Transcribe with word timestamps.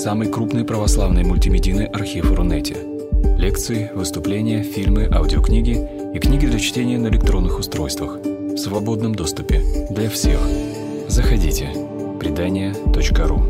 самый 0.00 0.28
крупный 0.28 0.64
православный 0.64 1.24
мультимедийный 1.24 1.84
архив 1.84 2.32
Рунете. 2.32 2.74
Лекции, 3.36 3.90
выступления, 3.94 4.62
фильмы, 4.62 5.06
аудиокниги 5.12 5.76
и 6.14 6.18
книги 6.18 6.46
для 6.46 6.58
чтения 6.58 6.96
на 6.96 7.08
электронных 7.08 7.58
устройствах 7.58 8.16
в 8.16 8.56
свободном 8.56 9.14
доступе 9.14 9.62
для 9.90 10.08
всех. 10.08 10.40
Заходите. 11.06 11.68
Предания.ру 12.18 13.42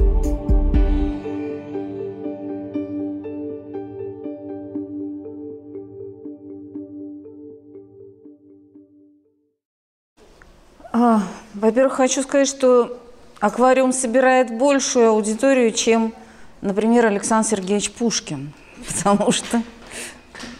А, 10.93 11.23
во-первых, 11.55 11.93
хочу 11.93 12.23
сказать, 12.23 12.49
что 12.49 12.99
аквариум 13.39 13.93
собирает 13.93 14.59
большую 14.59 15.11
аудиторию, 15.11 15.71
чем, 15.71 16.13
например, 16.61 17.07
Александр 17.07 17.49
Сергеевич 17.49 17.91
Пушкин. 17.93 18.53
Потому 18.87 19.33
что 19.33 19.63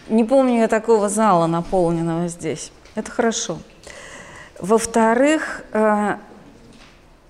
не 0.09 0.23
помню 0.23 0.59
я 0.59 0.67
такого 0.67 1.09
зала, 1.09 1.47
наполненного 1.47 2.27
здесь. 2.27 2.71
Это 2.95 3.11
хорошо. 3.11 3.59
Во-вторых, 4.59 5.63
э, 5.71 6.17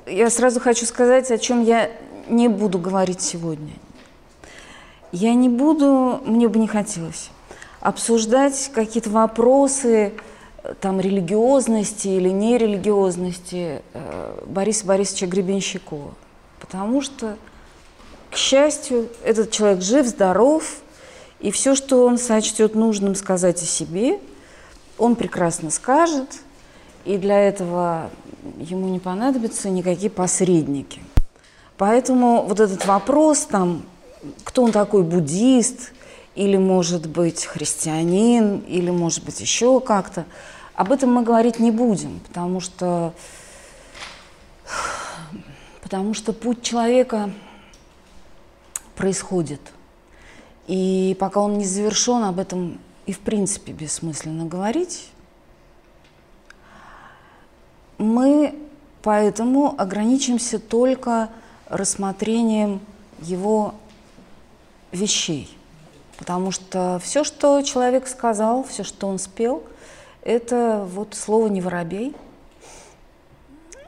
я 0.08 0.30
сразу 0.30 0.60
хочу 0.60 0.86
сказать, 0.86 1.32
о 1.32 1.38
чем 1.38 1.64
я 1.64 1.92
не 2.28 2.48
буду 2.48 2.80
говорить 2.80 3.22
сегодня. 3.22 3.74
Я 5.12 5.34
не 5.34 5.50
буду, 5.50 6.22
мне 6.26 6.48
бы 6.48 6.58
не 6.60 6.68
хотелось, 6.68 7.30
обсуждать 7.82 8.72
какие-то 8.74 9.10
вопросы, 9.10 10.14
там 10.80 11.00
религиозности 11.00 12.08
или 12.08 12.30
нерелигиозности 12.30 13.82
э, 13.94 14.44
Бориса 14.46 14.86
Борисовича 14.86 15.28
Гребенщикова. 15.28 16.14
Потому 16.60 17.02
что, 17.02 17.38
к 18.32 18.38
счастью, 18.38 19.10
этот 19.24 19.52
человек 19.52 19.82
жив, 19.82 20.08
здоров, 20.08 20.64
и 21.42 21.52
все, 21.52 21.76
что 21.76 22.06
он 22.06 22.18
сочтет 22.18 22.76
нужным 22.76 23.14
сказать 23.16 23.62
о 23.62 23.66
себе, 23.66 24.20
он 24.98 25.16
прекрасно 25.16 25.70
скажет, 25.70 26.40
и 27.04 27.18
для 27.18 27.40
этого 27.40 28.10
ему 28.58 28.88
не 28.88 29.00
понадобятся 29.00 29.70
никакие 29.70 30.10
посредники. 30.10 31.02
Поэтому 31.78 32.44
вот 32.44 32.60
этот 32.60 32.86
вопрос, 32.86 33.40
там, 33.40 33.84
кто 34.44 34.64
он 34.64 34.72
такой 34.72 35.04
буддист, 35.04 35.92
или, 36.36 36.56
может 36.56 37.10
быть, 37.10 37.44
христианин, 37.44 38.60
или, 38.60 38.90
может 38.90 39.26
быть, 39.26 39.42
еще 39.42 39.82
как-то. 39.82 40.26
Об 40.76 40.92
этом 40.92 41.12
мы 41.12 41.24
говорить 41.24 41.60
не 41.60 41.72
будем, 41.72 42.22
потому 42.28 42.62
что, 42.62 43.14
потому 45.82 46.14
что 46.14 46.32
путь 46.32 46.62
человека 46.62 47.32
происходит. 49.02 49.62
И 50.68 51.18
пока 51.20 51.42
он 51.42 51.58
не 51.58 51.66
завершен, 51.66 52.24
об 52.24 52.38
этом 52.38 52.80
и 53.08 53.14
в 53.14 53.20
принципе 53.20 53.72
бессмысленно 53.74 54.46
говорить. 54.46 55.10
Мы 57.98 58.56
поэтому 59.02 59.76
ограничимся 59.80 60.60
только 60.60 61.30
рассмотрением 61.68 62.80
его 63.22 63.74
вещей– 64.92 65.50
Потому 66.22 66.52
что 66.52 67.02
все, 67.04 67.24
что 67.24 67.64
человек 67.64 68.08
сказал, 68.08 68.64
все, 68.64 68.84
что 68.84 69.08
он 69.08 69.18
спел, 69.18 69.64
это 70.22 70.88
вот 70.88 71.16
слово 71.16 71.48
«не 71.48 71.62
воробей», 71.62 72.16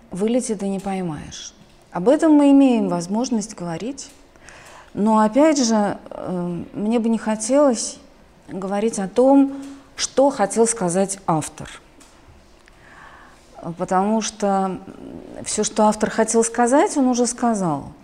вылетит 0.10 0.64
и 0.64 0.68
не 0.68 0.80
поймаешь. 0.80 1.54
Об 1.92 2.10
этом 2.10 2.32
мы 2.32 2.50
имеем 2.50 2.90
возможность 2.90 3.54
говорить. 3.54 4.10
Но 4.94 5.20
опять 5.20 5.64
же, 5.64 5.98
э, 6.10 6.64
мне 6.74 7.00
бы 7.00 7.10
не 7.10 7.18
хотелось 7.18 7.98
говорить 8.48 9.00
о 9.00 9.08
том, 9.08 9.54
что 9.96 10.30
хотел 10.30 10.68
сказать 10.68 11.20
автор. 11.28 11.70
Потому 13.78 14.22
что 14.22 14.80
все, 15.46 15.64
что 15.64 15.84
автор 15.84 16.10
хотел 16.10 16.44
сказать, 16.44 16.98
он 16.98 17.08
уже 17.08 17.26
сказал– 17.28 17.92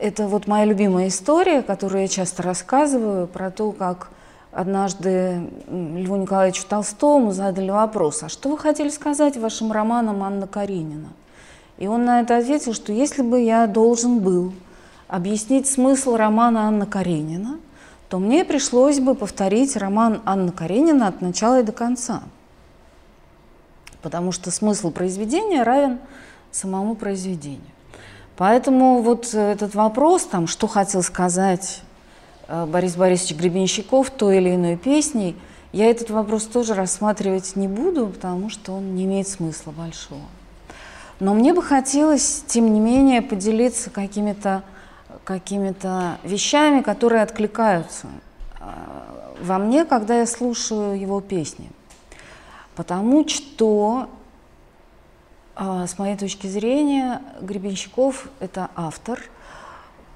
это 0.00 0.26
вот 0.26 0.46
моя 0.46 0.64
любимая 0.64 1.08
история, 1.08 1.62
которую 1.62 2.02
я 2.02 2.08
часто 2.08 2.42
рассказываю, 2.42 3.26
про 3.26 3.50
то, 3.50 3.70
как 3.72 4.08
однажды 4.50 5.50
Льву 5.68 6.16
Николаевичу 6.16 6.64
Толстому 6.66 7.32
задали 7.32 7.70
вопрос, 7.70 8.22
а 8.22 8.28
что 8.28 8.48
вы 8.48 8.58
хотели 8.58 8.88
сказать 8.88 9.36
вашим 9.36 9.70
романом 9.70 10.22
Анна 10.22 10.46
Каренина? 10.46 11.08
И 11.80 11.88
он 11.88 12.04
на 12.04 12.20
это 12.20 12.36
ответил, 12.36 12.74
что 12.74 12.92
если 12.92 13.22
бы 13.22 13.40
я 13.40 13.66
должен 13.66 14.20
был 14.20 14.52
объяснить 15.08 15.66
смысл 15.66 16.14
романа 16.14 16.68
Анна 16.68 16.86
Каренина, 16.86 17.58
то 18.10 18.18
мне 18.18 18.44
пришлось 18.44 19.00
бы 19.00 19.14
повторить 19.14 19.76
роман 19.76 20.20
Анны 20.24 20.52
Каренина 20.52 21.08
от 21.08 21.22
начала 21.22 21.60
и 21.60 21.62
до 21.62 21.72
конца. 21.72 22.22
Потому 24.02 24.30
что 24.30 24.50
смысл 24.50 24.90
произведения 24.90 25.62
равен 25.62 25.98
самому 26.52 26.96
произведению. 26.96 27.60
Поэтому 28.36 29.00
вот 29.00 29.32
этот 29.32 29.74
вопрос, 29.74 30.24
там, 30.24 30.46
что 30.46 30.66
хотел 30.66 31.02
сказать 31.02 31.82
э, 32.48 32.66
Борис 32.66 32.96
Борисович 32.96 33.38
Гребенщиков 33.38 34.10
той 34.10 34.38
или 34.38 34.54
иной 34.54 34.76
песней, 34.76 35.36
я 35.72 35.90
этот 35.90 36.10
вопрос 36.10 36.44
тоже 36.44 36.74
рассматривать 36.74 37.56
не 37.56 37.68
буду, 37.68 38.08
потому 38.08 38.50
что 38.50 38.72
он 38.72 38.94
не 38.94 39.04
имеет 39.04 39.28
смысла 39.28 39.70
большого. 39.72 40.22
Но 41.20 41.34
мне 41.34 41.52
бы 41.52 41.62
хотелось, 41.62 42.42
тем 42.46 42.72
не 42.72 42.80
менее, 42.80 43.22
поделиться 43.22 43.90
какими-то 43.90 44.64
какими 45.24 45.74
вещами, 46.26 46.80
которые 46.80 47.22
откликаются 47.22 48.08
э, 48.58 48.64
во 49.42 49.58
мне, 49.58 49.84
когда 49.84 50.18
я 50.18 50.26
слушаю 50.26 50.98
его 50.98 51.20
песни. 51.20 51.70
Потому 52.74 53.28
что 53.28 54.08
а, 55.54 55.86
с 55.86 55.98
моей 55.98 56.16
точки 56.16 56.46
зрения, 56.46 57.20
Гребенщиков– 57.42 58.28
это 58.40 58.70
автор, 58.74 59.20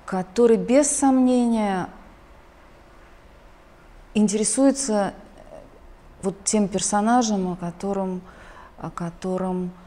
который 0.07 0.57
без 0.57 0.89
сомнения 0.91 1.89
интересуется 4.15 5.13
вот 6.23 6.43
тем 6.45 6.67
персонажем, 6.69 7.53
о 7.53 7.57
котором, 7.57 8.23
о 8.79 8.91
котором 8.91 9.67
э, 9.67 9.84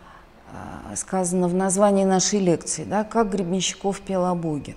сказано 0.95 1.47
в 1.47 1.53
названии 1.53 2.05
нашей 2.05 2.39
лекции, 2.39 2.83
да, 2.83 3.03
как 3.03 3.29
Гребенщиков 3.29 3.99
пел 4.01 4.25
о 4.25 4.35
Боге. 4.35 4.75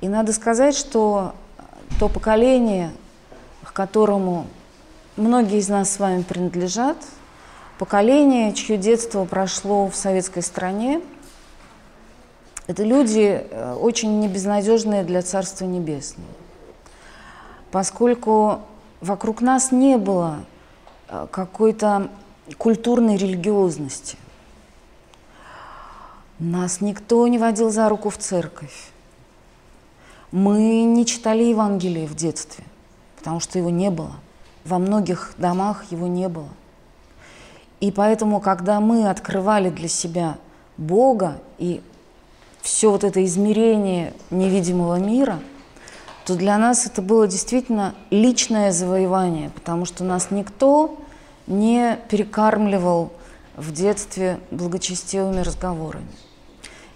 И 0.00 0.08
надо 0.08 0.32
сказать, 0.32 0.76
что 0.76 1.34
то 1.98 2.08
поколение, 2.08 2.90
к 3.62 3.72
которому 3.72 4.46
многие 5.16 5.58
из 5.58 5.68
нас 5.68 5.90
с 5.90 5.98
вами 5.98 6.22
принадлежат– 6.22 6.96
поколение, 7.78 8.52
чье 8.52 8.76
детство 8.76 9.24
прошло 9.24 9.88
в 9.88 9.96
советской 9.96 10.42
стране. 10.42 11.00
Это 12.66 12.82
люди 12.82 13.46
э, 13.50 13.74
очень 13.74 14.20
небезнадежные 14.20 15.04
для 15.04 15.22
Царства 15.22 15.66
Небесного. 15.66 16.30
Поскольку 17.70 18.60
вокруг 19.00 19.42
нас 19.42 19.70
не 19.70 19.98
было 19.98 20.44
э, 21.08 21.26
какой-то 21.30 22.08
культурной 22.58 23.16
религиозности. 23.16 24.16
Нас 26.38 26.80
никто 26.80 27.26
не 27.28 27.38
водил 27.38 27.70
за 27.70 27.88
руку 27.88 28.10
в 28.10 28.18
церковь. 28.18 28.90
Мы 30.32 30.82
не 30.82 31.06
читали 31.06 31.44
Евангелие 31.44 32.06
в 32.06 32.14
детстве, 32.14 32.64
потому 33.16 33.40
что 33.40 33.58
его 33.58 33.70
не 33.70 33.90
было. 33.90 34.16
Во 34.64 34.78
многих 34.78 35.34
домах 35.38 35.84
его 35.90 36.06
не 36.06 36.28
было. 36.28 36.48
И 37.80 37.92
поэтому, 37.92 38.40
когда 38.40 38.80
мы 38.80 39.08
открывали 39.08 39.70
для 39.70 39.88
себя 39.88 40.36
Бога 40.76 41.38
и 41.58 41.82
все 42.62 42.90
вот 42.90 43.04
это 43.04 43.24
измерение 43.24 44.14
невидимого 44.30 44.98
мира, 44.98 45.38
то 46.24 46.34
для 46.34 46.56
нас 46.56 46.86
это 46.86 47.02
было 47.02 47.28
действительно 47.28 47.94
личное 48.10 48.72
завоевание, 48.72 49.50
потому 49.50 49.84
что 49.84 50.02
нас 50.02 50.30
никто 50.30 50.98
не 51.46 51.98
перекармливал 52.08 53.12
в 53.56 53.72
детстве 53.72 54.38
благочестивыми 54.50 55.40
разговорами. 55.40 56.08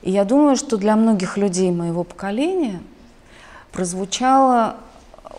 И 0.02 0.10
я 0.10 0.24
думаю, 0.24 0.56
что 0.56 0.76
для 0.76 0.96
многих 0.96 1.36
людей 1.36 1.70
моего 1.70 2.04
поколения 2.04 2.80
прозвучало 3.72 4.76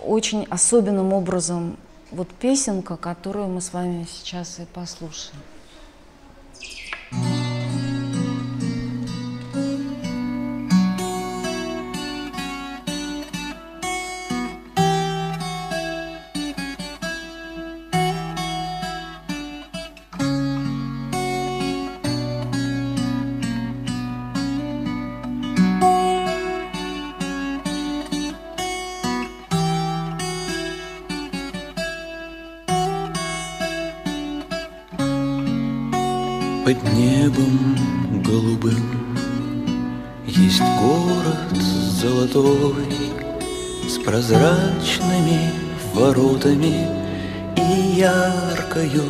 очень 0.06 0.46
особенным 0.50 1.14
образом 1.14 1.78
вот 2.12 2.28
песенка, 2.30 2.98
которую 2.98 3.48
мы 3.48 3.62
с 3.62 3.74
вами 3.74 4.08
сейчас 4.12 4.60
и 4.60 4.66
послушаем. 4.66 5.42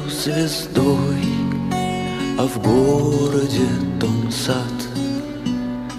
Звездой 0.09 1.23
А 2.38 2.47
в 2.47 2.61
городе 2.61 3.67
том 4.00 4.31
сад. 4.31 4.63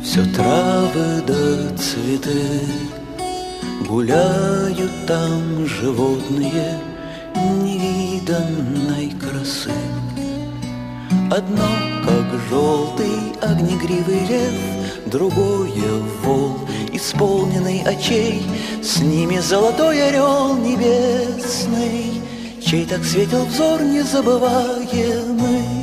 Все 0.03 0.25
травы 0.35 1.23
да 1.27 1.77
цветы 1.77 2.61
Гуляют 3.87 5.07
там 5.07 5.67
животные 5.67 6.79
Невиданной 7.37 9.12
красы. 9.21 9.71
Одно, 11.31 11.69
как 12.05 12.27
желтый 12.49 13.33
огнегривый 13.41 14.27
лев, 14.27 14.81
Другое— 15.07 16.03
вол, 16.25 16.59
исполненный 16.93 17.83
очей, 17.83 18.43
С 18.83 18.99
ними 19.01 19.39
золотой 19.39 20.09
орел 20.09 20.57
небесный, 20.57 22.10
Чей 22.71 22.87
так 22.87 23.05
светил 23.05 23.45
взор 23.47 23.83
незабываемый. 23.83 25.80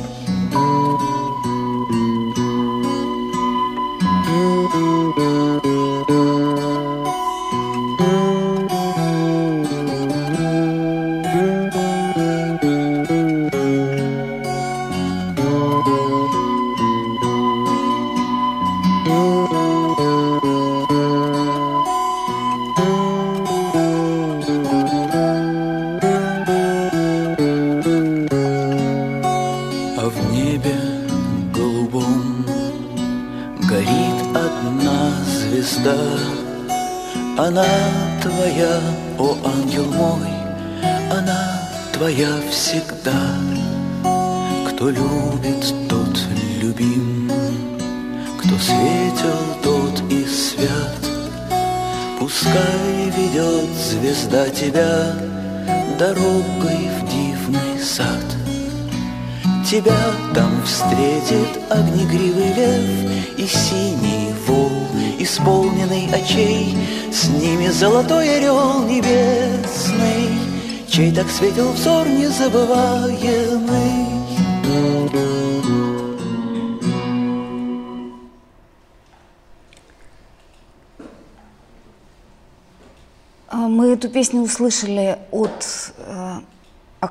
Дорогой 56.08 56.88
в 56.88 57.08
дивный 57.10 57.78
сад. 57.82 58.24
Тебя 59.68 59.98
там 60.34 60.62
встретит 60.64 61.60
огнегривый 61.68 62.54
лев 62.54 63.12
и 63.36 63.46
синий 63.46 64.32
вол, 64.46 64.72
исполненный 65.18 66.08
очей, 66.10 66.74
с 67.12 67.28
ними 67.28 67.68
золотой 67.68 68.38
орел 68.38 68.84
небесный, 68.84 70.30
чей 70.88 71.14
так 71.14 71.28
светил 71.28 71.72
взор 71.72 72.08
незабываемый. 72.08 74.08
Мы 83.78 83.92
эту 83.92 84.08
песню 84.08 84.40
услышали 84.40 85.20
от 85.30 85.62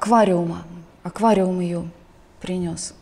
аквариума. 0.08 0.64
Аквариум 1.04 1.60
ее 1.60 1.84
принес. 2.40 2.94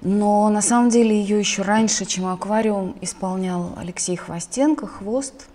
Но 0.00 0.48
на 0.48 0.62
самом 0.62 0.88
деле 0.88 1.14
ее 1.20 1.38
еще 1.38 1.60
раньше, 1.60 2.06
чем 2.06 2.26
аквариум, 2.26 2.96
исполнял 3.02 3.74
Алексей 3.76 4.16
Хвостенко, 4.16 4.86
хвост. 4.86 5.46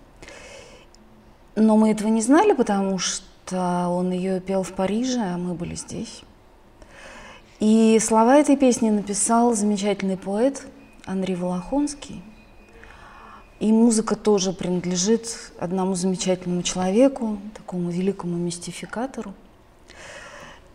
Но 1.56 1.76
мы 1.76 1.90
этого 1.90 2.06
не 2.08 2.22
знали, 2.22 2.52
потому 2.52 3.00
что 3.00 3.88
он 3.88 4.12
ее 4.12 4.40
пел 4.40 4.62
в 4.62 4.72
Париже, 4.72 5.20
а 5.20 5.36
мы 5.36 5.54
были 5.54 5.74
здесь. 5.74 6.22
И 7.58 7.98
слова 8.00 8.36
этой 8.36 8.56
песни 8.56 8.90
написал 8.90 9.54
замечательный 9.54 10.16
поэт 10.16 10.64
Андрей 11.06 11.34
Волохонский– 11.34 12.22
и 13.60 13.72
музыка 13.72 14.14
тоже 14.14 14.52
принадлежит 14.52 15.52
одному 15.58 15.94
замечательному 15.94 16.62
человеку, 16.62 17.38
такому 17.54 17.88
великому 17.90 18.36
мистификатору. 18.36 19.32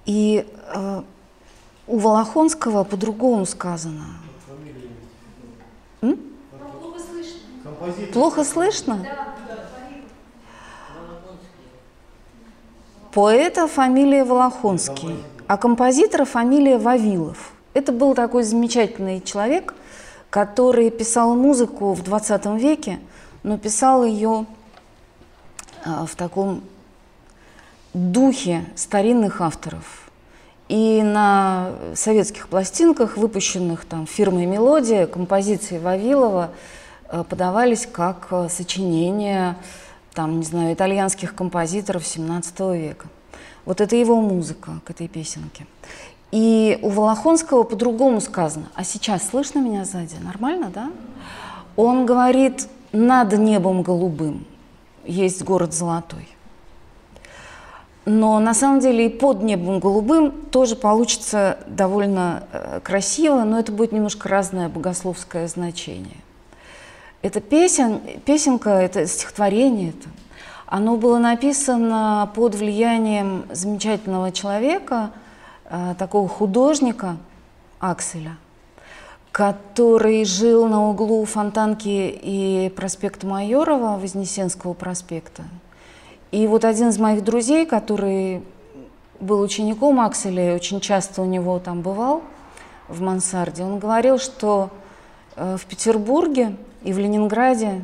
И 0.06 0.46
э, 0.74 1.02
у 1.88 1.98
Волохонского 1.98 2.84
по-другому 2.84 3.46
сказано. 3.46 4.06
М? 6.02 6.20
Плохо 6.82 7.00
слышно. 7.00 8.14
Плохо 8.14 8.44
слышно? 8.44 9.06
Поэта 13.12 13.68
фамилия 13.68 14.24
Волохонский, 14.24 15.18
а 15.48 15.58
композитора 15.58 16.26
фамилия 16.26 16.78
Вавилов. 16.78 17.54
Это 17.74 17.92
был 17.92 18.14
такой 18.14 18.44
замечательный 18.44 19.20
человек, 19.20 19.74
который 20.30 20.92
писал 20.92 21.36
музыку 21.36 21.94
в 21.94 22.04
20 22.04 22.46
веке, 22.62 23.00
но 23.42 23.58
писал 23.58 24.04
ее 24.04 24.46
а, 25.84 26.06
в 26.06 26.16
таком 26.16 26.62
духе 27.94 28.66
старинных 28.76 29.42
авторов. 29.42 30.10
И 30.68 31.02
на 31.04 31.72
советских 31.96 32.48
пластинках, 32.48 33.18
выпущенных 33.18 33.86
там 33.86 34.06
фирмой 34.06 34.46
«Мелодия», 34.46 35.08
композиции 35.08 35.80
Вавилова 35.80 36.52
а, 37.08 37.24
подавались 37.24 37.88
как 37.92 38.28
а, 38.30 38.50
сочинения 38.50 39.58
там, 40.14 40.40
не 40.40 40.46
знаю, 40.46 40.74
итальянских 40.74 41.34
композиторов 41.34 42.04
XVII 42.04 42.78
века. 42.78 43.08
Вот 43.66 43.82
это 43.82 43.96
его 43.96 44.22
музыка 44.22 44.80
к 44.86 44.92
этой 44.92 45.08
песенке. 45.08 45.66
И 46.32 46.78
у 46.82 46.90
Волохонского 46.90 47.64
по-другому 47.64 48.22
сказано. 48.22 48.68
А 48.76 48.84
сейчас 48.84 49.30
слышно 49.30 49.60
меня 49.60 49.86
сзади? 49.86 50.16
Нормально, 50.22 50.72
да? 50.74 50.92
Он 51.76 52.06
говорит, 52.06 52.68
над 52.92 53.34
небом 53.38 53.82
голубым 53.82 54.46
есть 55.06 55.44
город 55.44 55.74
золотой. 55.74 56.28
Но 58.12 58.40
на 58.40 58.54
самом 58.54 58.80
деле 58.80 59.06
и 59.06 59.10
под 59.10 59.44
небом 59.44 59.80
голубым 59.80 60.32
тоже 60.32 60.76
получится 60.76 61.60
довольно 61.68 62.44
э, 62.52 62.80
красиво, 62.84 63.44
но 63.44 63.60
это 63.60 63.72
будет 63.72 63.92
немножко 63.92 64.30
разное 64.30 64.70
богословское 64.70 65.48
значение. 65.48 66.18
Это 67.22 67.42
песен, 67.42 68.00
песенка, 68.26 68.70
это 68.70 69.06
стихотворение, 69.06 69.90
это, 69.90 70.10
оно 70.66 70.96
было 70.96 71.18
написано 71.18 72.32
под 72.34 72.56
влиянием 72.56 73.46
замечательного 73.52 74.32
человека– 74.32 75.12
Э, 75.70 75.94
такого 75.98 76.28
художника 76.28 77.18
Акселя, 77.80 78.38
который 79.32 80.26
жил 80.26 80.68
на 80.68 80.90
углу 80.90 81.24
Фонтанки 81.26 82.20
и 82.22 82.74
проспекта 82.76 83.28
Майорова, 83.28 84.00
Вознесенского 84.00 84.74
проспекта. 84.74 85.44
И 86.32 86.46
вот 86.48 86.64
один 86.64 86.90
из 86.90 86.98
моих 87.00 87.24
друзей, 87.24 87.66
который 87.66 88.44
был 89.20 89.42
учеником 89.42 90.00
Акселя 90.00 90.52
и 90.52 90.56
очень 90.56 90.80
часто 90.80 91.22
у 91.22 91.26
него 91.26 91.60
там 91.60 91.82
бывал 91.82 92.22
в 92.88 93.02
мансарде, 93.02 93.64
он 93.64 93.80
говорил, 93.80 94.20
что 94.20 94.70
э, 95.36 95.58
в 95.58 95.66
Петербурге 95.66 96.56
и 96.84 96.94
в 96.94 97.00
Ленинграде 97.00 97.82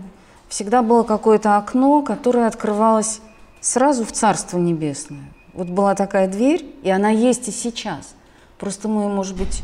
всегда 0.48 0.82
было 0.82 1.04
какое-то 1.04 1.58
окно, 1.58 2.02
которое 2.02 2.48
открывалось 2.48 3.22
сразу 3.62 4.06
в 4.06 4.12
Царство 4.12 4.58
Небесное. 4.58 5.34
Вот 5.54 5.68
была 5.68 5.96
такая 5.96 6.28
дверь, 6.28 6.66
и 6.84 6.90
она 6.90 7.10
есть 7.10 7.48
и 7.48 7.52
сейчас. 7.52 8.16
Просто 8.60 8.88
мы, 8.88 9.10
может 9.10 9.36
быть, 9.36 9.64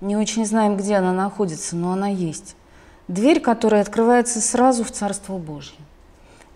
не 0.00 0.16
очень 0.16 0.46
знаем, 0.46 0.76
где 0.76 0.96
она 0.96 1.12
находится, 1.12 1.76
но 1.76 1.92
она 1.92 2.08
есть. 2.08 2.56
Дверь, 3.08 3.40
которая 3.40 3.82
открывается 3.82 4.40
сразу 4.40 4.84
в 4.84 4.90
Царство 4.90 5.36
Божье. 5.36 5.76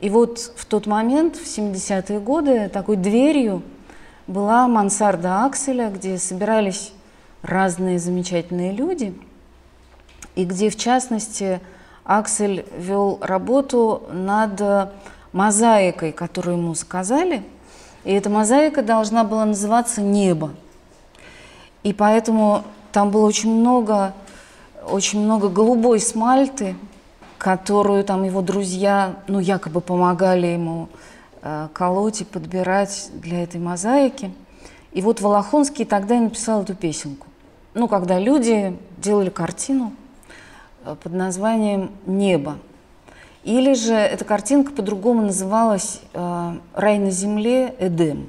И 0.01 0.11
вот 0.11 0.39
в 0.57 0.65
тот 0.67 0.87
момент, 0.87 1.37
в 1.37 1.45
70-е 1.45 2.21
годы, 2.21 2.69
такой 2.69 2.97
дверью 2.97 3.63
была 4.27 4.69
мансарда 4.69 5.45
Акселя, 5.45 5.91
где 5.91 6.19
собирались 6.19 6.93
разные 7.43 7.99
замечательные 7.99 8.73
люди, 8.73 9.15
и 10.35 10.45
где, 10.45 10.71
в 10.71 10.77
частности, 10.77 11.61
Аксель 12.05 12.67
вел 12.77 13.19
работу 13.21 14.03
над 14.11 14.91
мозаикой, 15.33 16.13
которую 16.13 16.59
ему 16.59 16.75
заказали– 16.75 17.43
и 18.05 18.13
эта 18.13 18.29
мозаика 18.29 18.83
должна 18.83 19.25
была 19.25 19.47
называться 19.47 20.03
«Небо». 20.03 20.51
И 21.83 21.93
поэтому 21.93 22.65
там 22.93 23.11
было 23.11 23.27
очень 23.27 23.51
много, 23.51 24.15
очень 24.87 25.21
много 25.21 25.49
голубой 25.49 26.01
смальты, 26.01 26.77
которую 27.45 28.05
там 28.05 28.25
его 28.25 28.41
друзья, 28.41 29.17
ну, 29.27 29.39
якобы 29.39 29.83
помогали 29.83 30.47
ему 30.47 30.89
э, 31.43 31.69
колоть 31.75 32.23
и 32.23 32.25
подбирать 32.25 33.11
для 33.13 33.43
этой 33.43 33.61
мозаики. 33.61 34.33
И 34.93 35.03
вот 35.03 35.21
Волохонский 35.21 35.85
тогда 35.85 36.19
написал 36.19 36.63
эту 36.63 36.75
песенку. 36.75 37.27
Ну, 37.75 37.87
когда 37.87 38.19
люди 38.19 38.75
делали 38.97 39.29
картину 39.29 39.93
э, 40.87 40.97
под 41.03 41.13
названием 41.13 41.91
«Небо». 42.07 42.57
Или 43.43 43.75
же 43.75 43.93
эта 43.93 44.25
картинка 44.25 44.73
по-другому 44.73 45.21
называлась 45.21 46.01
э, 46.15 46.53
«Рай 46.73 46.99
на 46.99 47.11
земле. 47.11 47.75
Эдем». 47.79 48.27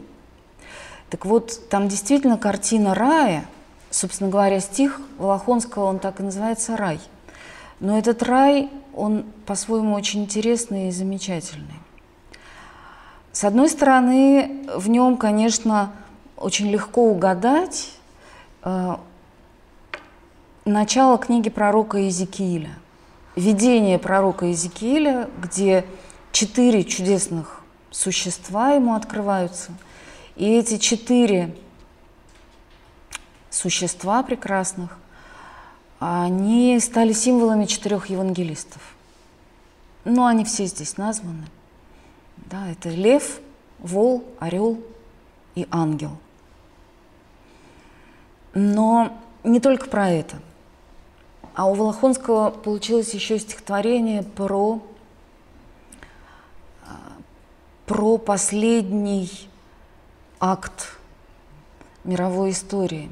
Так 1.10 1.26
вот, 1.26 1.70
там 1.70 1.88
действительно 1.88 2.38
картина 2.38 2.94
рая, 2.94 3.46
собственно 3.92 4.30
говоря, 4.30 4.60
стих 4.60 5.00
Волохонского, 5.18 5.86
он 5.86 6.00
так 6.00 6.20
и 6.20 6.24
называется 6.24 6.76
«Рай». 6.76 7.00
Но 7.80 7.98
этот 7.98 8.24
рай, 8.24 8.70
он 8.96 9.26
по-своему 9.46 9.94
очень 9.94 10.24
интересный 10.24 10.88
и 10.88 10.92
замечательный. 10.92 11.80
С 13.32 13.44
одной 13.44 13.70
стороны, 13.70 14.66
в 14.76 14.90
нем, 14.90 15.18
конечно, 15.18 15.92
очень 16.38 16.70
легко 16.70 17.10
угадать 17.10 17.92
э, 18.64 18.96
начало 20.64 21.18
книги 21.18 21.50
пророка 21.50 21.98
Иезекииля– 21.98 22.72
видение 23.36 24.00
пророка 24.00 24.46
Иезекииля, 24.46 25.30
где 25.42 25.86
четыре 26.32 26.84
чудесных 26.84 27.62
существа 27.92 28.72
ему 28.72 28.96
открываются. 28.96 29.72
И 30.36 30.50
эти 30.50 30.78
четыре 30.78 31.56
существа 33.50 34.24
прекрасных, 34.24 34.98
они 36.00 36.80
стали 36.80 37.14
символами 37.14 37.66
четырех 37.66 38.08
евангелистов. 38.08 38.82
Ну, 40.04 40.26
они 40.26 40.46
все 40.46 40.66
здесь 40.66 40.98
названы. 40.98 41.46
Да, 42.38 42.70
это 42.70 42.90
лев, 42.90 43.40
вол, 43.80 44.24
орел 44.40 44.80
и 45.56 45.68
ангел. 45.72 46.18
Но 48.54 49.18
не 49.44 49.60
только 49.60 49.88
про 49.88 50.10
это– 50.10 50.38
а 51.56 51.68
у 51.68 51.74
Волохонского 51.74 52.50
получилось 52.50 53.14
еще 53.14 53.40
стихотворение 53.40 54.24
про, 54.24 54.82
а, 56.86 57.14
про 57.86 58.18
последний 58.18 59.50
акт 60.42 60.98
мировой 62.04 62.52
истории. 62.52 63.10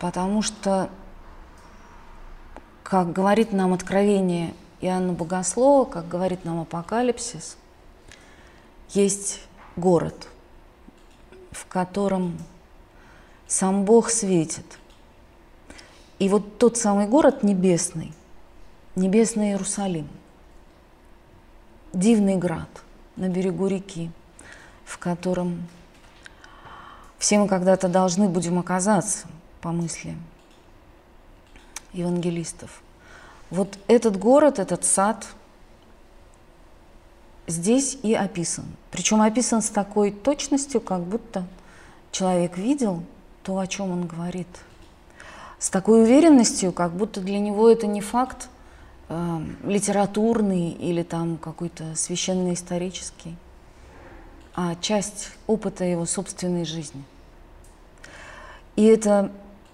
Потому 0.00 0.42
что, 0.42 0.90
как 2.90 3.12
говорит 3.12 3.52
нам 3.52 3.72
Откровение 3.72 4.52
Иоанна 4.82 5.14
Богослова, 5.14 5.84
как 5.84 6.08
говорит 6.08 6.44
нам 6.44 6.60
Апокалипсис, 6.60 7.56
есть 8.90 9.40
город, 9.76 10.28
в 11.52 11.66
котором 11.66 12.36
сам 13.46 13.84
Бог 13.84 14.10
светит– 14.10 14.66
и 16.20 16.28
вот 16.28 16.58
тот 16.58 16.76
самый 16.76 17.06
город 17.06 17.42
небесный, 17.42 18.12
небесный 18.94 19.48
Иерусалим, 19.48 20.06
дивный 21.94 22.36
град 22.36 22.68
на 23.16 23.30
берегу 23.30 23.66
реки, 23.66 24.10
в 24.84 24.98
котором 24.98 25.66
все 27.18 27.38
мы 27.38 27.48
когда-то 27.48 27.88
должны 27.88 28.28
будем 28.28 28.58
оказаться, 28.58 29.28
по 29.62 29.72
мысли 29.72 30.14
евангелистов. 31.92 32.82
Вот 33.50 33.78
этот 33.88 34.16
город, 34.16 34.58
этот 34.58 34.84
сад 34.84 35.26
здесь 37.46 37.98
и 38.02 38.14
описан. 38.14 38.66
Причем 38.90 39.22
описан 39.22 39.62
с 39.62 39.70
такой 39.70 40.12
точностью, 40.12 40.80
как 40.80 41.02
будто 41.02 41.46
человек 42.12 42.56
видел 42.56 43.02
то, 43.42 43.58
о 43.58 43.66
чем 43.66 43.90
он 43.90 44.06
говорит– 44.06 44.48
с 45.60 45.68
такой 45.68 46.02
уверенностью, 46.02 46.72
как 46.72 46.92
будто 46.92 47.20
для 47.20 47.38
него 47.38 47.68
это 47.68 47.86
не 47.86 48.00
факт 48.00 48.48
э, 49.10 49.40
литературный 49.62 50.70
или 50.70 51.02
там 51.02 51.36
какой-то 51.36 51.94
священно-исторический, 51.94 53.36
а 54.54 54.74
часть 54.76 55.28
опыта 55.46 55.84
его 55.84 56.06
собственной 56.06 56.64
жизни. 56.64 57.04
И 58.74 58.84
это 58.84 59.30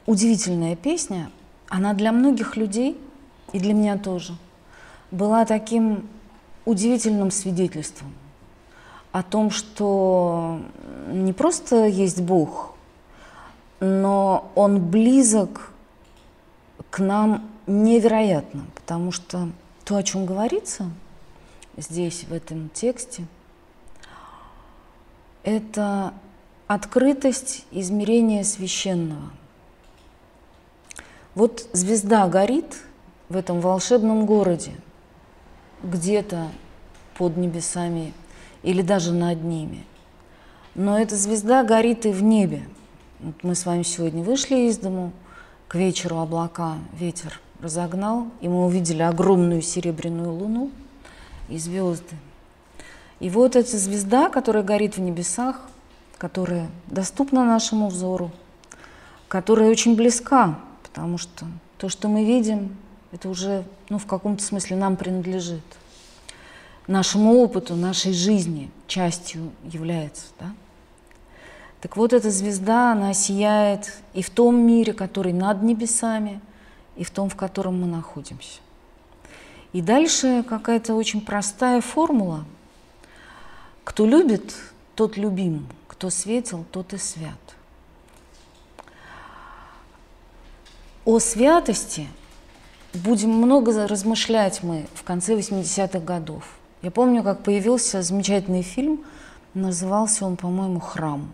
удивительная 0.06 0.75
песня, 0.75 1.30
она 1.68 1.94
для 1.94 2.12
многих 2.12 2.56
людей, 2.56 2.99
и 3.52 3.58
для 3.58 3.75
меня 3.75 3.99
тоже, 3.99 4.35
была 5.11 5.44
таким 5.44 6.08
удивительным 6.64 7.30
свидетельством 7.30 8.12
о 9.12 9.23
том, 9.23 9.50
что 9.50 10.61
не 11.08 11.32
просто 11.32 11.87
есть 11.87 12.20
Бог, 12.20 12.75
но 13.80 14.50
Он 14.54 14.90
близок 14.90 15.70
к 16.90 16.99
нам 16.99 17.49
невероятно, 17.66 18.66
потому 18.75 19.12
что 19.12 19.49
то, 19.85 19.96
о 19.96 20.02
чем 20.02 20.26
говорится 20.26 20.90
здесь, 21.76 22.25
в 22.25 22.32
этом 22.32 22.68
тексте, 22.70 23.26
это 25.44 26.12
открытость 26.66 27.64
измерения 27.70 28.42
священного. 28.42 29.30
Вот 31.37 31.69
звезда 31.73 32.26
горит 32.26 32.76
в 33.28 33.37
этом 33.37 33.61
волшебном 33.61 34.26
городе, 34.26 34.73
где-то 35.85 36.49
под 37.16 37.37
небесами 37.37 38.12
или 38.64 38.83
даже 38.83 39.12
над 39.12 39.45
ними. 39.45 39.85
Но 40.75 40.99
эта 40.99 41.14
звезда 41.14 41.62
горит 41.62 42.05
и 42.07 42.11
в 42.11 42.25
небе. 42.25 42.66
Вот 43.21 43.45
мы 43.45 43.55
с 43.55 43.64
вами 43.64 43.85
сегодня 43.85 44.25
вышли 44.25 44.69
из 44.69 44.78
дому– 44.78 45.12
к 45.69 45.75
вечеру 45.75 46.19
облака 46.19 46.75
ветер 46.93 47.40
разогнал, 47.61 48.28
и 48.40 48.49
мы 48.49 48.66
увидели 48.66 49.02
огромную 49.02 49.62
серебряную 49.62 50.33
луну 50.33 50.71
и 51.49 51.59
звезды. 51.59 52.14
И 53.19 53.31
вот 53.31 53.57
эта 53.57 53.76
звезда, 53.76 54.28
которая 54.28 54.62
горит 54.62 54.97
в 54.97 55.00
небесах, 55.00 55.61
которая 56.19 56.69
доступна 56.87 57.45
нашему 57.45 57.88
взору, 57.88 58.31
которая 59.26 59.69
очень 59.69 59.97
близка, 59.97 60.59
потому 60.97 61.19
что 61.19 61.45
то, 61.76 61.91
что 61.91 62.09
мы 62.09 62.25
видим, 62.25 62.75
это 63.12 63.29
уже 63.29 63.65
ну, 63.91 63.99
в 63.99 64.07
каком-то 64.07 64.43
смысле 64.43 64.76
нам 64.76 64.97
принадлежит. 64.97 65.62
Нашему 66.87 67.35
опыту, 67.43 67.76
нашей 67.76 68.15
жизни 68.15 68.71
частью 68.87 69.53
является. 69.62 70.25
Да? 70.41 70.55
Так 71.83 71.99
вот, 71.99 72.15
эта 72.15 72.31
звезда, 72.31 72.93
она 72.93 73.12
сияет 73.12 73.93
и 74.15 74.23
в 74.23 74.31
том 74.31 74.57
мире, 74.57 74.95
который 74.95 75.35
над 75.35 75.62
небесами, 75.62 76.41
и 76.97 77.05
в 77.05 77.11
том, 77.11 77.29
в 77.29 77.37
котором 77.37 77.79
мы 77.79 77.87
находимся. 77.87 78.61
И 79.75 79.83
дальше 79.83 80.43
какая-то 80.49 80.95
очень 80.95 81.21
простая 81.21 81.83
формула. 81.83 82.47
Кто 83.85 84.07
любит, 84.07 84.55
тот 84.95 85.19
любим, 85.19 85.67
кто 85.88 86.09
светил, 86.09 86.65
тот 86.73 86.95
и 86.95 86.97
свят. 86.97 87.56
О 91.07 91.21
святости 91.21 92.09
будем 92.93 93.31
много 93.31 93.87
размышлять 93.87 94.65
мы 94.65 94.87
в 94.93 95.05
конце 95.05 95.37
80-х 95.37 96.01
годов. 96.01 96.43
Я 96.83 96.91
помню, 96.91 97.23
как 97.23 97.45
появился 97.45 98.03
замечательный 98.03 98.63
фильм, 98.63 99.05
назывался 99.55 100.27
он, 100.27 100.37
по-моему, 100.37 100.81
«Храм». 100.81 101.33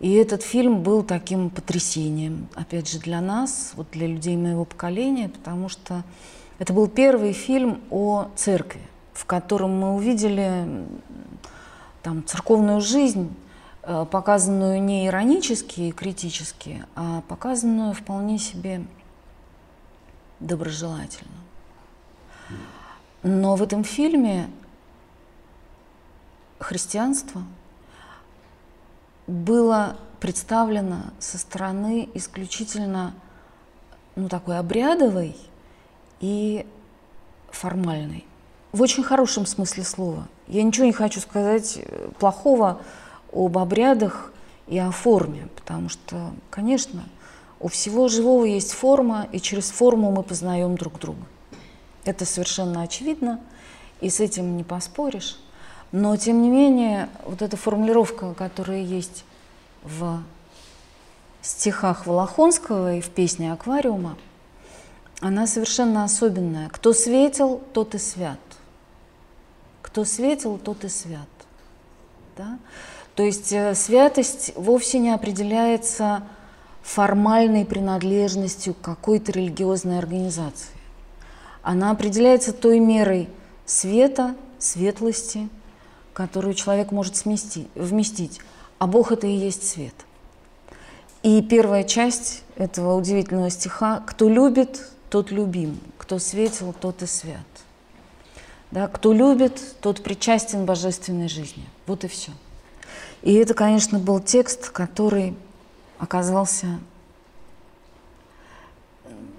И 0.00 0.12
этот 0.14 0.42
фильм 0.42 0.82
был 0.82 1.04
таким 1.04 1.50
потрясением, 1.50 2.48
опять 2.56 2.90
же, 2.90 2.98
для 2.98 3.20
нас, 3.20 3.74
вот 3.76 3.86
для 3.92 4.08
людей 4.08 4.36
моего 4.36 4.64
поколения, 4.64 5.28
потому 5.28 5.68
что 5.68 6.02
это 6.58 6.72
был 6.72 6.88
первый 6.88 7.32
фильм 7.32 7.82
о 7.90 8.26
церкви, 8.34 8.82
в 9.12 9.24
котором 9.24 9.78
мы 9.78 9.94
увидели 9.94 10.84
там, 12.02 12.26
церковную 12.26 12.80
жизнь, 12.80 13.32
э, 13.84 14.04
показанную 14.10 14.82
не 14.82 15.06
иронически 15.06 15.82
и 15.82 15.92
критически, 15.92 16.84
а 16.96 17.22
показанную 17.28 17.94
вполне 17.94 18.40
себе 18.40 18.82
доброжелательно. 20.40 21.30
Но 23.22 23.56
в 23.56 23.62
этом 23.62 23.84
фильме 23.84 24.50
христианство– 26.58 27.42
было 29.26 29.96
представлено 30.20 31.02
со 31.18 31.38
стороны 31.38 32.08
исключительно 32.14 33.14
ну, 34.14 34.28
такой 34.28 34.58
обрядовой 34.58 35.36
и 36.20 36.66
формальной. 37.50 38.24
В 38.72 38.82
очень 38.82 39.02
хорошем 39.02 39.46
смысле 39.46 39.84
слова. 39.84 40.28
Я 40.46 40.62
ничего 40.62 40.86
не 40.86 40.92
хочу 40.92 41.20
сказать 41.20 41.78
э, 41.78 42.10
плохого 42.18 42.80
об 43.32 43.58
обрядах 43.58 44.32
и 44.66 44.78
о 44.78 44.90
форме, 44.90 45.48
потому 45.56 45.88
что, 45.88 46.32
конечно, 46.50 47.04
У 47.58 47.68
всего 47.68 48.08
живого 48.08 48.44
есть 48.44 48.72
форма, 48.72 49.28
и 49.32 49.40
через 49.40 49.70
форму 49.70 50.10
мы 50.12 50.22
познаем 50.22 50.76
друг 50.76 50.98
друга. 50.98 51.22
Это 52.04 52.24
совершенно 52.24 52.82
очевидно, 52.82 53.40
и 54.00 54.10
с 54.10 54.20
этим 54.20 54.56
не 54.56 54.64
поспоришь. 54.64 55.38
Но, 55.92 56.16
тем 56.16 56.42
не 56.42 56.50
менее, 56.50 57.08
вот 57.24 57.42
эта 57.42 57.56
формулировка, 57.56 58.34
которая 58.34 58.82
есть 58.82 59.24
в 59.82 60.22
стихах 61.40 62.06
Волохонского 62.06 62.96
и 62.96 63.00
в 63.00 63.08
песне 63.08 63.52
«Аквариума», 63.52 64.16
она 65.20 65.46
совершенно 65.46 66.04
особенная. 66.04 66.68
Кто 66.68 66.92
светил, 66.92 67.62
тот 67.72 67.94
и 67.94 67.98
свят. 67.98 68.38
Кто 69.80 70.04
светил, 70.04 70.58
тот 70.58 70.84
и 70.84 70.88
свят. 70.88 71.28
Да? 72.36 72.58
То 73.14 73.22
есть 73.22 73.50
э, 73.52 73.74
святость 73.74 74.52
вовсе 74.56 74.98
не 74.98 75.10
определяется 75.10 76.22
формальной 76.86 77.64
принадлежностью 77.66 78.72
к 78.72 78.80
какой-то 78.80 79.32
религиозной 79.32 79.98
организации. 79.98 80.70
Она 81.62 81.90
определяется 81.90 82.52
той 82.52 82.78
мерой 82.78 83.28
света, 83.66 84.36
светлости, 84.58 85.48
которую 86.12 86.54
человек 86.54 86.92
может 86.92 87.16
сместить, 87.16 87.68
вместить. 87.74 88.40
А 88.78 88.86
Бог 88.86 89.10
это 89.10 89.26
и 89.26 89.32
есть 89.32 89.68
свет. 89.68 89.94
И 91.24 91.42
первая 91.42 91.82
часть 91.82 92.44
этого 92.54 92.94
удивительного 92.94 93.50
стиха 93.50 94.00
«Кто 94.06 94.28
любит, 94.28 94.80
тот 95.10 95.32
любим, 95.32 95.80
кто 95.98 96.20
светил, 96.20 96.72
тот 96.72 97.02
и 97.02 97.06
свят». 97.06 97.40
Да, 98.70 98.86
кто 98.86 99.12
любит, 99.12 99.60
тот 99.80 100.02
причастен 100.02 100.64
божественной 100.64 101.28
жизни. 101.28 101.64
Вот 101.86 102.04
и 102.04 102.08
все. 102.08 102.30
И 103.22 103.34
это, 103.34 103.54
конечно, 103.54 103.98
был 103.98 104.20
текст, 104.20 104.70
который 104.70 105.34
оказался, 105.98 106.78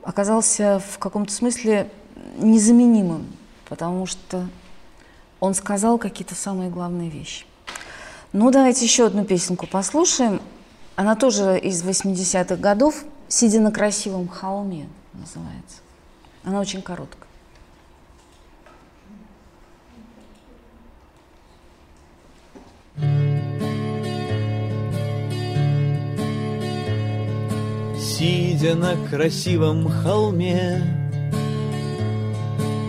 оказался 0.03 0.79
в 0.79 0.99
каком-то 0.99 1.31
смысле 1.31 1.91
незаменимым, 2.37 3.27
потому 3.67 4.05
что 4.05 4.47
он 5.39 5.53
сказал 5.53 5.97
какие-то 5.97 6.35
самые 6.35 6.69
главные 6.69 7.09
вещи. 7.09 7.45
Ну, 8.33 8.51
давайте 8.51 8.85
еще 8.85 9.05
одну 9.05 9.23
песенку 9.25 9.67
послушаем. 9.67 10.41
Она 10.95 11.15
тоже 11.15 11.59
из 11.59 11.83
80-х 11.83 12.55
годов, 12.57 13.03
«Сидя 13.27 13.59
на 13.59 13.71
красивом 13.71 14.27
холме» 14.27 14.87
называется. 15.13 15.77
Она 16.43 16.59
очень 16.59 16.81
короткая. 16.81 17.27
Сидя 28.07 28.73
на 28.73 28.95
красивом 29.09 29.89
холме, 29.89 30.81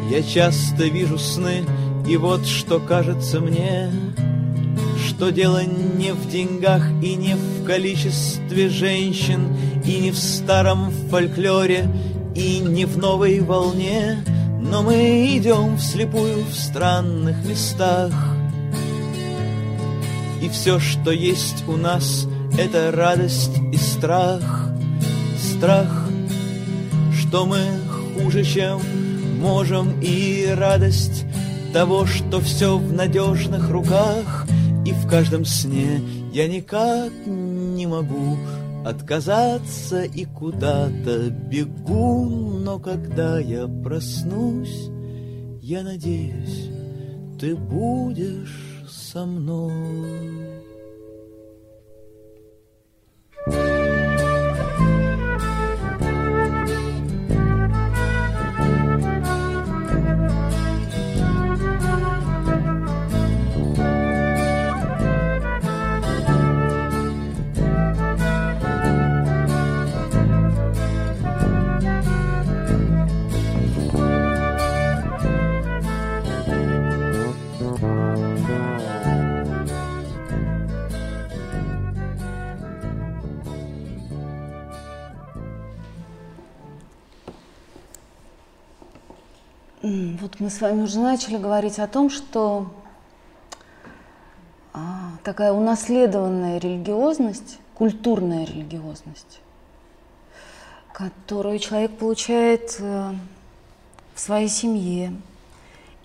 Я 0.08 0.22
часто 0.22 0.84
вижу 0.84 1.18
сны, 1.18 1.64
и 2.08 2.16
вот 2.16 2.46
что 2.46 2.78
кажется 2.78 3.40
мне, 3.40 3.90
Что 5.06 5.30
дело 5.30 5.62
не 5.64 6.12
в 6.12 6.30
деньгах 6.30 6.88
и 7.02 7.16
не 7.16 7.34
в 7.34 7.64
количестве 7.66 8.68
женщин, 8.68 9.56
И 9.84 9.98
не 9.98 10.12
в 10.12 10.16
старом 10.16 10.92
фольклоре, 11.10 11.90
и 12.36 12.60
не 12.60 12.84
в 12.84 12.96
новой 12.96 13.40
волне, 13.40 14.24
Но 14.60 14.84
мы 14.84 15.36
идем 15.36 15.78
вслепую 15.78 16.44
в 16.44 16.54
странных 16.54 17.44
местах, 17.44 18.12
И 20.40 20.48
все, 20.48 20.78
что 20.78 21.10
есть 21.10 21.64
у 21.66 21.76
нас, 21.76 22.28
это 22.56 22.92
радость 22.92 23.58
и 23.72 23.76
страх— 23.76 24.70
страх, 25.58 26.08
что 27.12 27.44
мы 27.44 27.58
хуже, 27.90 28.44
чем 28.44 28.80
можем, 29.40 30.00
и 30.00 30.46
радость 30.56 31.24
того, 31.72 32.06
что 32.06 32.40
все 32.40 32.78
в 32.78 32.92
надежных 32.92 33.68
руках, 33.68 34.46
и 34.86 34.92
в 34.92 35.08
каждом 35.08 35.44
сне 35.44 36.00
я 36.32 36.46
никак 36.46 37.10
не 37.26 37.88
могу 37.88 38.36
отказаться 38.84 40.04
и 40.04 40.26
куда-то 40.26 41.28
бегу, 41.30 42.26
но 42.60 42.78
когда 42.78 43.40
я 43.40 43.66
проснусь, 43.66 44.88
я 45.60 45.82
надеюсь, 45.82 46.70
ты 47.40 47.56
будешь 47.56 48.84
со 48.88 49.26
мной. 49.26 50.57
Вот 89.90 90.38
мы 90.38 90.50
с 90.50 90.60
вами 90.60 90.82
уже 90.82 90.98
начали 90.98 91.38
говорить 91.38 91.78
о 91.78 91.86
том, 91.86 92.10
что 92.10 92.70
а, 94.74 95.12
такая 95.24 95.50
унаследованная 95.50 96.58
религиозность, 96.58 97.58
культурная 97.72 98.44
религиозность, 98.44 99.40
которую 100.92 101.58
человек 101.58 101.96
получает 101.96 102.76
э, 102.80 103.14
в 104.14 104.20
своей 104.20 104.48
семье 104.48 105.14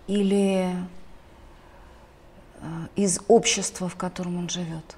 или 0.07 0.73
э, 2.61 2.65
из 2.95 3.19
общества, 3.27 3.89
в 3.89 3.97
котором 3.97 4.37
он 4.37 4.47
живет. 4.47 4.95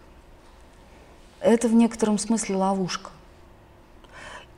Это 1.39 1.67
в 1.69 1.73
некотором 1.73 2.19
смысле 2.19 2.57
ловушка. 2.57 3.09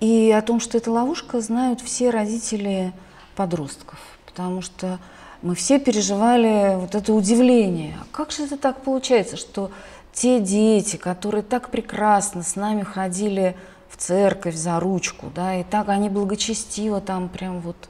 И 0.02 0.32
о 0.32 0.42
том, 0.42 0.60
что 0.60 0.78
это 0.78 0.92
ловушка, 0.92 1.40
знают 1.40 1.80
все 1.80 2.10
родители 2.10 2.92
подростков 3.38 4.17
потому 4.38 4.62
что 4.62 5.00
мы 5.42 5.56
все 5.56 5.80
переживали 5.80 6.76
вот 6.76 6.94
это 6.94 7.12
удивление. 7.12 7.98
Как 8.12 8.32
же 8.32 8.44
это 8.44 8.56
так 8.56 8.84
получается, 8.84 9.36
что 9.36 9.72
те 10.14 10.40
дети, 10.40 10.96
которые 10.96 11.42
так 11.42 11.72
прекрасно 11.72 12.44
с 12.44 12.56
нами 12.56 12.84
ходили 12.84 13.56
в 13.90 13.98
церковь 13.98 14.54
за 14.54 14.80
ручку, 14.80 15.32
да, 15.34 15.56
и 15.56 15.64
так 15.64 15.90
они 15.90 16.10
благочестиво 16.10 17.02
там 17.02 17.30
прям 17.30 17.62
вот 17.62 17.90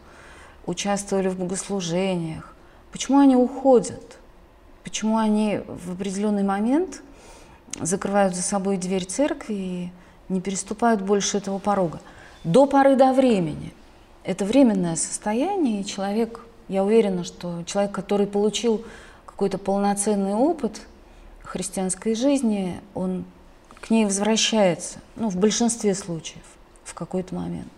участвовали 0.66 1.28
в 1.28 1.38
богослужениях, 1.38 2.56
почему 2.94 3.20
они 3.20 3.36
уходят? 3.36 4.18
Почему 4.86 5.18
они 5.18 5.60
в 5.68 5.92
определенный 5.92 6.44
момент 6.44 7.02
закрывают 7.82 8.36
за 8.36 8.42
собой 8.42 8.78
дверь 8.78 9.04
церкви 9.04 9.54
и 9.54 9.92
не 10.30 10.40
переступают 10.40 11.02
больше 11.02 11.40
этого 11.40 11.60
порога? 11.60 12.00
До 12.46 12.68
поры 12.68 12.96
до 12.96 13.12
времени. 13.12 13.74
Это 14.28 14.44
временное 14.44 14.98
состояние, 14.98 15.80
и 15.80 15.86
человек, 15.86 16.42
я 16.68 16.84
уверена, 16.84 17.24
что 17.24 17.64
человек, 17.66 17.94
который 17.94 18.28
получил 18.28 18.84
какой-то 19.26 19.58
полноценный 19.58 20.34
опыт 20.34 20.82
христианской 21.44 22.14
жизни, 22.14 22.82
он 22.94 23.24
к 23.80 23.90
ней 23.90 24.04
возвращается, 24.04 25.00
ну, 25.16 25.30
в 25.30 25.38
большинстве 25.38 25.96
случаев, 25.96 26.44
в 26.84 26.94
какой-то 26.94 27.36
момент. 27.36 27.72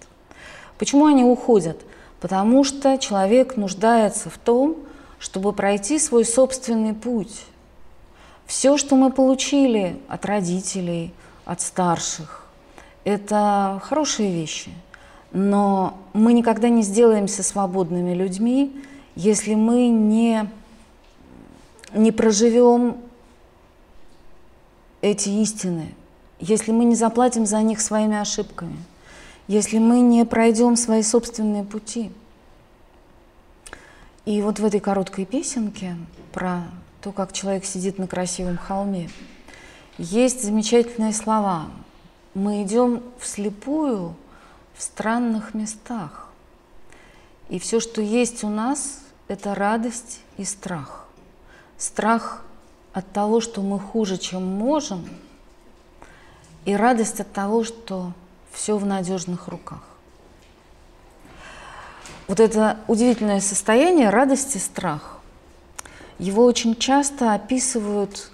Почему 0.79 1.05
они 1.05 1.23
уходят? 1.23 1.79
Потому 2.19 2.63
что 2.63 2.97
человек 2.97 3.55
нуждается 3.55 4.31
в 4.31 4.39
том, 4.39 4.75
чтобы 5.19 5.53
пройти 5.53 5.99
свой 5.99 6.25
собственный 6.25 6.95
путь. 6.95 7.45
Все, 8.47 8.75
что 8.79 8.95
мы 8.95 9.11
получили 9.11 9.99
от 10.07 10.25
родителей, 10.25 11.13
от 11.45 11.61
старших, 11.61 12.47
это 13.03 13.79
хорошие 13.83 14.33
вещи– 14.33 14.71
но 15.31 15.97
мы 16.13 16.33
никогда 16.33 16.69
не 16.69 16.81
сделаемся 16.81 17.43
свободными 17.43 18.13
людьми, 18.13 18.75
если 19.15 19.53
мы 19.55 19.87
не, 19.87 20.49
не 21.93 22.11
проживем 22.11 22.97
эти 25.01 25.29
истины, 25.29 25.93
если 26.39 26.71
мы 26.71 26.85
не 26.85 26.95
заплатим 26.95 27.45
за 27.45 27.61
них 27.61 27.79
своими 27.81 28.17
ошибками, 28.17 28.77
если 29.47 29.79
мы 29.79 29.99
не 29.99 30.25
пройдем 30.25 30.75
свои 30.75 31.03
собственные 31.03 31.63
пути. 31.63 32.11
И 34.25 34.41
вот 34.41 34.59
в 34.59 34.65
этой 34.65 34.79
короткой 34.79 35.25
песенке 35.25 35.95
про 36.33 36.63
то, 37.01 37.11
как 37.11 37.33
человек 37.33 37.65
сидит 37.65 37.97
на 37.97 38.07
красивом 38.07 38.57
холме, 38.57 39.09
есть 39.97 40.43
замечательные 40.43 41.13
слова. 41.13 41.67
мы 42.33 42.63
идем 42.63 43.01
вслепую 43.19 44.15
в 44.79 44.81
странных 44.81 45.53
местах. 45.53 46.29
И 47.49 47.59
все, 47.59 47.81
что 47.81 48.01
есть 48.01 48.45
у 48.45 48.49
нас, 48.49 49.01
это 49.27 49.53
радость 49.53 50.21
и 50.37 50.45
страх. 50.45 51.05
Страх 51.77 52.45
от 52.93 53.11
того, 53.11 53.41
что 53.41 53.61
мы 53.61 53.77
хуже, 53.77 54.17
чем 54.17 54.41
можем, 54.41 55.05
и 56.63 56.73
радость 56.73 57.19
от 57.19 57.29
того, 57.33 57.65
что 57.65 58.13
все 58.53 58.77
в 58.77 58.85
надежных 58.85 59.49
руках. 59.49 59.83
Вот 62.29 62.39
это 62.39 62.79
удивительное 62.87 63.41
состояние 63.41 64.09
радости 64.09 64.55
и 64.55 64.61
страх, 64.61 65.19
его 66.19 66.45
очень 66.45 66.77
часто 66.77 67.33
описывают 67.33 68.31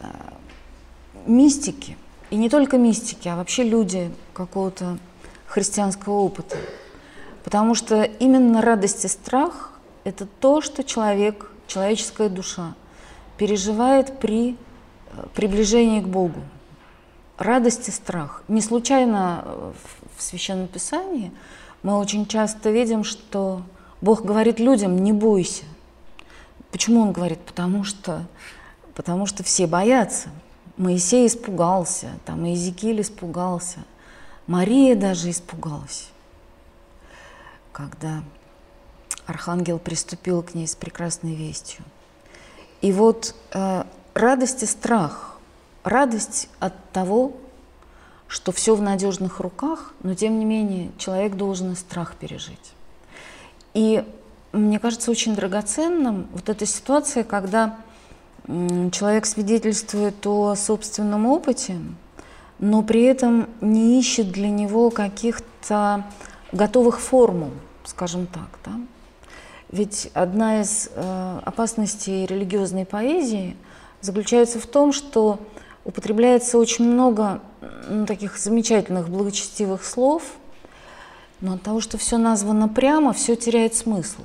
э, 0.00 0.06
мистики, 1.26 1.98
и 2.30 2.36
не 2.36 2.48
только 2.48 2.78
мистики, 2.78 3.28
а 3.28 3.36
вообще 3.36 3.62
люди 3.62 4.10
какого-то 4.32 4.96
христианского 5.52 6.14
опыта. 6.14 6.56
Потому 7.44 7.74
что 7.74 8.04
именно 8.04 8.62
радость 8.62 9.04
и 9.04 9.08
страх– 9.08 9.72
это 10.04 10.26
то, 10.40 10.62
что 10.62 10.82
человек, 10.82 11.50
человеческая 11.66 12.30
душа 12.30 12.74
переживает 13.36 14.18
при 14.18 14.52
э, 14.52 15.26
приближении 15.34 16.00
к 16.00 16.08
Богу. 16.08 16.40
Радость 17.36 17.88
и 17.88 17.90
страх. 17.90 18.42
Не 18.48 18.62
случайно 18.62 19.42
э, 19.44 19.72
в 20.16 20.22
Священном 20.22 20.68
Писании 20.68 21.32
мы 21.82 21.98
очень 21.98 22.26
часто 22.26 22.70
видим, 22.70 23.04
что 23.04 23.62
Бог 24.00 24.24
говорит 24.24 24.58
людям 24.58 24.96
«не 25.04 25.12
бойся». 25.12 25.64
Почему 26.70 27.02
Он 27.02 27.12
говорит? 27.12 27.40
Потому 27.40 27.84
что, 27.84 28.24
потому 28.94 29.26
что 29.26 29.42
все 29.42 29.66
боятся. 29.66 30.30
Моисей 30.78 31.26
испугался, 31.26 32.12
там 32.24 32.44
Иезекииль 32.44 33.02
испугался, 33.02 33.80
Мария 34.46 34.96
даже 34.96 35.30
испугалась, 35.30 36.08
когда 37.72 38.22
архангел 39.26 39.78
приступил 39.78 40.42
к 40.42 40.54
ней 40.54 40.66
с 40.66 40.74
прекрасной 40.74 41.34
вестью. 41.34 41.84
И 42.80 42.92
вот 42.92 43.34
э, 43.52 43.84
радость 44.14 44.62
и 44.62 44.66
страх, 44.66 45.38
радость 45.84 46.48
от 46.58 46.74
того, 46.90 47.32
что 48.26 48.50
все 48.50 48.74
в 48.74 48.82
надежных 48.82 49.40
руках, 49.40 49.92
но 50.02 50.14
тем 50.14 50.38
не 50.38 50.44
менее 50.44 50.90
человек 50.98 51.36
должен 51.36 51.72
и 51.72 51.74
страх 51.76 52.16
пережить. 52.16 52.72
И 53.74 54.04
мне 54.52 54.78
кажется 54.78 55.10
очень 55.10 55.34
драгоценным 55.34 56.28
вот 56.32 56.48
эта 56.48 56.66
ситуация, 56.66 57.24
когда 57.24 57.78
человек 58.46 59.26
свидетельствует 59.26 60.26
о 60.26 60.54
собственном 60.56 61.26
опыте, 61.26 61.78
но 62.62 62.84
при 62.84 63.02
этом 63.02 63.48
не 63.60 63.98
ищет 63.98 64.30
для 64.30 64.48
него 64.48 64.90
каких-то 64.90 66.04
готовых 66.52 67.00
формул, 67.00 67.50
скажем 67.84 68.28
так. 68.28 68.56
Да? 68.64 68.80
Ведь 69.72 70.12
одна 70.14 70.60
из 70.60 70.88
э, 70.94 71.40
опасностей 71.42 72.24
религиозной 72.24 72.86
поэзии 72.86 73.56
заключается 74.00 74.60
в 74.60 74.66
том, 74.68 74.92
что 74.92 75.40
употребляется 75.84 76.56
очень 76.56 76.84
много 76.84 77.40
ну, 77.88 78.06
таких 78.06 78.38
замечательных 78.38 79.08
благочестивых 79.08 79.84
слов, 79.84 80.22
но 81.40 81.54
от 81.54 81.62
того, 81.62 81.80
что 81.80 81.98
все 81.98 82.16
названо 82.16 82.68
прямо, 82.68 83.12
все 83.12 83.34
теряет 83.34 83.74
смысл. 83.74 84.20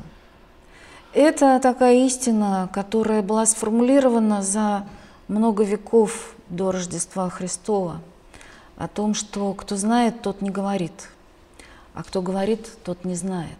Это 1.11 1.59
такая 1.59 2.05
истина, 2.05 2.69
которая 2.71 3.23
была 3.23 3.47
сформулирована 3.47 4.43
за 4.43 4.85
много 5.27 5.63
веков 5.63 6.35
до 6.49 6.71
Рождества 6.71 7.31
Христова, 7.31 7.99
о 8.77 8.87
том, 8.87 9.13
что 9.13 9.53
кто 9.53 9.75
знает, 9.75 10.21
тот 10.21 10.41
не 10.41 10.49
говорит, 10.49 11.09
а 11.93 12.03
кто 12.03 12.21
говорит, 12.21 12.69
тот 12.83 13.05
не 13.05 13.15
знает. 13.15 13.57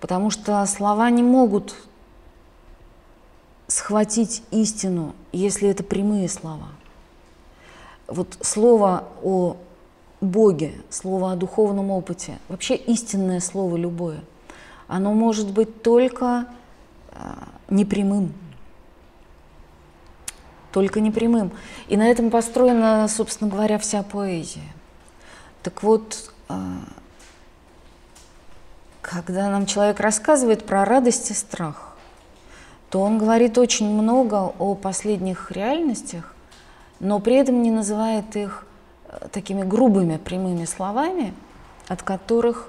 Потому 0.00 0.30
что 0.30 0.64
слова 0.66 1.10
не 1.10 1.22
могут 1.22 1.74
схватить 3.66 4.42
истину, 4.50 5.14
если 5.32 5.68
это 5.68 5.82
прямые 5.82 6.28
слова. 6.28 6.68
Вот 8.06 8.36
слово 8.40 9.04
о 9.22 9.56
Боге, 10.20 10.74
слово 10.90 11.32
о 11.32 11.36
духовном 11.36 11.90
опыте, 11.90 12.38
вообще 12.48 12.74
истинное 12.74 13.40
слово 13.40 13.76
любое, 13.76 14.20
оно 14.86 15.14
может 15.14 15.50
быть 15.50 15.82
только 15.82 16.46
а, 17.12 17.48
непрямым. 17.70 18.34
Только 20.72 21.00
непрямым. 21.00 21.52
И 21.88 21.96
на 21.96 22.08
этом 22.08 22.30
построена, 22.30 23.08
собственно 23.08 23.50
говоря, 23.50 23.78
вся 23.78 24.02
поэзия. 24.02 24.72
Так 25.62 25.82
вот, 25.82 26.32
а, 26.48 26.78
когда 29.02 29.48
нам 29.50 29.66
человек 29.66 30.00
рассказывает 30.00 30.64
про 30.64 30.84
радость 30.84 31.30
и 31.30 31.34
страх, 31.34 31.96
то 32.90 33.00
он 33.00 33.18
говорит 33.18 33.56
очень 33.58 33.88
много 33.88 34.52
о 34.58 34.74
последних 34.74 35.50
реальностях, 35.52 36.34
но 36.98 37.20
при 37.20 37.36
этом 37.36 37.62
не 37.62 37.70
называет 37.70 38.36
их 38.36 38.66
э, 39.06 39.28
такими 39.32 39.62
грубыми 39.62 40.16
прямыми 40.16 40.64
словами, 40.64 41.32
от 41.88 42.02
которых 42.02 42.68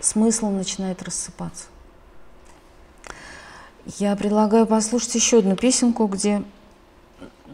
смысл 0.00 0.50
начинает 0.50 1.02
рассыпаться. 1.02 1.66
Я 3.98 4.14
предлагаю 4.14 4.66
послушать 4.66 5.14
еще 5.14 5.38
одну 5.38 5.56
песенку, 5.56 6.06
где 6.06 6.42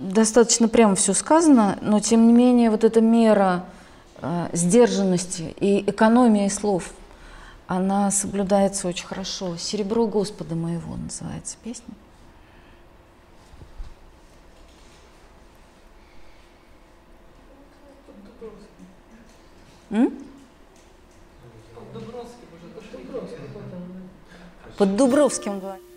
достаточно 0.01 0.69
прямо 0.69 0.95
все 0.95 1.13
сказано, 1.15 1.79
но 1.81 2.01
тем 2.01 2.27
не 2.27 2.33
менее 2.33 2.71
вот 2.71 2.85
эта 2.85 3.01
мера 3.01 3.65
э, 4.21 4.49
сдержанности 4.53 5.55
и 5.61 5.89
экономии 5.89 6.49
слов– 6.49 6.93
она 7.69 8.11
соблюдается 8.11 8.89
очень 8.89 9.07
хорошо. 9.07 9.59
«Серебро 9.59 10.07
Господа 10.07 10.55
моего» 10.55 10.97
называется 10.97 11.59
песня. 11.63 11.95
М? 19.91 20.13
Под 24.79 24.97
Дубровским 24.97 25.61
говорит. 25.61 25.88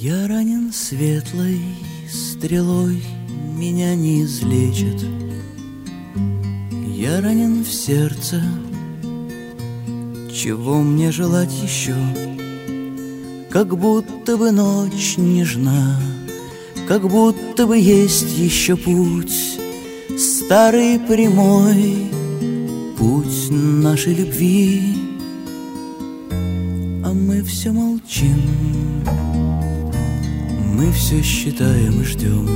Я 0.00 0.28
ранен 0.28 0.72
светлой 0.72 1.60
стрелой, 2.08 3.02
меня 3.56 3.96
не 3.96 4.22
излечит. 4.22 5.04
Я 6.86 7.20
ранен 7.20 7.64
в 7.64 7.72
сердце, 7.72 8.40
чего 10.32 10.82
мне 10.82 11.10
желать 11.10 11.52
еще? 11.52 11.96
Как 13.50 13.76
будто 13.76 14.36
бы 14.36 14.52
ночь 14.52 15.16
нежна, 15.16 16.00
как 16.86 17.08
будто 17.08 17.66
бы 17.66 17.76
есть 17.76 18.38
еще 18.38 18.76
путь, 18.76 19.58
старый 20.16 21.00
прямой 21.00 22.08
путь 22.96 23.50
нашей 23.50 24.14
любви, 24.14 24.94
а 27.04 27.12
мы 27.12 27.42
все 27.42 27.72
молчим. 27.72 28.87
Мы 30.78 30.92
все 30.92 31.20
считаем 31.22 32.00
и 32.02 32.04
ждем, 32.04 32.48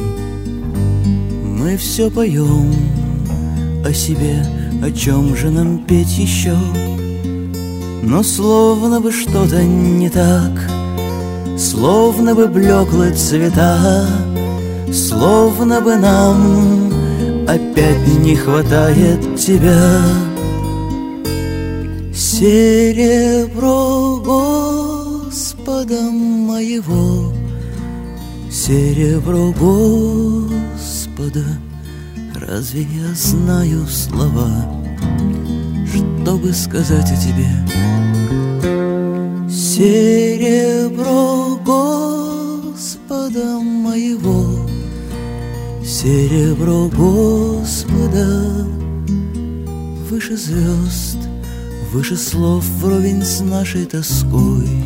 мы 1.43 1.77
все 1.77 2.09
поем 2.09 2.73
о 3.85 3.93
себе, 3.93 4.47
о 4.81 4.93
чем 4.93 5.35
же 5.35 5.51
нам 5.51 5.85
петь 5.85 6.19
еще. 6.19 6.57
Но 8.05 8.23
словно 8.23 9.01
бы 9.01 9.11
что-то 9.11 9.65
не 9.65 10.09
так, 10.09 10.53
словно 11.59 12.37
бы 12.37 12.47
блеклы 12.47 13.11
цвета, 13.11 14.07
словно 14.93 15.81
бы 15.81 15.97
нам 15.97 16.93
опять 17.49 18.07
не 18.21 18.37
хватает 18.37 19.35
тебя. 19.35 20.01
Серебро 22.15 22.93
Господа 25.27 26.03
моего 26.13 27.42
Серебро 28.65 29.51
Господа, 29.51 31.45
разве 32.37 32.83
я 32.83 33.13
знаю 33.13 33.89
слова, 33.89 34.49
чтобы 35.93 36.53
сказать 36.53 37.11
о 37.11 37.17
тебе? 37.17 37.49
Серебро 39.51 41.57
Господа 41.67 43.59
моего, 43.59 44.65
серебро 45.85 46.87
Господа, 46.87 48.65
выше 50.09 50.37
звезд, 50.37 51.19
выше 51.93 52.17
слов 52.17 52.65
вровень 52.81 53.25
с 53.25 53.41
нашей 53.41 53.87
тоской. 53.87 54.82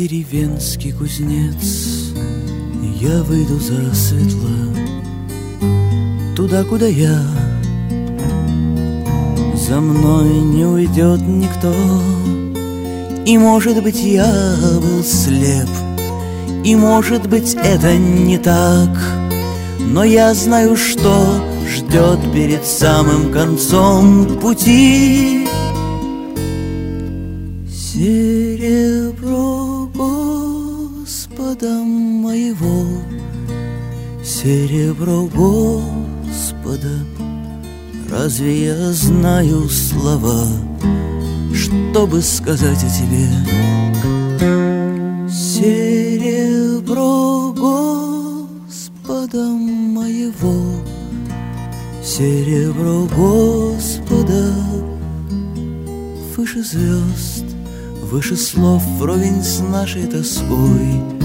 Деревенский 0.00 0.92
кузнец. 0.92 2.14
Я 3.02 3.22
выйду 3.22 3.58
за 3.58 3.94
светло 3.94 4.48
Туда, 6.34 6.64
куда 6.64 6.86
я. 6.86 7.20
За 9.68 9.78
мной 9.78 10.30
не 10.30 10.64
уйдет 10.64 11.20
никто. 11.20 11.74
И, 13.26 13.36
может 13.36 13.82
быть, 13.82 14.02
я 14.02 14.54
был 14.80 15.04
слеп 15.04 15.68
И, 16.64 16.74
может 16.76 17.28
быть, 17.28 17.54
это 17.54 17.94
не 17.94 18.38
так. 18.38 18.88
Но 19.80 20.02
я 20.02 20.32
знаю, 20.32 20.76
что 20.76 21.26
ждет 21.68 22.20
перед 22.32 22.64
самым 22.64 23.30
концом 23.30 24.38
пути 24.40 25.39
серебро 34.42 35.26
Господа, 35.26 36.88
разве 38.08 38.64
я 38.68 38.92
знаю 38.92 39.68
слова, 39.68 40.46
чтобы 41.54 42.22
сказать 42.22 42.82
о 42.82 42.88
тебе? 42.88 43.28
Серебро 45.28 46.32
Господа 47.52 49.44
моего, 49.44 50.80
серебро 52.02 53.06
Господа, 53.14 54.54
выше 56.34 56.62
звезд, 56.62 57.44
выше 58.10 58.36
слов 58.36 58.82
вровень 58.98 59.42
с 59.42 59.60
нашей 59.60 60.06
тоской. 60.06 61.19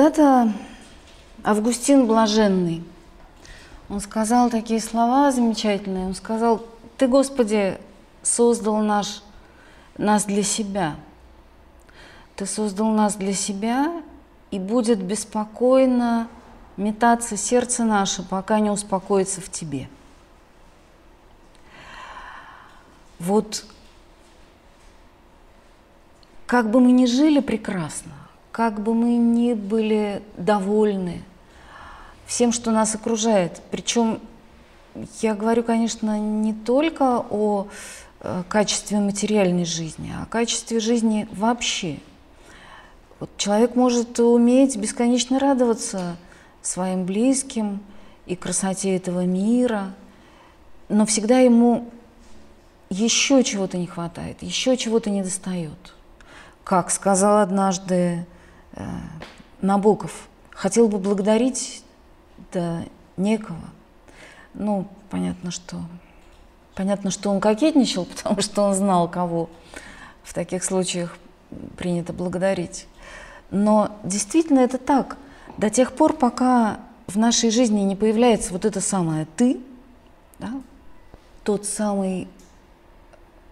Когда-то 0.00 0.54
Августин 1.44 2.06
Блаженный, 2.06 2.82
он 3.90 4.00
сказал 4.00 4.48
такие 4.48 4.80
слова 4.80 5.30
замечательные. 5.30 6.06
Он 6.06 6.14
сказал, 6.14 6.64
Ты, 6.96 7.06
Господи, 7.06 7.78
создал 8.22 8.78
наш, 8.78 9.22
нас 9.98 10.24
для 10.24 10.42
себя. 10.42 10.96
Ты 12.34 12.46
создал 12.46 12.88
нас 12.92 13.14
для 13.16 13.34
себя, 13.34 13.92
и 14.50 14.58
будет 14.58 15.02
беспокойно 15.02 16.28
метаться 16.78 17.36
сердце 17.36 17.84
наше, 17.84 18.22
пока 18.22 18.58
не 18.58 18.70
успокоится 18.70 19.42
в 19.42 19.50
Тебе. 19.50 19.86
Вот 23.18 23.66
как 26.46 26.70
бы 26.70 26.80
мы 26.80 26.90
ни 26.90 27.04
жили 27.04 27.40
прекрасно, 27.40 28.12
как 28.60 28.82
бы 28.82 28.92
мы 28.92 29.16
ни 29.16 29.54
были 29.54 30.22
довольны 30.36 31.22
всем, 32.26 32.52
что 32.52 32.72
нас 32.72 32.94
окружает. 32.94 33.62
Причем 33.70 34.20
я 35.22 35.34
говорю, 35.34 35.62
конечно, 35.62 36.18
не 36.20 36.52
только 36.52 37.24
о 37.30 37.68
э, 38.20 38.42
качестве 38.50 38.98
материальной 38.98 39.64
жизни, 39.64 40.12
а 40.14 40.24
о 40.24 40.26
качестве 40.26 40.78
жизни 40.78 41.26
вообще. 41.32 42.00
Вот 43.18 43.30
человек 43.38 43.76
может 43.76 44.20
уметь 44.20 44.76
бесконечно 44.76 45.38
радоваться 45.38 46.18
своим 46.60 47.06
близким 47.06 47.80
и 48.26 48.36
красоте 48.36 48.94
этого 48.94 49.24
мира, 49.24 49.94
но 50.90 51.06
всегда 51.06 51.38
ему 51.38 51.88
еще 52.90 53.42
чего-то 53.42 53.78
не 53.78 53.86
хватает, 53.86 54.42
еще 54.42 54.76
чего-то 54.76 55.08
не 55.08 55.22
достает. 55.22 55.94
Как 56.62 56.90
сказал 56.90 57.38
однажды 57.38 58.26
Набоков 59.60 60.28
хотел 60.50 60.88
бы 60.88 60.98
благодарить, 60.98 61.84
да 62.52 62.84
некого. 63.16 63.60
Ну, 64.54 64.86
понятно, 65.10 65.50
что 65.50 65.78
понятно, 66.74 67.10
что 67.10 67.30
он 67.30 67.40
кокетничал, 67.40 68.04
потому 68.16 68.40
что 68.40 68.62
он 68.62 68.74
знал, 68.74 69.08
кого 69.08 69.50
в 70.22 70.32
таких 70.34 70.64
случаях 70.64 71.16
принято 71.76 72.12
благодарить. 72.12 72.86
Но 73.50 73.98
действительно 74.04 74.60
это 74.60 74.78
так. 74.78 75.16
До 75.56 75.68
тех 75.68 75.92
пор, 75.92 76.14
пока 76.14 76.80
в 77.06 77.18
нашей 77.18 77.50
жизни 77.50 77.80
не 77.80 77.96
появляется 77.96 78.52
вот 78.52 78.64
это 78.64 78.80
самое 78.80 79.26
«ты», 79.36 79.60
да, 80.38 80.52
тот 81.42 81.66
самый 81.66 82.28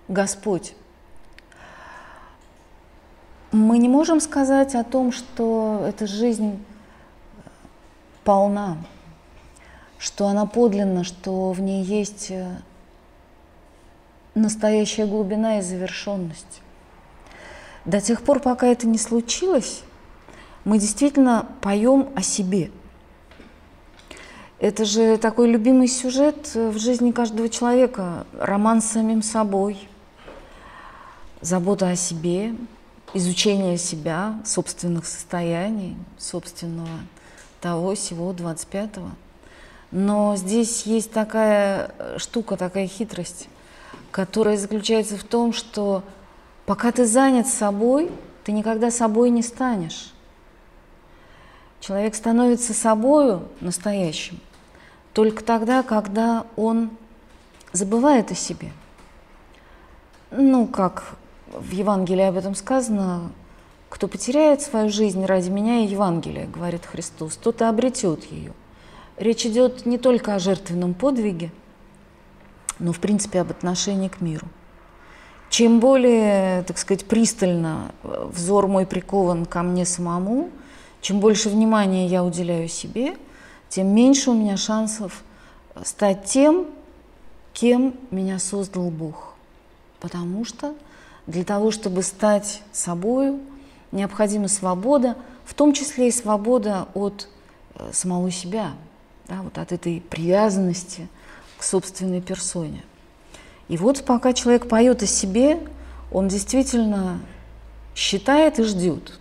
Господь, 0.06 0.74
мы 3.52 3.78
не 3.78 3.88
можем 3.88 4.20
сказать 4.20 4.74
о 4.74 4.84
том, 4.84 5.12
что 5.12 5.84
эта 5.86 6.06
жизнь 6.06 6.62
полна, 8.24 8.76
что 9.98 10.26
она 10.26 10.44
подлинна, 10.44 11.02
что 11.02 11.52
в 11.52 11.60
ней 11.60 11.82
есть 11.82 12.30
э, 12.30 12.58
настоящая 14.34 15.06
глубина 15.06 15.58
и 15.58 15.62
завершенность. 15.62 16.60
До 17.86 18.00
тех 18.00 18.22
пор, 18.22 18.40
пока 18.40 18.66
это 18.66 18.86
не 18.86 18.98
случилось, 18.98 19.82
мы 20.64 20.78
действительно 20.78 21.46
поем 21.62 22.10
о 22.14 22.22
себе. 22.22 22.70
Это 24.58 24.84
же 24.84 25.16
такой 25.16 25.48
любимый 25.48 25.88
сюжет 25.88 26.54
в 26.54 26.78
жизни 26.78 27.12
каждого 27.12 27.48
человека. 27.48 28.26
Роман 28.38 28.82
с 28.82 28.86
самим 28.86 29.22
собой, 29.22 29.88
забота 31.40 31.88
о 31.88 31.96
себе, 31.96 32.54
изучение 33.14 33.78
себя, 33.78 34.40
собственных 34.44 35.06
состояний, 35.06 35.96
собственного 36.18 36.88
того, 37.60 37.94
всего 37.94 38.32
25-го. 38.32 39.10
Но 39.90 40.36
здесь 40.36 40.82
есть 40.82 41.12
такая 41.12 41.90
штука, 42.18 42.56
такая 42.56 42.86
хитрость, 42.86 43.48
которая 44.10 44.56
заключается 44.56 45.16
в 45.16 45.24
том, 45.24 45.52
что 45.52 46.02
пока 46.66 46.92
ты 46.92 47.06
занят 47.06 47.46
собой, 47.46 48.10
ты 48.44 48.52
никогда 48.52 48.90
собой 48.90 49.30
не 49.30 49.42
станешь. 49.42 50.12
Человек 51.80 52.14
становится 52.14 52.74
собою 52.74 53.48
настоящим 53.60 54.40
только 55.18 55.42
тогда, 55.42 55.82
когда 55.82 56.46
он 56.54 56.90
забывает 57.72 58.30
о 58.30 58.36
себе. 58.36 58.70
Ну, 60.30 60.66
как 60.66 61.16
в 61.52 61.70
Евангелии 61.70 62.24
об 62.24 62.36
этом 62.36 62.54
сказано, 62.54 63.32
кто 63.88 64.08
потеряет 64.08 64.60
свою 64.62 64.90
жизнь 64.90 65.24
ради 65.24 65.48
меня 65.48 65.80
и 65.80 65.86
Евангелия, 65.86 66.46
говорит 66.46 66.84
Христос, 66.84 67.36
тот 67.36 67.60
и 67.60 67.64
обретет 67.64 68.24
ее. 68.24 68.52
Речь 69.16 69.46
идет 69.46 69.86
не 69.86 69.98
только 69.98 70.34
о 70.34 70.38
жертвенном 70.38 70.94
подвиге, 70.94 71.50
но, 72.78 72.92
в 72.92 73.00
принципе, 73.00 73.40
об 73.40 73.50
отношении 73.50 74.08
к 74.08 74.20
миру. 74.20 74.46
Чем 75.50 75.80
более, 75.80 76.62
так 76.64 76.78
сказать, 76.78 77.06
пристально 77.06 77.92
взор 78.02 78.66
мой 78.68 78.86
прикован 78.86 79.46
ко 79.46 79.62
мне 79.62 79.86
самому, 79.86 80.50
чем 81.00 81.20
больше 81.20 81.48
внимания 81.48 82.06
я 82.06 82.22
уделяю 82.22 82.68
себе, 82.68 83.16
тем 83.68 83.88
меньше 83.88 84.30
у 84.30 84.34
меня 84.34 84.56
шансов 84.56 85.22
стать 85.82 86.24
тем, 86.24 86.66
кем 87.54 87.94
меня 88.10 88.38
создал 88.38 88.90
Бог. 88.90 89.34
Потому 90.00 90.44
что 90.44 90.74
для 91.28 91.44
того, 91.44 91.70
чтобы 91.70 92.02
стать 92.02 92.62
собою, 92.72 93.38
необходима 93.92 94.48
свобода, 94.48 95.14
в 95.44 95.52
том 95.52 95.74
числе 95.74 96.08
и 96.08 96.10
свобода 96.10 96.88
от 96.94 97.28
э, 97.74 97.90
самого 97.92 98.30
себя, 98.30 98.72
да, 99.28 99.42
вот 99.42 99.58
от 99.58 99.70
этой 99.70 100.00
привязанности 100.00 101.06
к 101.58 101.62
собственной 101.62 102.22
персоне. 102.22 102.82
И 103.68 103.76
вот 103.76 104.04
пока 104.04 104.32
человек 104.32 104.68
поет 104.68 105.02
о 105.02 105.06
себе, 105.06 105.60
он 106.10 106.28
действительно 106.28 107.20
считает 107.94 108.58
и 108.58 108.62
ждет. 108.62 109.20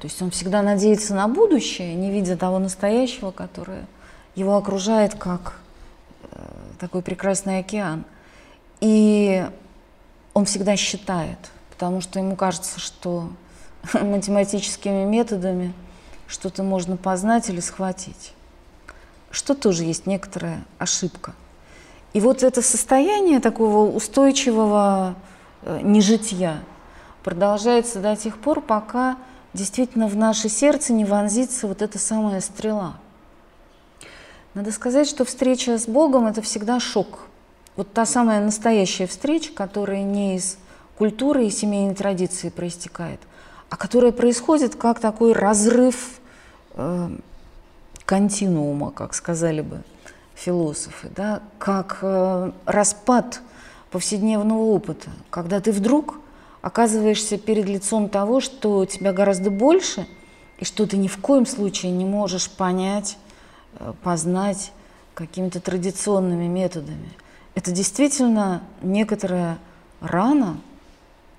То 0.00 0.08
есть 0.08 0.20
он 0.20 0.32
всегда 0.32 0.60
надеется 0.62 1.14
на 1.14 1.28
будущее, 1.28 1.94
не 1.94 2.10
видя 2.10 2.36
того 2.36 2.58
настоящего, 2.58 3.30
которое 3.30 3.86
его 4.34 4.56
окружает 4.56 5.14
как 5.14 5.60
э, 6.32 6.36
такой 6.80 7.02
прекрасный 7.02 7.60
океан. 7.60 8.04
И 8.80 9.46
он 10.34 10.44
всегда 10.44 10.76
считает, 10.76 11.38
потому 11.70 12.00
что 12.00 12.18
ему 12.18 12.36
кажется, 12.36 12.78
что 12.80 13.30
математическими 13.92 15.04
методами 15.04 15.72
что-то 16.26 16.62
можно 16.62 16.96
познать 16.96 17.48
или 17.48 17.60
схватить, 17.60 18.32
что 19.30 19.54
тоже 19.54 19.84
есть 19.84 20.06
некоторая 20.06 20.64
ошибка. 20.78 21.34
И 22.12 22.20
вот 22.20 22.42
это 22.42 22.62
состояние 22.62 23.40
такого 23.40 23.90
устойчивого 23.90 25.14
э, 25.62 25.80
нежитья 25.82 26.62
продолжается 27.22 28.00
до 28.00 28.16
тех 28.16 28.38
пор, 28.38 28.60
пока 28.60 29.16
действительно 29.52 30.08
в 30.08 30.16
наше 30.16 30.48
сердце 30.48 30.92
не 30.92 31.04
вонзится 31.04 31.66
вот 31.66 31.82
эта 31.82 31.98
самая 31.98 32.40
стрела. 32.40 32.94
Надо 34.54 34.72
сказать, 34.72 35.08
что 35.08 35.24
встреча 35.24 35.78
с 35.78 35.86
Богом– 35.86 36.26
это 36.28 36.42
всегда 36.42 36.80
шок. 36.80 37.29
Вот 37.80 37.94
та 37.94 38.04
самая 38.04 38.44
настоящая 38.44 39.06
встреча, 39.06 39.54
которая 39.54 40.02
не 40.02 40.36
из 40.36 40.58
культуры 40.98 41.46
и 41.46 41.50
семейной 41.50 41.94
традиции 41.94 42.50
проистекает, 42.50 43.20
а 43.70 43.78
которая 43.78 44.12
происходит 44.12 44.74
как 44.76 45.00
такой 45.00 45.32
разрыв 45.32 46.20
э, 46.74 47.08
континуума, 48.04 48.90
как 48.90 49.14
сказали 49.14 49.62
бы 49.62 49.82
философы, 50.34 51.08
да, 51.16 51.40
как 51.58 52.00
э, 52.02 52.52
распад 52.66 53.40
повседневного 53.90 54.60
опыта, 54.60 55.08
когда 55.30 55.58
ты 55.62 55.72
вдруг 55.72 56.18
оказываешься 56.60 57.38
перед 57.38 57.64
лицом 57.64 58.10
того, 58.10 58.40
что 58.40 58.84
тебя 58.84 59.14
гораздо 59.14 59.48
больше, 59.48 60.06
и 60.58 60.66
что 60.66 60.86
ты 60.86 60.98
ни 60.98 61.08
в 61.08 61.16
коем 61.16 61.46
случае 61.46 61.92
не 61.92 62.04
можешь 62.04 62.50
понять, 62.50 63.16
э, 63.78 63.94
познать 64.02 64.70
какими-то 65.14 65.60
традиционными 65.60 66.46
методами. 66.46 67.08
Это 67.60 67.72
действительно 67.72 68.62
некоторая 68.80 69.58
рана, 70.00 70.58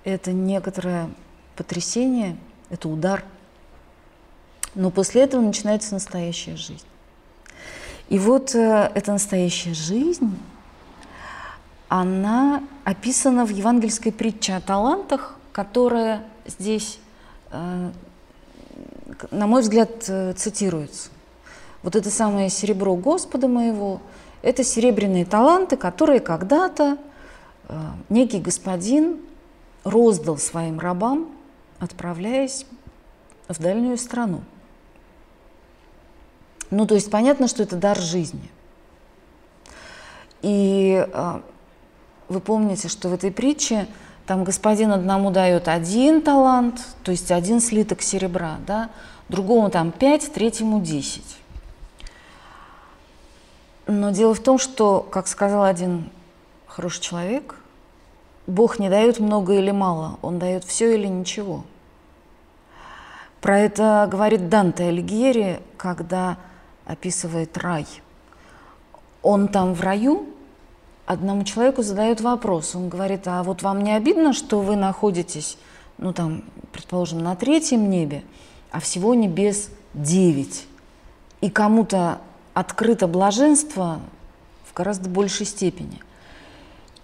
это 0.03 0.31
некоторое 0.31 1.10
потрясение, 1.55 2.38
это 2.69 2.89
удар. 2.89 3.23
Но 4.75 4.91
после 4.91 5.23
этого 5.23 5.41
начинается 5.41 5.95
настоящая 5.95 6.57
жизнь. 6.57 6.86
И 8.10 8.19
вот 8.19 8.53
э, 8.53 8.91
эта 8.93 9.13
настоящая 9.13 9.73
жизнь, 9.73 10.38
она 11.89 12.62
описана 12.84 13.43
в 13.43 13.49
евангельской 13.49 14.12
притче 14.12 14.53
о 14.53 14.62
талантах, 14.62 15.39
которая 15.51 16.23
здесь, 16.45 16.99
э, 17.49 17.91
на 19.31 19.47
мой 19.47 19.63
взгляд, 19.63 20.05
э, 20.07 20.34
цитируется. 20.34 21.10
Вот 21.81 21.95
это 21.95 22.12
самое 22.12 22.51
серебро 22.51 22.95
Господа 22.95 23.47
моего, 23.47 24.01
это 24.41 24.63
серебряные 24.63 25.25
таланты, 25.25 25.77
которые 25.77 26.19
когда-то 26.19 26.97
э, 27.67 27.80
некий 28.10 28.39
господин 28.39 29.19
роздал 29.84 30.38
своим 30.38 30.80
рабам, 30.80 31.30
отправляясь 31.80 32.65
в 33.47 33.62
дальнюю 33.62 33.97
страну. 33.97 34.41
Ну, 36.69 36.86
то 36.86 36.95
есть 36.95 37.12
понятно, 37.12 37.47
что 37.47 37.63
это 37.63 37.75
дар 37.75 37.99
жизни. 37.99 38.49
И 40.41 41.06
вы 42.30 42.39
помните, 42.39 42.88
что 42.88 43.10
в 43.10 43.13
этой 43.13 43.32
притче 43.32 43.88
там 44.25 44.45
господин 44.45 44.91
одному 44.91 45.32
дает 45.32 45.67
один 45.67 46.21
талант, 46.21 46.82
то 47.04 47.12
есть 47.12 47.30
один 47.32 47.60
слиток 47.60 48.01
серебра, 48.01 48.58
да, 48.65 48.89
другому 49.27 49.69
там 49.69 49.91
пять, 49.91 50.32
третьему 50.32 50.80
десять. 50.80 51.38
Но 53.99 54.12
дело 54.12 54.34
в 54.34 54.39
том, 54.39 54.58
что, 54.58 55.01
как 55.01 55.27
сказал 55.27 55.65
один 55.65 56.10
хороший 56.65 57.01
человек, 57.01 57.56
Бог 58.47 58.80
не 58.80 58.89
дает 58.89 59.19
много 59.19 59.54
или 59.54 59.71
мало, 59.71 60.17
Он 60.21 60.39
дает 60.39 60.63
все 60.63 60.95
или 60.95 61.08
ничего. 61.08 61.65
Про 63.41 63.60
это 63.60 64.08
говорит 64.10 64.47
Данте 64.47 64.86
Алигьери, 64.86 65.60
когда 65.75 66.38
описывает 66.86 67.58
рай. 67.58 67.86
Он 69.21 69.49
там 69.49 69.73
в 69.73 69.82
раю, 69.82 70.25
одному 71.06 71.43
человеку 71.43 71.84
задают 71.84 72.21
вопрос. 72.21 72.75
Он 72.75 72.88
говорит, 72.88 73.23
а 73.25 73.43
вот 73.43 73.62
вам 73.62 73.84
не 73.84 73.91
обидно, 73.91 74.32
что 74.32 74.62
вы 74.62 74.77
находитесь, 74.77 75.58
ну 75.97 76.13
там, 76.13 76.45
предположим, 76.71 77.19
на 77.19 77.36
третьем 77.36 77.89
небе, 77.89 78.23
а 78.71 78.80
всего 78.80 79.13
небес 79.15 79.69
девять, 79.93 80.65
и 81.41 81.49
кому-то 81.49 82.21
открыто 82.53 83.07
блаженство 83.07 83.99
в 84.69 84.73
гораздо 84.73 85.09
большей 85.09 85.45
степени. 85.45 85.99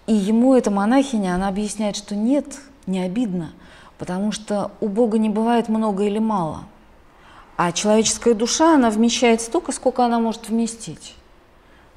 И 0.06 0.14
ему 0.14 0.54
эта 0.54 0.70
монахиня, 0.70 1.34
она 1.34 1.48
объясняет, 1.48 1.96
что 1.96 2.14
нет, 2.14 2.46
не 2.86 3.00
обидно, 3.00 3.52
потому 3.98 4.32
что 4.32 4.70
у 4.80 4.88
Бога 4.88 5.18
не 5.18 5.28
бывает 5.28 5.68
много 5.68 6.04
или 6.04 6.18
мало. 6.18 6.64
А 7.56 7.72
человеческая 7.72 8.34
душа, 8.34 8.74
она 8.74 8.88
вмещает 8.88 9.40
столько, 9.40 9.72
сколько 9.72 10.04
она 10.04 10.18
может 10.18 10.48
вместить. 10.48 11.14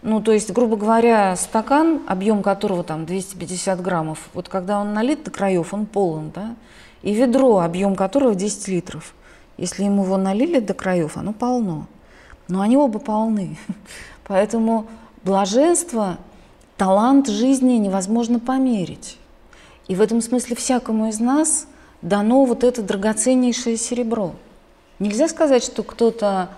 Ну, 0.01 0.19
то 0.19 0.31
есть, 0.31 0.51
грубо 0.51 0.75
говоря, 0.75 1.35
стакан, 1.35 2.01
объем 2.07 2.41
которого 2.41 2.83
там 2.83 3.05
250 3.05 3.79
граммов, 3.81 4.29
вот 4.33 4.49
когда 4.49 4.79
он 4.79 4.93
налит 4.93 5.23
до 5.23 5.31
краев, 5.31 5.73
он 5.73 5.85
полон, 5.85 6.31
да? 6.33 6.55
И 7.03 7.13
ведро, 7.13 7.59
объем 7.59 7.95
которого 7.95 8.33
10 8.33 8.67
литров. 8.67 9.13
Если 9.57 9.83
ему 9.83 10.03
его 10.03 10.17
налили 10.17 10.59
до 10.59 10.73
краев, 10.73 11.17
оно 11.17 11.33
полно. 11.33 11.85
Но 12.47 12.61
они 12.61 12.77
оба 12.77 12.99
полны. 12.99 13.57
Поэтому 14.27 14.87
блаженство, 15.23 16.17
талант 16.77 17.27
жизни 17.27 17.73
невозможно 17.73 18.39
померить. 18.39 19.17
И 19.87 19.95
в 19.95 20.01
этом 20.01 20.21
смысле 20.21 20.55
всякому 20.55 21.09
из 21.09 21.19
нас 21.19 21.67
дано 22.01 22.45
вот 22.45 22.63
это 22.63 22.81
драгоценнейшее 22.81 23.77
серебро. 23.77 24.33
Нельзя 24.99 25.27
сказать, 25.27 25.63
что 25.63 25.83
кто-то 25.83 26.49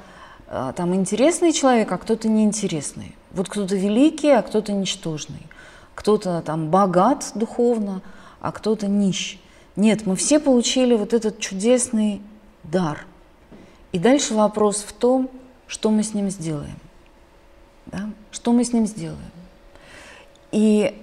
а, 0.48 0.74
там 0.74 0.94
интересный 0.94 1.52
человек, 1.52 1.92
а 1.92 1.98
кто-то 1.98 2.28
неинтересный. 2.28 3.16
Вот 3.32 3.50
кто-то 3.50 3.76
великий, 3.76 4.30
а 4.30 4.42
кто-то 4.42 4.72
ничтожный. 4.72 5.48
Кто-то 5.96 6.44
там 6.46 6.70
богат 6.70 7.32
духовно, 7.36 8.02
а 8.40 8.52
кто-то 8.52 8.88
нищ. 8.88 9.40
Нет, 9.76 10.06
мы 10.06 10.16
все 10.16 10.40
получили 10.40 10.96
вот 10.96 11.14
этот 11.14 11.40
чудесный 11.40 12.22
дар. 12.64 13.06
И 13.92 14.00
дальше 14.00 14.36
вопрос 14.36 14.84
в 14.88 14.94
том, 14.94 15.30
что 15.68 15.90
мы 15.90 16.04
с 16.04 16.14
ним 16.14 16.30
сделаем. 16.30 16.78
Да? 17.86 18.10
Что 18.32 18.52
мы 18.52 18.64
с 18.64 18.74
ним 18.74 18.88
сделаем? 18.88 19.32
И 20.52 21.00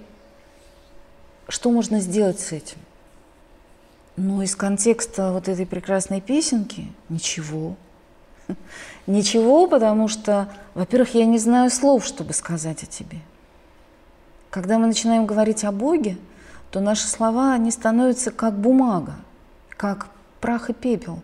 что 1.48 1.70
можно 1.70 2.00
сделать 2.00 2.38
с 2.38 2.52
этим? 2.52 2.78
Ну, 4.16 4.42
из 4.42 4.54
контекста 4.54 5.32
вот 5.32 5.48
этой 5.48 5.66
прекрасной 5.66 6.20
песенки 6.20 6.92
ничего. 7.08 7.76
Ничего, 9.06 9.66
потому 9.66 10.08
что, 10.08 10.48
во-первых, 10.74 11.14
я 11.14 11.24
не 11.24 11.38
знаю 11.38 11.70
слов, 11.70 12.04
чтобы 12.04 12.32
сказать 12.32 12.82
о 12.82 12.86
тебе. 12.86 13.18
Когда 14.50 14.78
мы 14.78 14.86
начинаем 14.86 15.26
говорить 15.26 15.64
о 15.64 15.72
Боге, 15.72 16.18
то 16.70 16.80
наши 16.80 17.06
слова, 17.06 17.54
они 17.54 17.70
становятся 17.70 18.30
как 18.30 18.58
бумага, 18.58 19.16
как 19.70 20.08
прах 20.40 20.70
и 20.70 20.72
пепел. 20.72 21.22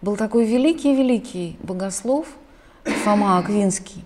Был 0.00 0.16
такой 0.16 0.46
великий-великий 0.46 1.56
богослов 1.62 2.26
Фома 2.84 3.38
Аквинский. 3.38 4.04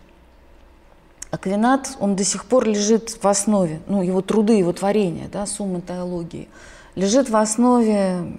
Аквинат, 1.31 1.97
он 2.01 2.17
до 2.17 2.25
сих 2.25 2.47
пор 2.47 2.67
лежит 2.67 3.23
в 3.23 3.27
основе, 3.27 3.81
ну, 3.87 4.03
его 4.03 4.23
труды, 4.23 4.55
его 4.55 4.73
творения, 4.73 5.29
да, 5.31 5.45
суммы 5.47 5.83
теологии, 5.83 6.49
лежит 6.95 7.29
в 7.29 7.37
основе 7.37 8.39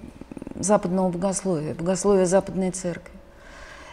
западного 0.58 1.10
богословия, 1.10 1.74
богословия 1.74 2.26
Западной 2.26 2.72
Церкви. 2.72 3.14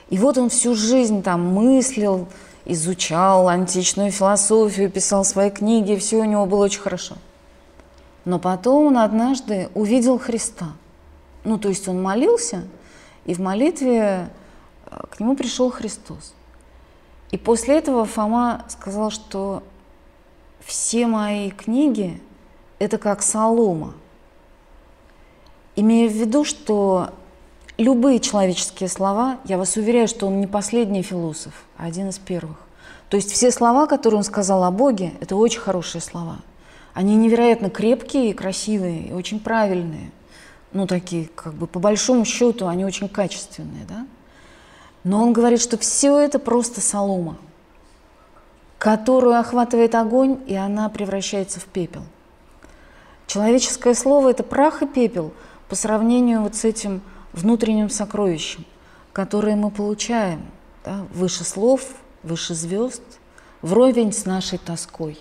И 0.09 0.17
вот 0.17 0.37
он 0.37 0.49
всю 0.49 0.73
жизнь 0.73 1.21
там 1.21 1.45
мыслил, 1.53 2.27
изучал 2.65 3.49
античную 3.49 4.11
философию, 4.11 4.89
писал 4.89 5.23
свои 5.23 5.51
книги, 5.51 5.95
все 5.95 6.17
у 6.17 6.23
него 6.23 6.45
было 6.45 6.65
очень 6.65 6.81
хорошо. 6.81 7.15
Но 8.25 8.39
потом 8.39 8.87
он 8.87 8.97
однажды 8.97 9.69
увидел 9.73 10.17
Христа. 10.17 10.67
Ну, 11.43 11.57
то 11.57 11.69
есть 11.69 11.87
он 11.87 12.01
молился, 12.01 12.63
и 13.25 13.33
в 13.33 13.39
молитве 13.39 14.29
э, 14.85 14.99
к 15.09 15.19
нему 15.19 15.35
пришел 15.35 15.69
Христос. 15.69 16.33
И 17.32 17.38
после 17.38 17.78
этого 17.78 18.05
Фома 18.05 18.65
сказал, 18.69 19.11
что 19.11 19.63
все 20.61 21.07
мои 21.07 21.49
книги– 21.49 22.21
это 22.80 22.97
как 22.97 23.21
солома. 23.21 23.93
Имея 25.75 26.09
в 26.09 26.13
виду, 26.13 26.43
что 26.43 27.09
любые 27.78 28.19
человеческие 28.19 28.89
слова, 28.89 29.39
я 29.45 29.57
вас 29.57 29.75
уверяю, 29.75 30.07
что 30.07 30.28
он 30.28 30.39
не 30.39 30.47
последний 30.47 31.03
философ, 31.03 31.53
а 31.78 31.86
один 31.86 32.09
из 32.09 32.17
первых. 32.17 32.57
То 33.09 33.17
есть 33.17 33.32
все 33.32 33.51
слова, 33.51 33.88
которые 33.88 34.17
он 34.17 34.23
сказал 34.23 34.63
о 34.63 34.71
Боге, 34.71 35.13
это 35.21 35.36
очень 35.36 35.59
хорошие 35.59 36.01
слова. 36.01 36.39
Они 36.93 37.15
невероятно 37.15 37.69
крепкие 37.69 38.32
и 38.32 38.34
красивые, 38.34 39.09
и 39.09 39.13
очень 39.13 39.39
правильные. 39.39 40.11
Ну, 40.73 40.88
такие, 40.88 41.30
как 41.36 41.53
бы, 41.53 41.67
по 41.67 41.80
большому 41.80 42.25
счету, 42.25 42.67
они 42.67 42.84
очень 42.84 43.07
качественные, 43.07 43.86
да? 43.88 44.07
Но 45.07 45.23
он 45.23 45.31
говорит, 45.31 45.61
что 45.61 45.77
все 45.77 46.19
это 46.19 46.37
просто 46.37 46.81
солома, 46.81 47.37
которую 48.77 49.39
охватывает 49.39 49.95
огонь, 49.95 50.41
и 50.47 50.53
она 50.53 50.89
превращается 50.89 51.61
в 51.61 51.63
пепел. 51.63 52.01
Человеческое 53.25 53.93
слово– 53.93 54.29
это 54.31 54.43
прах 54.43 54.81
и 54.81 54.85
пепел 54.85 55.31
по 55.69 55.75
сравнению 55.75 56.41
вот 56.41 56.55
с 56.55 56.65
этим 56.65 56.99
внутренним 57.31 57.89
сокровищем, 57.89 58.65
которое 59.13 59.55
мы 59.55 59.71
получаем 59.71 60.41
да, 60.83 61.05
выше 61.13 61.45
слов, 61.45 61.83
выше 62.21 62.53
звезд, 62.53 63.01
вровень 63.61 64.11
с 64.11 64.25
нашей 64.25 64.57
тоской. 64.57 65.17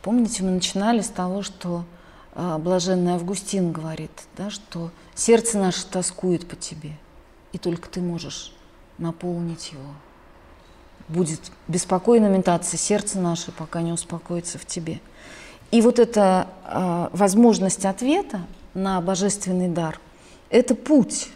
Помните, 0.00 0.42
мы 0.42 0.52
начинали 0.52 1.02
с 1.02 1.08
того, 1.08 1.42
что 1.42 1.84
э, 2.34 2.56
блаженный 2.56 3.12
Августин 3.12 3.70
говорит, 3.70 4.12
да, 4.38 4.48
что 4.48 4.90
сердце 5.14 5.58
наше 5.58 5.84
тоскует 5.84 6.48
по 6.48 6.56
тебе, 6.56 6.92
и 7.52 7.58
только 7.58 7.90
ты 7.90 8.00
можешь 8.00 8.54
наполнить 9.00 9.72
его. 9.72 9.94
Будет 11.08 11.40
беспокойно 11.66 12.26
метаться 12.26 12.76
сердце 12.76 13.18
наше, 13.18 13.50
пока 13.50 13.82
не 13.82 13.92
успокоится 13.92 14.58
в 14.58 14.64
тебе. 14.64 15.00
И 15.72 15.80
вот 15.82 15.98
эта 15.98 16.48
э, 16.64 17.08
возможность 17.12 17.84
ответа 17.84 18.40
на 18.74 19.00
божественный 19.00 19.68
дар– 19.68 20.00
это 20.50 20.74
путь. 20.74 21.30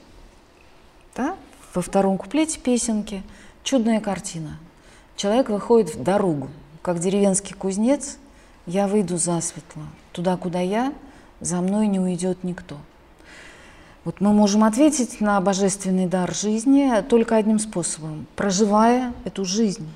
Да? 1.16 1.36
Во 1.72 1.82
втором 1.82 2.18
куплете 2.18 2.60
песенки 2.60 3.22
чудная 3.62 4.00
картина. 4.00 4.58
Человек 5.16 5.48
выходит 5.48 5.94
в 5.94 6.02
дорогу, 6.02 6.50
как 6.82 6.98
деревенский 6.98 7.54
кузнец, 7.54 8.18
я 8.66 8.86
выйду 8.86 9.16
засветло. 9.16 9.82
Туда, 10.12 10.36
куда 10.36 10.60
я, 10.60 10.92
за 11.40 11.60
мной 11.60 11.86
не 11.86 12.00
уйдет 12.00 12.44
никто. 12.44 12.76
Вот 14.04 14.20
мы 14.20 14.32
можем 14.32 14.64
ответить 14.64 15.20
на 15.20 15.40
божественный 15.40 16.06
дар 16.06 16.34
жизни 16.34 16.92
только 17.08 17.36
одним 17.36 17.58
способом, 17.58 18.26
проживая 18.36 19.12
эту 19.24 19.44
жизнь 19.44 19.88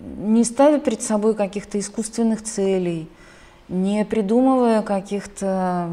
не 0.00 0.44
ставя 0.44 0.78
перед 0.78 1.02
собой 1.02 1.34
каких-то 1.34 1.78
искусственных 1.78 2.42
целей, 2.42 3.08
не 3.68 4.04
придумывая 4.04 4.82
каких-то 4.82 5.90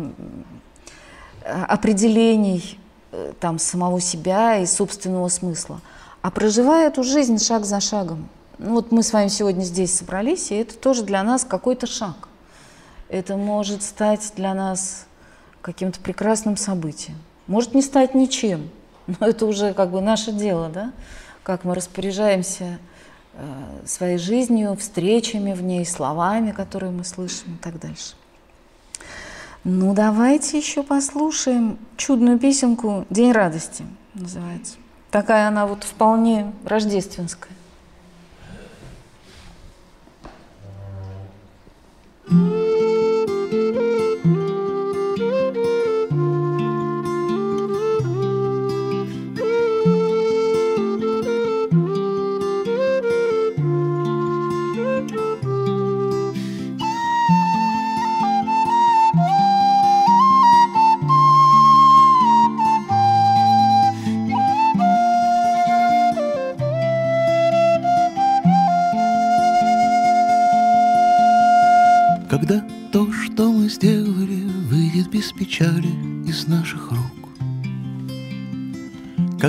э, 1.43 1.63
определений 1.67 2.79
э, 3.11 3.33
там, 3.39 3.59
самого 3.59 3.99
себя 3.99 4.57
и 4.57 4.65
собственного 4.65 5.27
смысла, 5.27 5.81
а 6.21 6.31
проживая 6.31 6.87
эту 6.87 7.03
жизнь 7.03 7.37
шаг 7.39 7.65
за 7.65 7.79
шагом. 7.79 8.29
Ну, 8.57 8.73
вот 8.73 8.91
мы 8.91 9.03
с 9.03 9.13
вами 9.13 9.27
сегодня 9.27 9.63
здесь 9.63 9.93
собрались, 9.93 10.51
и 10.51 10.55
это 10.55 10.75
тоже 10.75 11.03
для 11.03 11.21
нас 11.23 11.43
какой-то 11.43 11.85
шаг. 11.85 12.29
Это 13.09 13.37
может 13.37 13.83
стать 13.83 14.33
для 14.35 14.53
нас 14.53 15.05
каким-то 15.67 15.99
прекрасным 15.99 16.57
событием. 16.57 17.17
Может 17.45 17.75
не 17.75 17.83
стать 17.83 18.15
ничем, 18.15 18.69
но 19.19 19.27
это 19.27 19.45
уже 19.45 19.73
как 19.73 19.91
бы 19.91 20.01
наше 20.01 20.31
дело, 20.31 20.69
да? 20.69 20.91
как 21.43 21.63
мы 21.63 21.75
распоряжаемся 21.75 22.79
Э, 23.39 23.85
своей 23.85 24.17
жизнью, 24.17 24.75
встречами 24.75 25.53
в 25.53 25.61
ней, 25.61 25.85
словами, 25.85 26.49
которые 26.51 26.91
мы 26.91 27.03
слышим 27.03 27.53
и 27.53 27.57
так 27.57 27.79
дальше. 27.79 28.15
Ну, 29.63 29.93
давайте 29.93 30.57
еще 30.57 30.81
послушаем 30.81 31.77
чудную 31.97 32.39
песенку 32.39 33.05
«День 33.11 33.31
радости» 33.33 33.85
называется. 34.15 34.77
Такая 35.11 35.49
она 35.49 35.67
вот 35.67 35.83
вполне 35.83 36.51
рождественская. 36.65 37.51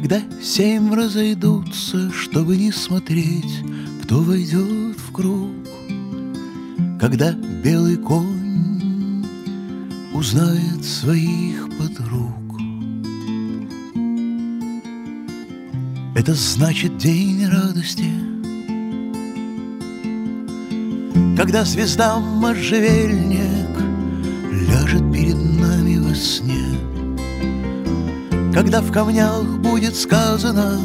Когда 0.00 0.20
семь 0.40 0.94
разойдутся, 0.94 2.12
чтобы 2.12 2.56
не 2.56 2.70
смотреть, 2.70 3.64
кто 4.04 4.20
войдет 4.20 4.96
в 4.96 5.10
круг. 5.10 5.50
Когда 7.00 7.32
белый 7.32 7.96
конь 7.96 9.26
узнает 10.14 10.84
своих 10.84 11.68
подруг. 11.76 12.60
Это 16.14 16.32
значит 16.32 16.96
день 16.96 17.44
радости, 17.48 18.12
Когда 21.36 21.64
звезда 21.64 22.20
можжевельник 22.20 23.47
Когда 28.58 28.80
в 28.80 28.90
камнях 28.90 29.44
будет 29.60 29.94
сказано 29.94 30.80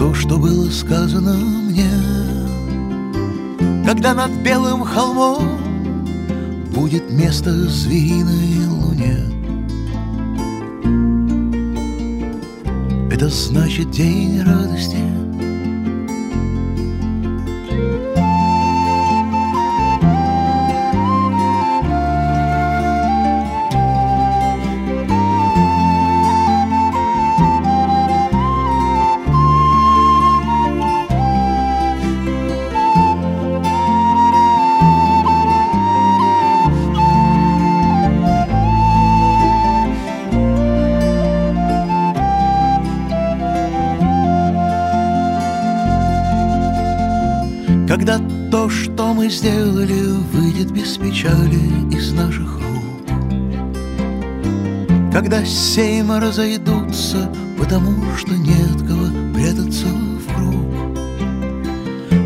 то, 0.00 0.12
что 0.14 0.36
было 0.36 0.68
сказано 0.68 1.34
мне. 1.34 1.88
Когда 3.86 4.14
над 4.14 4.32
белым 4.42 4.82
холмом 4.82 5.60
будет 6.74 7.08
место 7.08 7.52
звериной 7.52 8.66
луне. 8.66 9.16
Это 13.12 13.28
значит 13.28 13.92
день 13.92 14.42
радости— 14.42 14.98
Когда 55.28 55.44
семь 55.44 56.12
разойдутся, 56.12 57.28
потому 57.58 58.14
что 58.16 58.30
нет 58.36 58.80
кого 58.86 59.06
прятаться 59.34 59.88
в 59.88 60.24
круг. 60.32 60.72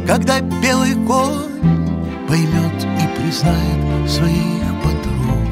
Когда 0.07 0.41
белый 0.41 0.93
конь 1.07 1.49
поймет 2.29 2.85
и 2.85 3.19
признает 3.19 4.11
своих 4.11 4.67
подруг. 4.83 5.49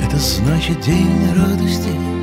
Это 0.00 0.16
значит 0.16 0.80
день 0.82 1.34
радости— 1.34 1.90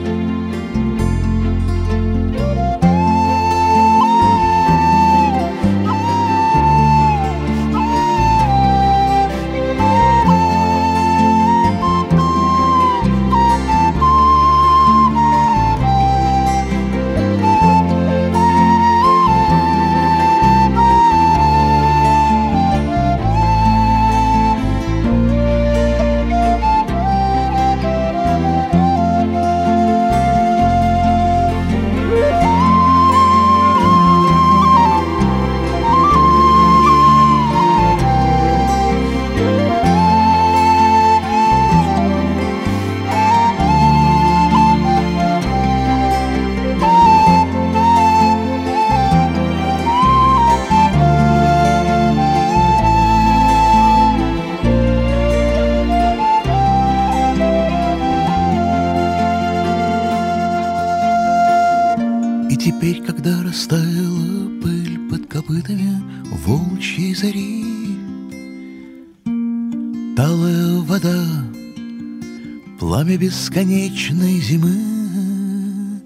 бесконечной 73.23 74.41
зимы. 74.41 76.01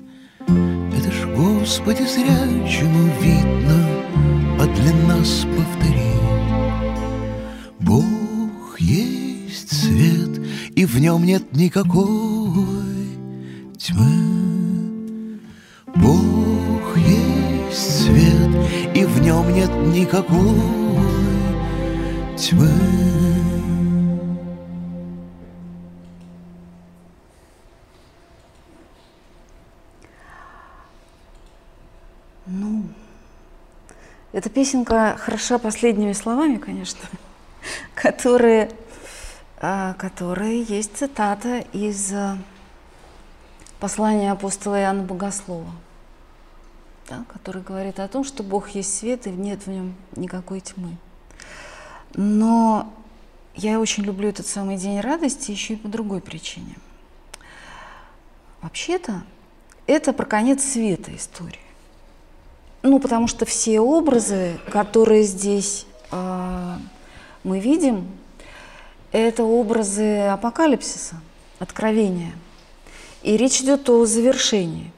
Это 0.46 1.12
ж, 1.12 1.26
Господи, 1.36 2.04
зрячему 2.04 3.10
видно, 3.20 3.88
а 4.60 4.68
для 4.68 4.94
нас 5.08 5.48
повтори. 5.56 6.14
Бог 7.80 8.80
есть 8.80 9.76
свет, 9.82 10.46
и 10.76 10.86
в 10.86 11.00
нем 11.00 11.26
нет 11.26 11.56
никакой 11.56 12.67
песенка 34.58 35.16
хороша 35.20 35.60
последними 35.60 36.14
словами, 36.14 36.56
конечно, 36.58 37.02
которые, 37.94 38.72
а, 39.62 39.94
которые 39.94 40.64
есть 40.64 40.98
цитата 40.98 41.60
из 41.74 42.12
а, 42.12 42.40
послания 43.80 44.32
апостола 44.32 44.82
Иоанна 44.82 45.04
Богослова, 45.04 45.70
да, 47.08 47.24
который 47.32 47.62
говорит 47.62 48.00
о 48.00 48.08
том, 48.08 48.24
что 48.24 48.42
Бог 48.42 48.70
есть 48.70 48.98
свет 48.98 49.28
и 49.28 49.30
нет 49.30 49.68
в 49.68 49.70
нем 49.70 49.94
никакой 50.16 50.62
тьмы. 50.62 50.98
Но 52.16 52.92
я 53.54 53.80
очень 53.80 54.06
люблю 54.06 54.28
этот 54.28 54.48
самый 54.48 54.78
день 54.78 55.02
радости 55.02 55.52
еще 55.52 55.76
и 55.76 55.78
по 55.78 55.88
другой 55.88 56.20
причине. 56.20 56.78
Вообще-то 58.64 59.22
это 59.86 60.14
про 60.14 60.26
конец 60.26 60.64
света 60.64 61.16
истории. 61.16 61.67
Ну, 62.84 63.00
потому 63.00 63.28
что 63.28 63.46
все 63.46 63.80
образы, 63.80 64.60
которые 64.72 65.24
здесь 65.24 65.86
э, 66.12 66.76
мы 67.44 67.60
видим, 67.60 68.08
это 69.12 69.44
образы 69.44 70.20
апокалипсиса, 70.28 71.16
откровения. 71.60 72.34
И 73.24 73.36
речь 73.36 73.62
идет 73.62 73.90
о 73.90 74.06
завершении, 74.06 74.92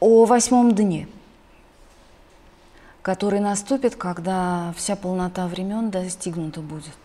о 0.00 0.24
восьмом 0.24 0.74
дне, 0.74 1.06
который 3.02 3.40
наступит, 3.40 3.94
когда 3.94 4.72
вся 4.76 4.96
полнота 4.96 5.46
времен 5.46 5.90
достигнута 5.90 6.60
будет. 6.60 6.96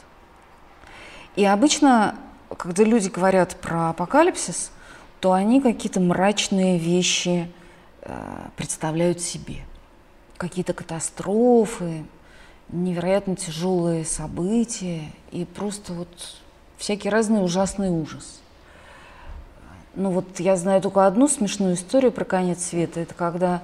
И 1.35 1.43
обычно, 1.43 2.15
когда 2.57 2.83
люди 2.83 3.09
говорят 3.09 3.57
про 3.57 3.89
апокалипсис, 3.89 4.71
то 5.19 5.33
они 5.33 5.59
какие-то 5.59 5.99
мрачные 5.99 6.77
вещи– 6.79 7.51
представляют 8.55 9.21
себе. 9.21 9.65
Какие-то 10.37 10.73
катастрофы, 10.73 12.05
невероятно 12.69 13.35
тяжелые 13.35 14.05
события 14.05 15.11
и 15.31 15.45
просто 15.45 15.93
вот 15.93 16.09
всякий 16.77 17.09
разный 17.09 17.43
ужасный 17.43 17.89
ужас. 17.89 18.41
Ну 19.95 20.11
вот 20.11 20.39
я 20.39 20.57
знаю 20.57 20.81
только 20.81 21.07
одну 21.07 21.27
смешную 21.27 21.75
историю 21.75 22.11
про 22.11 22.25
конец 22.25 22.65
света. 22.65 22.99
Это 22.99 23.13
когда 23.13 23.63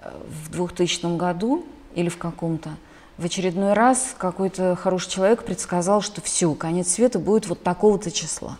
э, 0.00 0.10
в 0.26 0.50
2000 0.50 1.16
году 1.16 1.64
или 1.94 2.08
в 2.08 2.18
каком-то 2.18 2.70
в 3.16 3.24
очередной 3.24 3.74
раз 3.74 4.14
какой-то 4.18 4.74
хороший 4.74 5.10
человек 5.10 5.44
предсказал, 5.44 6.00
что 6.00 6.20
все, 6.20 6.52
конец 6.54 6.88
света 6.88 7.20
будет 7.20 7.46
вот 7.46 7.62
такого-то 7.62 8.10
числа. 8.10 8.58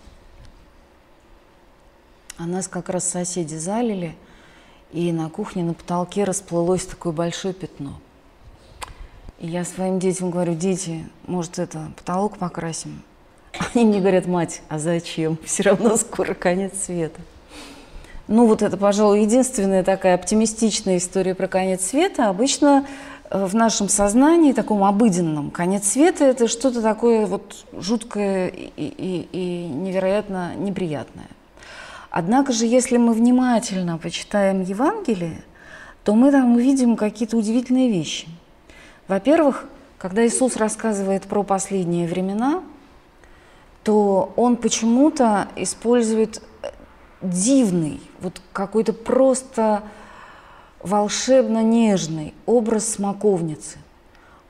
А 2.36 2.46
нас 2.46 2.68
как 2.68 2.88
раз 2.88 3.08
соседи 3.08 3.56
залили– 3.56 4.14
и 4.93 5.11
на 5.12 5.28
кухне 5.28 5.64
на 5.64 5.74
потолке 5.74 6.24
расплылось 6.24 6.84
такое 6.84 7.12
большое 7.12 7.55
пятно. 7.55 7.95
И 9.38 9.47
я 9.47 9.64
своим 9.64 9.99
детям 9.99 10.30
говорю, 10.30 10.55
дети, 10.55 11.09
может, 11.26 11.59
это 11.59 11.90
потолок 11.97 12.38
покрасим? 12.38 13.03
Они 13.74 13.84
мне 13.84 14.01
говорят, 14.01 14.26
мать, 14.26 14.62
а 14.68 14.78
зачем? 14.78 15.38
Все 15.45 15.64
равно 15.64 15.97
скоро 15.97 16.34
конец 16.34 16.72
света. 16.84 17.20
Ну 18.28 18.47
вот 18.47 18.62
это, 18.62 18.76
пожалуй, 18.76 19.22
единственная 19.22 19.82
такая 19.82 20.14
оптимистичная 20.14 20.99
история 20.99 21.34
про 21.34 21.49
конец 21.49 21.84
света. 21.84 22.28
Обычно 22.28 22.86
э, 23.30 23.45
в 23.45 23.55
нашем 23.55 23.88
сознании, 23.88 24.53
таком 24.53 24.84
обыденном, 24.84 25.51
конец 25.51 25.88
света– 25.88 26.24
это 26.26 26.47
что-то 26.47 26.80
такое 26.80 27.26
вот 27.26 27.66
жуткое 27.72 28.49
и, 28.49 28.70
и, 28.76 29.28
и 29.32 29.66
невероятно 29.66 30.55
неприятное. 30.55 31.28
Однако 32.12 32.52
же, 32.52 32.66
если 32.66 32.98
мы 32.98 33.14
внимательно 33.14 33.96
почитаем 33.96 34.60
Евангелие, 34.60 35.42
то 36.04 36.14
мы 36.14 36.30
там 36.30 36.56
увидим 36.56 36.94
какие-то 36.94 37.38
удивительные 37.38 37.90
вещи. 37.90 38.28
Во-первых, 39.08 39.64
когда 39.96 40.26
Иисус 40.26 40.56
рассказывает 40.56 41.22
про 41.22 41.42
последние 41.42 42.06
времена, 42.06 42.62
то 43.82 44.30
он 44.36 44.56
почему-то 44.56 45.48
использует 45.56 46.42
дивный, 47.22 47.98
вот 48.20 48.42
какой-то 48.52 48.92
просто 48.92 49.82
волшебно 50.82 51.62
нежный 51.62 52.34
образ 52.44 52.88
смоковницы. 52.88 53.78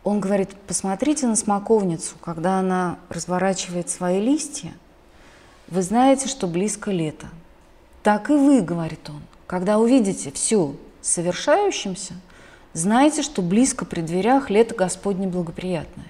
Он 0.03 0.19
говорит, 0.19 0.51
посмотрите 0.67 1.29
на 1.29 1.37
смоковницу, 1.37 2.17
когда 2.21 2.59
она 2.59 2.99
разворачивает 3.09 3.89
свои 3.89 4.21
листья, 4.21 4.73
вы 5.69 5.83
знаете, 5.83 6.27
что 6.27 6.49
близко 6.49 6.91
лето– 6.91 7.29
так 8.03 8.31
и 8.31 8.35
вы, 8.35 8.61
говорит 8.61 9.09
он, 9.09 9.23
когда 9.47 9.79
увидите 9.79 10.33
все 10.33 10.75
совершающимся, 11.01 12.15
знайте, 12.73 13.23
что 13.23 13.43
близко 13.43 13.85
при 13.85 14.01
дверях 14.01 14.51
лето 14.51 14.75
Господне 14.75 15.27
благоприятное. 15.27 16.07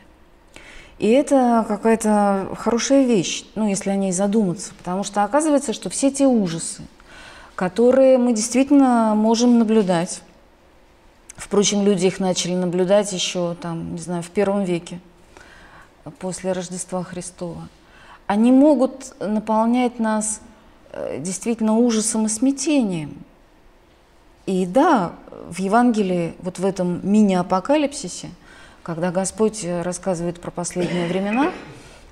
И 0.99 1.09
это 1.09 1.65
какая-то 1.67 2.55
хорошая 2.57 3.05
вещь, 3.05 3.45
ну, 3.57 3.69
если 3.69 3.91
о 3.91 3.97
ней 3.97 4.13
задуматься, 4.13 4.73
потому 4.79 5.03
что 5.03 5.25
оказывается, 5.25 5.73
что 5.73 5.91
все 5.91 6.11
те 6.13 6.27
ужасы, 6.27 6.83
которые 7.57 8.19
мы 8.19 8.33
действительно 8.33 9.15
можем 9.17 9.59
наблюдать, 9.59 10.23
впрочем, 11.37 11.85
люди 11.85 12.07
их 12.07 12.21
начали 12.21 12.55
наблюдать 12.55 13.13
еще, 13.13 13.57
там, 13.61 13.95
не 13.95 14.01
знаю, 14.01 14.23
в 14.23 14.31
первом 14.31 14.65
веке, 14.65 15.01
после 16.21 16.53
Рождества 16.53 17.03
Христова, 17.03 17.69
они 18.27 18.53
могут 18.53 19.15
наполнять 19.21 19.99
нас 19.99 20.41
действительно 21.19 21.79
ужасом 21.79 22.27
и 22.27 22.29
смятением. 22.29 23.17
И 24.47 24.67
да, 24.67 25.13
в 25.49 25.59
Евангелии, 25.59 26.35
вот 26.41 26.59
в 26.59 26.65
этом 26.65 27.01
мини-апокалипсисе, 27.09 28.31
когда 28.83 29.11
Господь 29.11 29.65
рассказывает 29.65 30.41
про 30.41 30.51
последние 30.51 31.07
времена, 31.07 31.53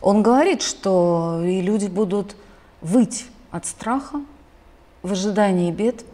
Он 0.00 0.22
говорит, 0.22 0.62
что 0.62 1.42
и 1.44 1.60
люди 1.60 1.86
будут 1.86 2.36
выть 2.80 3.26
от 3.50 3.66
страха 3.66 4.22
в 5.02 5.12
ожидании 5.12 5.72
бед, 5.72 6.04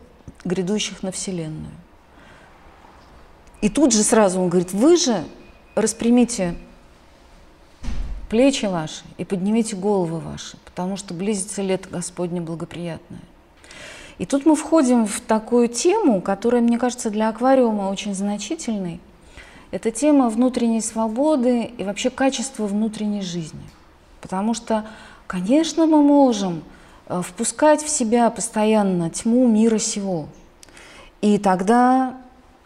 грядущих 0.44 1.02
на 1.02 1.12
Вселенную. 1.12 1.72
И 3.60 3.68
тут 3.68 3.92
же 3.92 4.02
сразу 4.02 4.40
он 4.40 4.48
говорит, 4.48 4.72
вы 4.72 4.96
же 4.96 5.24
распрямите 5.74 6.56
плечи 8.28 8.66
ваши 8.66 9.04
и 9.18 9.24
поднимите 9.24 9.76
головы 9.76 10.18
ваши, 10.18 10.56
потому 10.64 10.96
что 10.96 11.14
близится 11.14 11.62
лето 11.62 11.88
Господне 11.88 12.40
благоприятное. 12.40 13.20
И 14.18 14.24
тут 14.24 14.46
мы 14.46 14.56
входим 14.56 15.06
в 15.06 15.20
такую 15.20 15.68
тему, 15.68 16.20
которая, 16.22 16.62
мне 16.62 16.78
кажется, 16.78 17.10
для 17.10 17.28
аквариума 17.28 17.90
очень 17.90 18.14
значительной. 18.14 19.00
Это 19.70 19.90
тема 19.90 20.30
внутренней 20.30 20.80
свободы 20.80 21.64
и 21.64 21.84
вообще 21.84 22.08
качества 22.08 22.66
внутренней 22.66 23.20
жизни. 23.20 23.60
Потому 24.20 24.54
что, 24.54 24.86
конечно, 25.26 25.86
мы 25.86 26.02
можем 26.02 26.62
э, 27.08 27.20
впускать 27.22 27.82
в 27.82 27.88
себя 27.88 28.30
постоянно 28.30 29.10
тьму 29.10 29.46
мира 29.46 29.78
сего. 29.78 30.28
И 31.20 31.38
тогда 31.38 32.16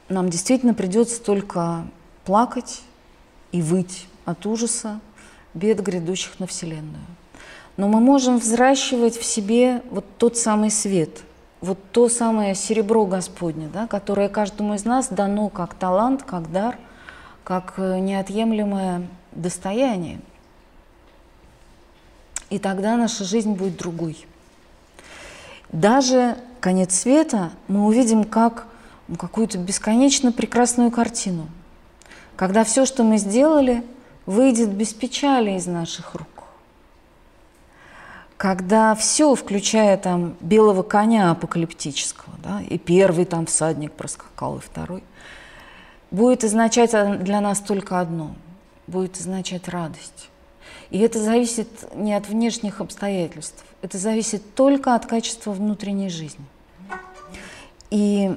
нам 0.08 0.28
действительно 0.28 0.74
придется 0.74 1.20
только 1.22 1.84
плакать 2.24 2.82
и 3.50 3.60
выть 3.60 4.06
от 4.24 4.46
ужаса, 4.46 5.00
бед, 5.54 5.80
грядущих 5.80 6.38
на 6.38 6.46
Вселенную. 6.46 7.04
Но 7.76 7.88
мы 7.88 8.00
можем 8.00 8.38
взращивать 8.38 9.16
в 9.16 9.24
себе 9.24 9.82
вот 9.90 10.04
тот 10.18 10.36
самый 10.36 10.70
свет, 10.70 11.22
вот 11.60 11.78
то 11.92 12.08
самое 12.08 12.54
серебро 12.54 13.06
Господне, 13.06 13.68
да, 13.72 13.86
которое 13.86 14.28
каждому 14.28 14.74
из 14.74 14.84
нас 14.84 15.08
дано 15.08 15.48
как 15.48 15.74
талант, 15.74 16.22
как 16.22 16.50
дар, 16.50 16.78
как 17.44 17.74
э, 17.76 17.98
неотъемлемое 17.98 19.06
достояние. 19.32 20.20
И 22.50 22.58
тогда 22.58 22.96
наша 22.96 23.24
жизнь 23.24 23.52
будет 23.52 23.76
другой. 23.76 24.26
Даже 25.70 26.36
конец 26.60 26.98
света 26.98 27.50
мы 27.68 27.86
увидим 27.86 28.24
как 28.24 28.66
ну, 29.06 29.16
какую-то 29.16 29.58
бесконечно 29.58 30.32
прекрасную 30.32 30.90
картину. 30.90 31.48
Когда 32.36 32.64
все, 32.64 32.86
что 32.86 33.04
мы 33.04 33.18
сделали, 33.18 33.84
выйдет 34.26 34.70
без 34.70 34.92
печали 34.92 35.52
из 35.52 35.66
наших 35.66 36.14
рук. 36.14 36.26
Когда 38.36 38.94
все, 38.94 39.34
включая 39.34 39.96
там 39.98 40.36
белого 40.40 40.82
коня 40.82 41.30
апокалиптического, 41.30 42.34
да, 42.42 42.62
и 42.62 42.78
первый 42.78 43.26
там 43.26 43.46
всадник 43.46 43.92
проскакал, 43.92 44.56
и 44.56 44.60
второй, 44.60 45.04
будет 46.10 46.44
означать 46.44 46.92
для 47.22 47.40
нас 47.40 47.60
только 47.60 48.00
одно– 48.00 48.34
будет 48.90 49.16
означать 49.16 49.68
радость. 49.68 50.28
И 50.90 50.98
это 50.98 51.20
зависит 51.20 51.68
не 51.94 52.12
от 52.14 52.28
внешних 52.28 52.80
обстоятельств, 52.80 53.64
это 53.80 53.96
зависит 53.96 54.54
только 54.54 54.94
от 54.94 55.06
качества 55.06 55.52
внутренней 55.52 56.10
жизни. 56.10 56.44
И 57.90 58.36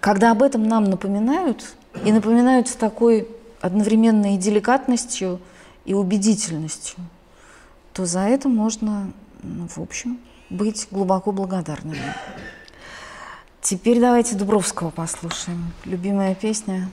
когда 0.00 0.32
об 0.32 0.42
этом 0.42 0.66
нам 0.66 0.84
напоминают, 0.84 1.74
и 2.04 2.12
напоминают 2.12 2.68
с 2.68 2.74
такой 2.74 3.28
одновременной 3.64 4.36
деликатностью, 4.36 5.40
и 5.84 5.94
убедительностью, 5.94 6.96
то 7.92 8.06
за 8.06 8.20
это 8.20 8.48
можно, 8.48 9.12
ну, 9.42 9.68
в 9.68 9.78
общем, 9.78 10.18
быть 10.50 10.88
глубоко 10.90 11.32
благодарными. 11.32 12.14
Теперь 13.60 14.00
давайте 14.00 14.34
Дубровского 14.36 14.90
послушаем. 14.90 15.72
Любимая 15.84 16.34
песня 16.34 16.90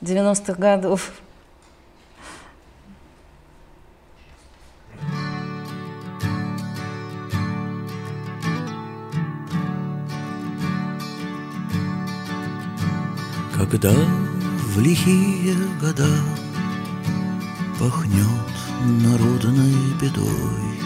90-х 0.00 0.54
годов. 0.54 1.12
Когда 13.56 13.92
в 14.74 14.80
лихие 14.80 15.54
года 15.80 16.08
Пахнет 17.78 18.24
народной 19.02 19.74
бедой, 20.00 20.80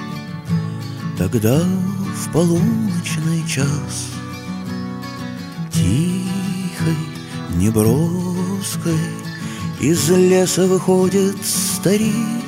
Тогда 1.16 1.58
в 1.58 2.32
полуночный 2.32 3.46
час 3.46 4.10
Тихой, 5.72 6.96
неброской 7.54 8.98
Из 9.80 10.10
леса 10.10 10.66
выходит 10.66 11.38
старик, 11.42 12.44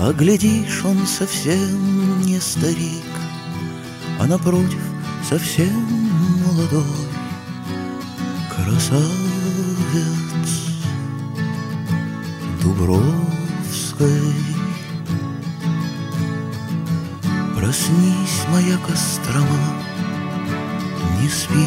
А 0.00 0.12
глядишь, 0.12 0.84
он 0.84 1.06
совсем 1.06 2.22
не 2.22 2.40
старик, 2.40 3.04
А 4.18 4.26
напротив 4.26 4.82
совсем 5.28 5.86
молодой. 6.44 6.82
Красавец 8.50 9.27
Дубровской. 12.78 14.22
Проснись, 17.56 18.44
моя 18.52 18.78
Кострома, 18.78 19.58
не 21.20 21.28
спи, 21.28 21.66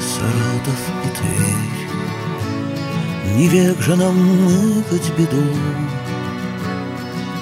Саратов 0.00 0.80
и 1.04 1.08
Тверь. 1.16 1.78
Не 3.36 3.46
век 3.46 3.80
же 3.80 3.94
нам 3.94 4.16
мыкать 4.16 5.12
беду 5.16 5.44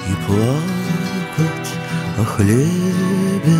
И 0.07 0.13
плакать 0.27 1.71
о 2.19 2.23
хлебе 2.23 3.59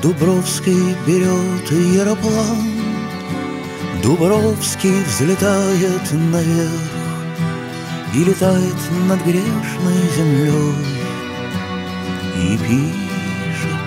Дубровский 0.00 0.96
берет 1.06 1.70
яроплан 1.70 2.62
Дубровский 4.02 5.02
взлетает 5.04 6.10
наверх 6.12 6.97
И 8.14 8.24
летает 8.24 8.74
над 9.06 9.22
грешной 9.24 10.02
землей 10.16 10.74
И 12.36 12.56
пишет 12.56 13.84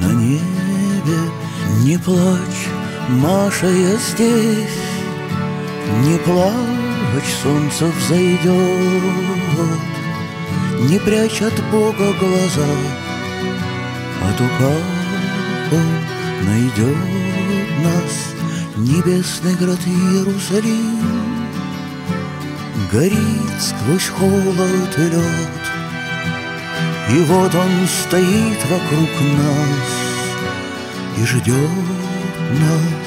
на 0.00 0.12
небе 0.12 1.18
Не 1.82 1.98
плачь, 1.98 2.68
Маша, 3.08 3.66
я 3.66 3.96
здесь 3.96 4.80
Не 6.04 6.18
плачь, 6.18 7.34
солнце 7.42 7.86
взойдет 7.86 8.48
Не 10.88 10.98
прячь 10.98 11.42
от 11.42 11.54
Бога 11.70 12.14
глаза 12.18 12.68
А 14.22 14.32
то 14.38 14.44
как 14.58 15.72
он 15.72 16.46
найдет 16.46 16.96
нас 17.82 18.34
Небесный 18.76 19.54
град 19.54 19.80
Иерусалим 19.86 21.23
Горит 22.94 23.60
сквозь 23.60 24.06
холод 24.06 24.98
и 24.98 25.02
лед. 25.02 25.64
И 27.10 27.18
вот 27.24 27.52
он 27.52 27.88
стоит 27.88 28.58
вокруг 28.70 29.10
нас 29.36 29.90
И 31.18 31.24
ждет 31.24 31.56
нас 32.60 33.03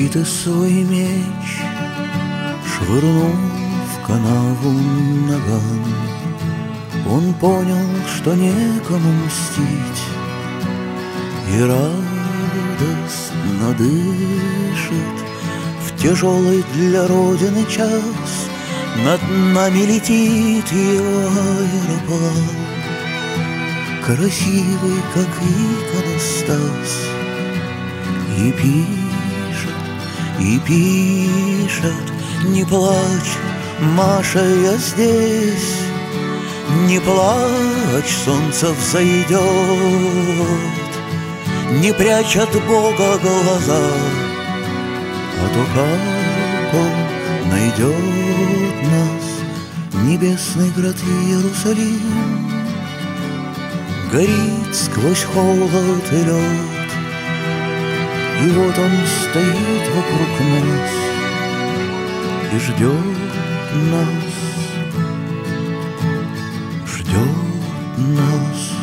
и 0.00 0.24
свой 0.24 0.82
меч, 0.84 1.60
Швырнул 2.66 3.34
в 3.92 4.06
канаву 4.06 4.70
ногам. 5.28 5.84
Он 7.06 7.34
понял, 7.34 7.86
что 8.06 8.34
некому 8.34 9.12
мстить, 9.26 10.04
И 11.52 11.60
радостно 11.60 11.84
дышит 13.76 15.16
В 15.84 16.00
тяжелый 16.00 16.64
для 16.74 17.06
Родины 17.06 17.66
час 17.66 18.48
Над 19.04 19.20
нами 19.54 19.80
летит 19.80 20.72
его 20.72 21.28
аэроплан 21.50 22.48
Красивый, 24.02 25.02
как 25.14 25.28
иконостас 25.42 27.10
и 28.38 28.52
пишет, 28.52 28.99
и 30.40 30.58
пишет, 30.60 31.94
не 32.46 32.64
плачь, 32.64 33.36
Маша, 33.80 34.44
я 34.44 34.76
здесь, 34.76 35.76
не 36.86 36.98
плачь, 37.00 38.16
солнце 38.24 38.72
взойдет, 38.72 39.40
не 41.82 41.92
прячь 41.92 42.36
от 42.36 42.52
Бога 42.66 43.18
глаза, 43.18 43.82
а 45.38 45.48
то 45.54 45.64
как 45.74 46.74
он 46.74 47.50
найдет 47.50 48.82
нас, 48.90 50.04
небесный 50.04 50.70
град 50.70 50.96
Иерусалим, 51.26 52.50
горит 54.10 54.74
сквозь 54.74 55.24
холод 55.24 56.12
и 56.12 56.16
лед. 56.16 56.79
И 58.42 58.50
вот 58.52 58.78
он 58.78 58.90
стоит 59.06 59.88
вокруг 59.94 60.40
нас 60.40 60.90
И 62.52 62.58
ждет 62.58 62.90
нас 63.90 64.34
Ждет 66.86 67.98
нас 67.98 68.79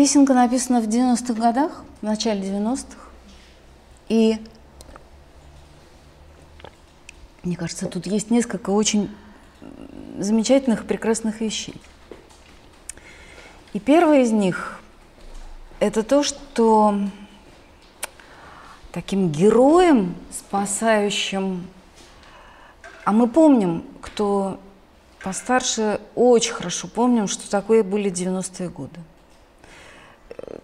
песенка 0.00 0.32
написана 0.32 0.80
в 0.80 0.88
90-х 0.88 1.34
годах, 1.34 1.84
в 2.00 2.04
начале 2.04 2.40
90-х. 2.40 2.96
И 4.08 4.38
мне 7.42 7.54
кажется, 7.54 7.84
тут 7.84 8.06
есть 8.06 8.30
несколько 8.30 8.70
очень 8.70 9.14
замечательных, 10.18 10.86
прекрасных 10.86 11.42
вещей. 11.42 11.78
И 13.74 13.78
первое 13.78 14.22
из 14.22 14.32
них– 14.32 14.80
это 15.80 16.02
то, 16.02 16.22
что 16.22 16.98
таким 18.92 19.30
героем, 19.30 20.14
спасающим, 20.30 21.66
а 23.04 23.12
мы 23.12 23.28
помним, 23.28 23.84
кто 24.00 24.58
постарше, 25.22 26.00
очень 26.14 26.54
хорошо 26.54 26.88
помним, 26.88 27.28
что 27.28 27.50
такое 27.50 27.82
были 27.82 28.10
90-е 28.10 28.70
годы. 28.70 28.98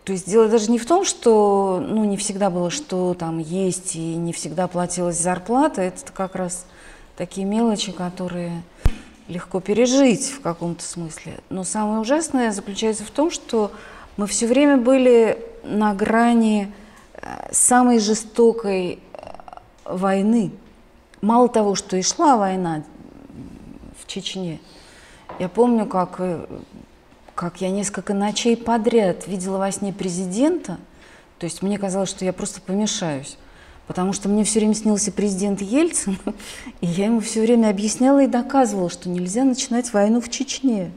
То 0.05 0.13
есть 0.13 0.29
дело 0.29 0.49
даже 0.49 0.71
не 0.71 0.79
в 0.79 0.87
том, 0.87 1.05
что 1.05 1.85
ну, 1.87 2.05
не 2.05 2.17
всегда 2.17 2.51
было 2.51 2.71
что 2.71 3.15
там 3.15 3.39
есть 3.39 3.97
и 3.97 4.15
не 4.15 4.33
всегда 4.33 4.69
платилась 4.69 5.19
зарплата. 5.19 5.83
Это 5.83 6.13
как 6.13 6.37
раз 6.37 6.67
такие 7.17 7.47
мелочи, 7.47 7.93
которые 7.93 8.63
легко 9.29 9.61
пережить 9.61 10.31
в 10.31 10.41
каком-то 10.41 10.83
смысле. 10.83 11.39
Но 11.51 11.65
самое 11.65 12.01
ужасное 12.01 12.53
заключается 12.53 13.05
в 13.05 13.11
том, 13.11 13.31
что 13.31 13.73
мы 14.17 14.27
все 14.27 14.47
время 14.47 14.77
были 14.77 15.39
на 15.65 15.95
грани 15.95 16.73
э, 17.15 17.49
самой 17.53 17.99
жестокой 17.99 19.01
э, 19.13 19.19
войны. 19.85 20.53
Мало 21.21 21.49
того, 21.49 21.75
что 21.75 21.97
и 21.97 22.03
шла 22.03 22.37
война 22.37 22.85
в 23.99 24.07
Чечне, 24.07 24.61
я 25.39 25.49
помню, 25.49 25.87
как 25.87 26.17
э, 26.19 26.47
как 27.37 27.61
я 27.61 27.71
несколько 27.71 28.15
ночей 28.15 28.57
подряд 28.57 29.29
видела 29.29 29.59
во 29.59 29.71
сне 29.71 29.93
президента, 29.93 30.79
то 31.39 31.45
есть 31.45 31.61
мне 31.63 31.79
казалось, 31.79 32.09
что 32.09 32.25
я 32.25 32.33
просто 32.33 32.63
помешаюсь, 32.63 33.37
потому 33.87 34.15
что 34.15 34.31
мне 34.31 34.43
все 34.43 34.59
время 34.59 34.75
снился 34.75 35.13
президент 35.13 35.61
Ельцин, 35.61 36.19
и 36.81 36.87
я 36.87 37.05
ему 37.05 37.21
все 37.21 37.43
время 37.43 37.69
объясняла 37.69 38.25
и 38.25 38.27
доказывала, 38.27 38.89
что 38.89 39.11
нельзя 39.11 39.45
начинать 39.45 39.93
войну 39.93 40.21
в 40.21 40.31
Чечне. 40.31 40.91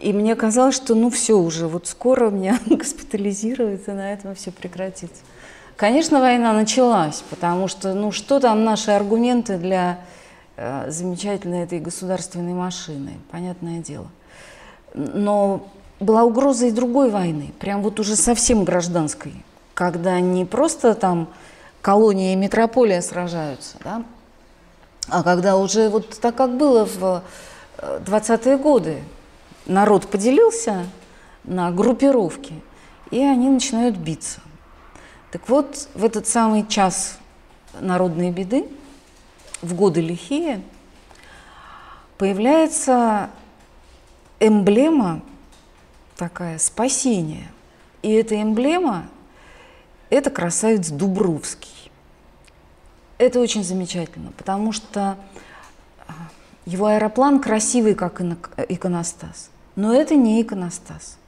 И 0.00 0.12
мне 0.12 0.36
казалось, 0.36 0.74
что 0.74 0.94
ну 0.94 1.10
все 1.10 1.38
уже, 1.38 1.68
вот 1.68 1.86
скоро 1.86 2.30
меня 2.30 2.58
госпитализируют, 2.66 3.88
и 3.88 3.92
на 3.92 4.12
этом 4.14 4.34
все 4.34 4.50
прекратится. 4.50 5.22
Конечно, 5.76 6.20
война 6.20 6.54
началась, 6.54 7.22
потому 7.28 7.68
что, 7.68 7.92
ну 7.92 8.10
что 8.10 8.40
там 8.40 8.64
наши 8.64 8.90
аргументы 8.90 9.58
для 9.58 10.00
э, 10.56 10.90
замечательной 10.90 11.64
этой 11.64 11.78
государственной 11.78 12.54
машины, 12.54 13.12
понятное 13.30 13.80
дело. 13.80 14.08
Но 14.98 15.68
была 16.00 16.24
угроза 16.24 16.66
и 16.66 16.70
другой 16.72 17.10
войны, 17.10 17.52
прям 17.60 17.82
вот 17.82 18.00
уже 18.00 18.16
совсем 18.16 18.64
гражданской, 18.64 19.32
когда 19.74 20.18
не 20.18 20.44
просто 20.44 20.94
там 20.94 21.28
колония 21.82 22.32
и 22.32 22.36
метрополия 22.36 23.00
сражаются, 23.00 23.76
да, 23.84 24.02
а 25.08 25.22
когда 25.22 25.56
уже 25.56 25.88
вот 25.88 26.18
так, 26.18 26.34
как 26.34 26.56
было 26.56 26.84
в 26.84 27.22
20-е 27.78 28.54
э, 28.54 28.58
годы, 28.58 29.02
народ 29.66 30.08
поделился 30.08 30.84
на 31.44 31.70
группировки, 31.70 32.54
и 33.12 33.22
они 33.22 33.48
начинают 33.48 33.96
биться. 33.96 34.40
Так 35.30 35.48
вот, 35.48 35.88
в 35.94 36.04
этот 36.04 36.26
самый 36.26 36.66
час 36.66 37.18
народной 37.80 38.30
беды, 38.30 38.66
в 39.62 39.74
годы 39.74 40.00
лихие, 40.00 40.62
появляется 42.18 43.30
эмблема 44.40 45.22
такая 46.16 46.58
спасения. 46.58 47.48
И 48.02 48.12
эта 48.12 48.40
эмблема– 48.40 49.08
это 50.10 50.30
красавец 50.30 50.88
Дубровский. 50.88 51.90
Это 53.18 53.40
очень 53.40 53.64
замечательно, 53.64 54.30
потому 54.36 54.72
что 54.72 55.16
а, 56.06 56.12
его 56.66 56.86
аэроплан 56.86 57.40
красивый, 57.40 57.94
как 57.94 58.20
иконостас. 58.68 59.50
Но 59.74 59.92
это 59.92 60.14
не 60.14 60.40
иконостас. 60.40 61.18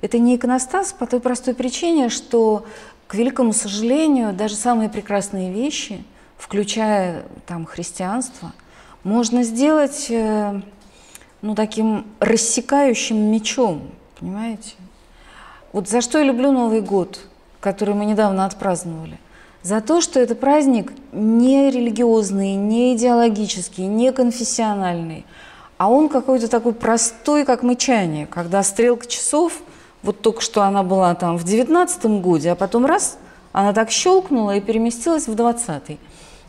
Это 0.00 0.18
не 0.18 0.36
иконостас 0.36 0.92
по 0.92 1.06
той 1.06 1.20
простой 1.20 1.54
причине, 1.54 2.08
что, 2.08 2.66
к 3.06 3.14
великому 3.14 3.52
сожалению, 3.52 4.32
даже 4.32 4.56
самые 4.56 4.88
прекрасные 4.88 5.52
вещи, 5.52 6.02
включая 6.38 7.24
там 7.46 7.66
христианство, 7.66 8.52
можно 9.04 9.42
сделать 9.42 10.06
э, 10.10 10.60
ну, 11.42 11.56
таким 11.56 12.06
рассекающим 12.20 13.16
мечом, 13.16 13.82
понимаете? 14.18 14.74
Вот 15.72 15.88
за 15.88 16.00
что 16.00 16.18
я 16.18 16.24
люблю 16.24 16.52
Новый 16.52 16.80
год, 16.80 17.20
который 17.60 17.94
мы 17.94 18.04
недавно 18.04 18.46
отпраздновали. 18.46 19.18
За 19.62 19.80
то, 19.80 20.00
что 20.00 20.18
это 20.20 20.34
праздник 20.34 20.92
не 21.12 21.70
религиозный, 21.70 22.54
не 22.54 22.94
идеологический, 22.94 23.86
не 23.86 24.12
конфессиональный, 24.12 25.24
а 25.78 25.90
он 25.90 26.08
какой-то 26.08 26.48
такой 26.48 26.72
простой, 26.72 27.44
как 27.44 27.62
мычание, 27.62 28.26
когда 28.26 28.62
стрелка 28.62 29.06
часов, 29.06 29.62
вот 30.02 30.20
только 30.20 30.40
что 30.40 30.62
она 30.62 30.82
была 30.82 31.14
там 31.14 31.36
в 31.36 31.44
девятнадцатом 31.44 32.22
годе, 32.22 32.52
а 32.52 32.54
потом 32.54 32.86
раз, 32.86 33.18
она 33.52 33.72
так 33.72 33.90
щелкнула 33.90 34.56
и 34.56 34.60
переместилась 34.60 35.26
в 35.26 35.34
двадцатый. 35.34 35.98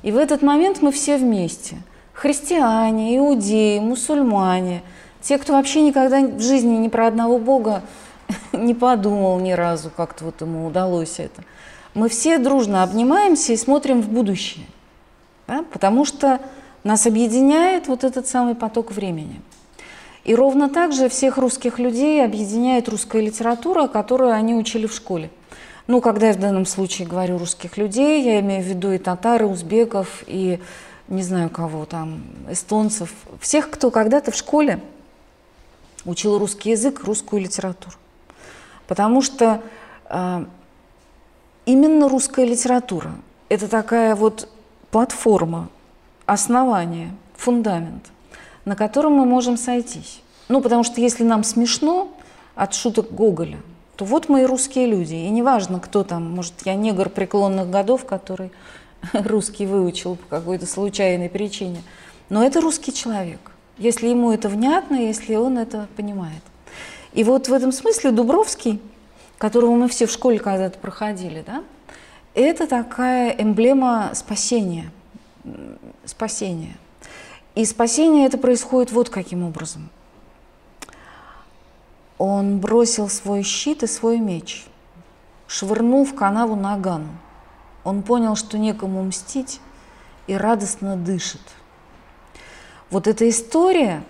И 0.01 0.11
в 0.11 0.17
этот 0.17 0.41
момент 0.41 0.81
мы 0.81 0.91
все 0.91 1.17
вместе– 1.17 1.77
христиане, 2.13 3.17
иудеи, 3.17 3.79
мусульмане, 3.79 4.83
те, 5.21 5.37
кто 5.37 5.53
вообще 5.53 5.81
никогда 5.81 6.21
в 6.21 6.41
жизни 6.41 6.75
ни 6.77 6.87
про 6.87 7.07
одного 7.07 7.39
Бога 7.39 7.81
не 8.53 8.73
подумал 8.73 9.39
ни 9.39 9.51
разу, 9.51 9.89
как-то 9.95 10.25
вот 10.25 10.41
ему 10.41 10.67
удалось 10.67 11.19
это. 11.19 11.43
Мы 11.93 12.09
все 12.09 12.39
дружно 12.39 12.83
обнимаемся 12.83 13.53
и 13.53 13.57
смотрим 13.57 14.01
в 14.01 14.09
будущее, 14.09 14.65
да? 15.47 15.63
потому 15.71 16.05
что 16.05 16.39
нас 16.83 17.05
объединяет 17.05 17.87
вот 17.87 18.03
этот 18.03 18.27
самый 18.27 18.55
поток 18.55 18.91
времени. 18.91 19.41
И 20.23 20.35
ровно 20.35 20.69
так 20.69 20.93
же 20.93 21.09
всех 21.09 21.37
русских 21.37 21.79
людей 21.79 22.23
объединяет 22.23 22.87
русская 22.87 23.21
литература, 23.21 23.87
которую 23.87 24.31
они 24.31 24.55
учили 24.55 24.87
в 24.87 24.93
школе. 24.93 25.29
Ну, 25.85 25.99
когда 25.99 26.27
я 26.27 26.33
в 26.33 26.39
данном 26.39 26.65
случае 26.65 27.07
говорю 27.07 27.37
русских 27.37 27.77
людей, 27.77 28.23
я 28.23 28.39
имею 28.39 28.63
в 28.63 28.67
виду 28.67 28.93
и 28.93 28.97
татар, 28.97 29.43
и 29.43 29.45
узбеков, 29.45 30.23
и 30.27 30.59
не 31.07 31.23
знаю 31.23 31.49
кого 31.49 31.85
там, 31.85 32.23
эстонцев, 32.49 33.13
всех, 33.39 33.69
кто 33.69 33.91
когда-то 33.91 34.31
в 34.31 34.35
школе 34.35 34.81
учил 36.05 36.37
русский 36.37 36.71
язык, 36.71 37.03
русскую 37.03 37.41
литературу. 37.41 37.95
Потому 38.87 39.21
что 39.21 39.61
э, 40.09 40.45
именно 41.65 42.09
русская 42.09 42.45
литература– 42.45 43.11
это 43.49 43.67
такая 43.67 44.15
вот 44.15 44.49
платформа, 44.91 45.69
основание, 46.25 47.11
фундамент, 47.35 48.05
на 48.65 48.75
котором 48.75 49.13
мы 49.13 49.25
можем 49.25 49.57
сойтись. 49.57 50.21
Ну, 50.49 50.61
потому 50.61 50.83
что 50.83 51.01
если 51.01 51.23
нам 51.23 51.43
смешно 51.43 52.09
от 52.55 52.73
шуток 52.73 53.11
Гоголя, 53.11 53.59
то 53.95 54.05
вот 54.05 54.29
мы 54.29 54.41
и 54.41 54.45
русские 54.45 54.87
люди. 54.87 55.15
И 55.15 55.29
неважно, 55.29 55.79
кто 55.79 56.03
там, 56.03 56.35
может, 56.35 56.53
я 56.65 56.75
негр 56.75 57.09
преклонных 57.09 57.69
годов, 57.69 58.05
который 58.05 58.51
русский 59.13 59.65
выучил 59.65 60.15
по 60.15 60.37
какой-то 60.37 60.65
случайной 60.65 61.29
причине. 61.29 61.83
Но 62.29 62.43
это 62.43 62.61
русский 62.61 62.93
человек, 62.93 63.51
если 63.77 64.07
ему 64.07 64.31
это 64.31 64.49
внятно, 64.49 64.95
если 64.95 65.35
он 65.35 65.57
это 65.57 65.87
понимает. 65.95 66.41
И 67.13 67.23
вот 67.23 67.47
в 67.47 67.53
этом 67.53 67.71
смысле 67.71 68.11
Дубровский, 68.11 68.81
которого 69.37 69.75
мы 69.75 69.87
все 69.87 70.07
в 70.07 70.11
школе 70.11 70.39
когда-то 70.39 70.79
проходили, 70.79 71.43
да, 71.45 71.63
это 72.33 72.65
такая 72.65 73.31
эмблема 73.31 74.11
спасения. 74.13 74.91
Спасения. 76.05 76.75
И 77.53 77.65
спасение 77.65 78.25
это 78.25 78.37
происходит 78.37 78.91
вот 78.91 79.09
каким 79.09 79.43
образом. 79.43 79.89
Он 82.17 82.59
бросил 82.59 83.09
свой 83.09 83.43
щит 83.43 83.83
и 83.83 83.87
свой 83.87 84.17
меч, 84.17 84.65
швырнул 85.47 86.05
в 86.05 86.15
канаву 86.15 86.55
наган– 86.55 87.07
он 87.83 88.03
понял, 88.03 88.35
что 88.35 88.57
некому 88.57 89.03
мстить 89.03 89.59
и 90.27 90.35
радостно 90.35 90.95
дышит. 90.95 91.41
Вот 92.89 93.07
эта 93.07 93.27
история, 93.29 94.03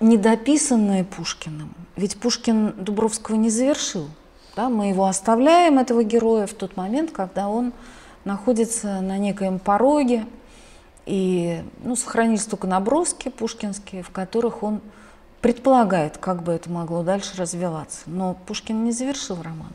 недописанная 0.00 1.04
Пушкиным, 1.04 1.74
ведь 1.96 2.18
Пушкин 2.18 2.72
Дубровского 2.72 3.36
не 3.36 3.50
завершил. 3.50 4.08
Да? 4.56 4.68
Мы 4.68 4.88
его 4.88 5.06
оставляем, 5.06 5.78
этого 5.78 6.02
героя, 6.02 6.46
в 6.46 6.54
тот 6.54 6.76
момент, 6.76 7.10
когда 7.12 7.48
он 7.48 7.72
находится 8.24 9.00
на 9.00 9.18
некоем 9.18 9.58
пороге, 9.58 10.26
и 11.04 11.64
ну, 11.82 11.96
сохранились 11.96 12.46
только 12.46 12.66
наброски 12.66 13.28
пушкинские, 13.28 14.02
в 14.02 14.10
которых 14.10 14.62
он 14.62 14.80
предполагает, 15.40 16.18
как 16.18 16.42
бы 16.44 16.52
это 16.52 16.70
могло 16.70 17.02
дальше 17.02 17.36
развиваться. 17.36 18.02
Но 18.06 18.34
Пушкин 18.46 18.84
не 18.84 18.92
завершил 18.92 19.42
роман. 19.42 19.72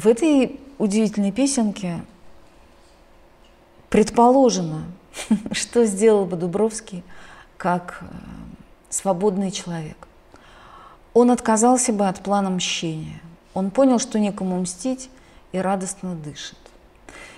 В 0.00 0.06
этой 0.06 0.58
удивительной 0.78 1.30
песенке 1.30 2.00
предположено, 3.90 4.84
что 5.52 5.84
сделал 5.84 6.24
бы 6.24 6.38
Дубровский 6.38 7.04
как 7.58 7.98
э, 8.00 8.06
свободный 8.88 9.50
человек. 9.50 10.08
он 11.12 11.30
отказался 11.30 11.92
бы 11.92 12.08
от 12.08 12.20
плана 12.20 12.48
мщения. 12.48 13.20
Он 13.52 13.70
понял, 13.70 13.98
что 13.98 14.18
некому 14.18 14.58
мстить, 14.58 15.10
и 15.52 15.58
радостно 15.58 16.14
дышит. 16.14 16.56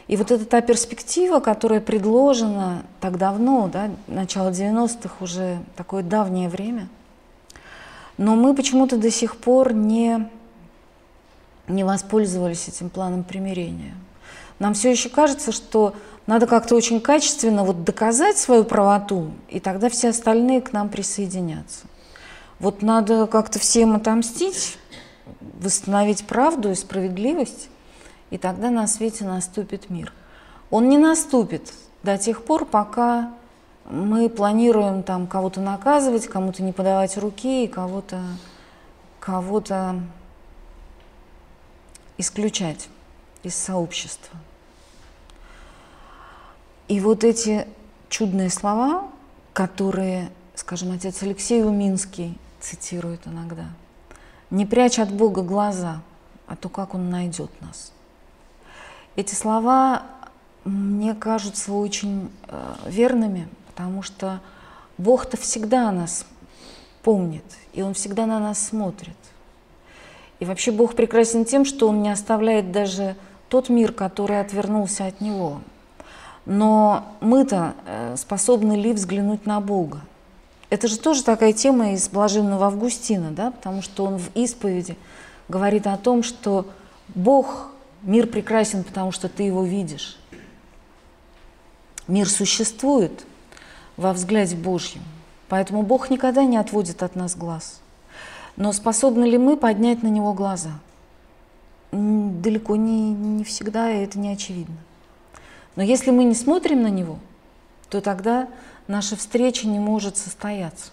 И 0.06 0.16
вот 0.16 0.30
эта 0.30 0.44
та 0.44 0.60
перспектива, 0.60 1.40
которая 1.40 1.80
предложена 1.80 2.84
так 3.00 3.18
давно, 3.18 3.68
да, 3.72 3.90
начало 4.06 4.50
90-х, 4.50 5.16
уже 5.18 5.58
такое 5.74 6.04
давнее 6.04 6.48
время, 6.48 6.86
но 8.18 8.36
мы 8.36 8.54
почему-то 8.54 8.98
до 8.98 9.10
сих 9.10 9.36
пор 9.36 9.72
не, 9.72 10.28
не 11.68 11.84
воспользовались 11.84 12.68
этим 12.68 12.90
планом 12.90 13.24
примирения. 13.24 13.94
Нам 14.58 14.74
все 14.74 14.90
еще 14.90 15.08
кажется, 15.08 15.52
что 15.52 15.94
надо 16.26 16.46
как-то 16.46 16.74
очень 16.76 17.00
качественно 17.00 17.64
вот 17.64 17.84
доказать 17.84 18.38
свою 18.38 18.64
правоту, 18.64 19.32
и 19.48 19.60
тогда 19.60 19.88
все 19.88 20.10
остальные 20.10 20.60
к 20.60 20.72
нам 20.72 20.88
присоединятся. 20.88 21.86
Вот 22.60 22.82
надо 22.82 23.26
как-то 23.26 23.58
всем 23.58 23.96
отомстить, 23.96 24.78
восстановить 25.40 26.24
правду 26.26 26.70
и 26.70 26.74
справедливость, 26.74 27.68
и 28.30 28.38
тогда 28.38 28.70
на 28.70 28.86
свете 28.86 29.24
наступит 29.24 29.90
мир. 29.90 30.12
Он 30.70 30.88
не 30.88 30.96
наступит 30.96 31.72
до 32.02 32.16
тех 32.18 32.44
пор, 32.44 32.64
пока 32.64 33.32
мы 33.90 34.28
планируем 34.28 35.02
там 35.02 35.26
кого-то 35.26 35.60
наказывать, 35.60 36.28
кому-то 36.28 36.62
не 36.62 36.72
подавать 36.72 37.16
руки, 37.18 37.66
кого-то 37.66 38.20
кого-то 39.18 40.00
исключать 42.18 42.88
из 43.42 43.54
сообщества. 43.54 44.38
И 46.88 47.00
вот 47.00 47.24
эти 47.24 47.66
чудные 48.08 48.50
слова, 48.50 49.10
которые, 49.52 50.30
скажем, 50.54 50.92
отец 50.92 51.22
Алексей 51.22 51.62
Уминский 51.64 52.38
цитирует 52.60 53.26
иногда. 53.26 53.66
«Не 54.50 54.66
прячь 54.66 54.98
от 54.98 55.10
Бога 55.10 55.42
глаза, 55.42 56.02
а 56.46 56.56
то 56.56 56.68
как 56.68 56.94
Он 56.94 57.10
найдет 57.10 57.50
нас». 57.60 57.92
Эти 59.16 59.34
слова 59.34 60.02
мне 60.64 61.14
кажутся 61.14 61.72
очень 61.72 62.30
э, 62.48 62.74
верными, 62.86 63.48
потому 63.68 64.02
что 64.02 64.40
Бог-то 64.98 65.36
всегда 65.36 65.90
нас 65.90 66.24
помнит, 67.02 67.44
и 67.72 67.82
Он 67.82 67.94
всегда 67.94 68.26
на 68.26 68.38
нас 68.38 68.58
смотрит. 68.68 69.16
И 70.42 70.44
вообще 70.44 70.72
Бог 70.72 70.96
прекрасен 70.96 71.44
тем, 71.44 71.64
что 71.64 71.88
Он 71.88 72.02
не 72.02 72.08
оставляет 72.10 72.72
даже 72.72 73.14
тот 73.48 73.68
мир, 73.68 73.92
который 73.92 74.40
отвернулся 74.40 75.06
от 75.06 75.20
Него. 75.20 75.60
Но 76.46 77.14
мы-то 77.20 77.74
э, 77.86 78.16
способны 78.16 78.72
ли 78.72 78.92
взглянуть 78.92 79.46
на 79.46 79.60
Бога? 79.60 80.00
Это 80.68 80.88
же 80.88 80.98
тоже 80.98 81.22
такая 81.22 81.52
тема 81.52 81.92
из 81.92 82.08
Блаженного 82.08 82.66
Августина, 82.66 83.30
да, 83.30 83.52
потому 83.52 83.82
что 83.82 84.04
он 84.04 84.18
в 84.18 84.34
исповеди 84.34 84.96
говорит 85.48 85.86
о 85.86 85.96
том, 85.96 86.24
что 86.24 86.66
Бог, 87.14 87.68
мир 88.02 88.26
прекрасен, 88.26 88.82
потому 88.82 89.12
что 89.12 89.28
ты 89.28 89.44
его 89.44 89.62
видишь. 89.62 90.18
Мир 92.08 92.28
существует 92.28 93.24
во 93.96 94.12
взгляде 94.12 94.56
Божьем, 94.56 95.02
поэтому 95.48 95.84
Бог 95.84 96.10
никогда 96.10 96.42
не 96.44 96.56
отводит 96.56 97.04
от 97.04 97.14
нас 97.14 97.36
глаз. 97.36 97.81
Но 98.62 98.70
способны 98.70 99.24
ли 99.24 99.38
мы 99.38 99.56
поднять 99.56 100.04
на 100.04 100.06
него 100.06 100.34
глаза? 100.34 100.70
Далеко 101.90 102.76
не, 102.76 103.10
не 103.10 103.42
всегда, 103.42 103.90
и 103.90 104.04
это 104.04 104.20
не 104.20 104.28
очевидно. 104.28 104.76
Но 105.74 105.82
если 105.82 106.12
мы 106.12 106.22
не 106.22 106.36
смотрим 106.36 106.84
на 106.84 106.86
него, 106.86 107.18
то 107.90 108.00
тогда 108.00 108.48
наша 108.86 109.16
встреча 109.16 109.66
не 109.66 109.80
может 109.80 110.16
состояться. 110.16 110.92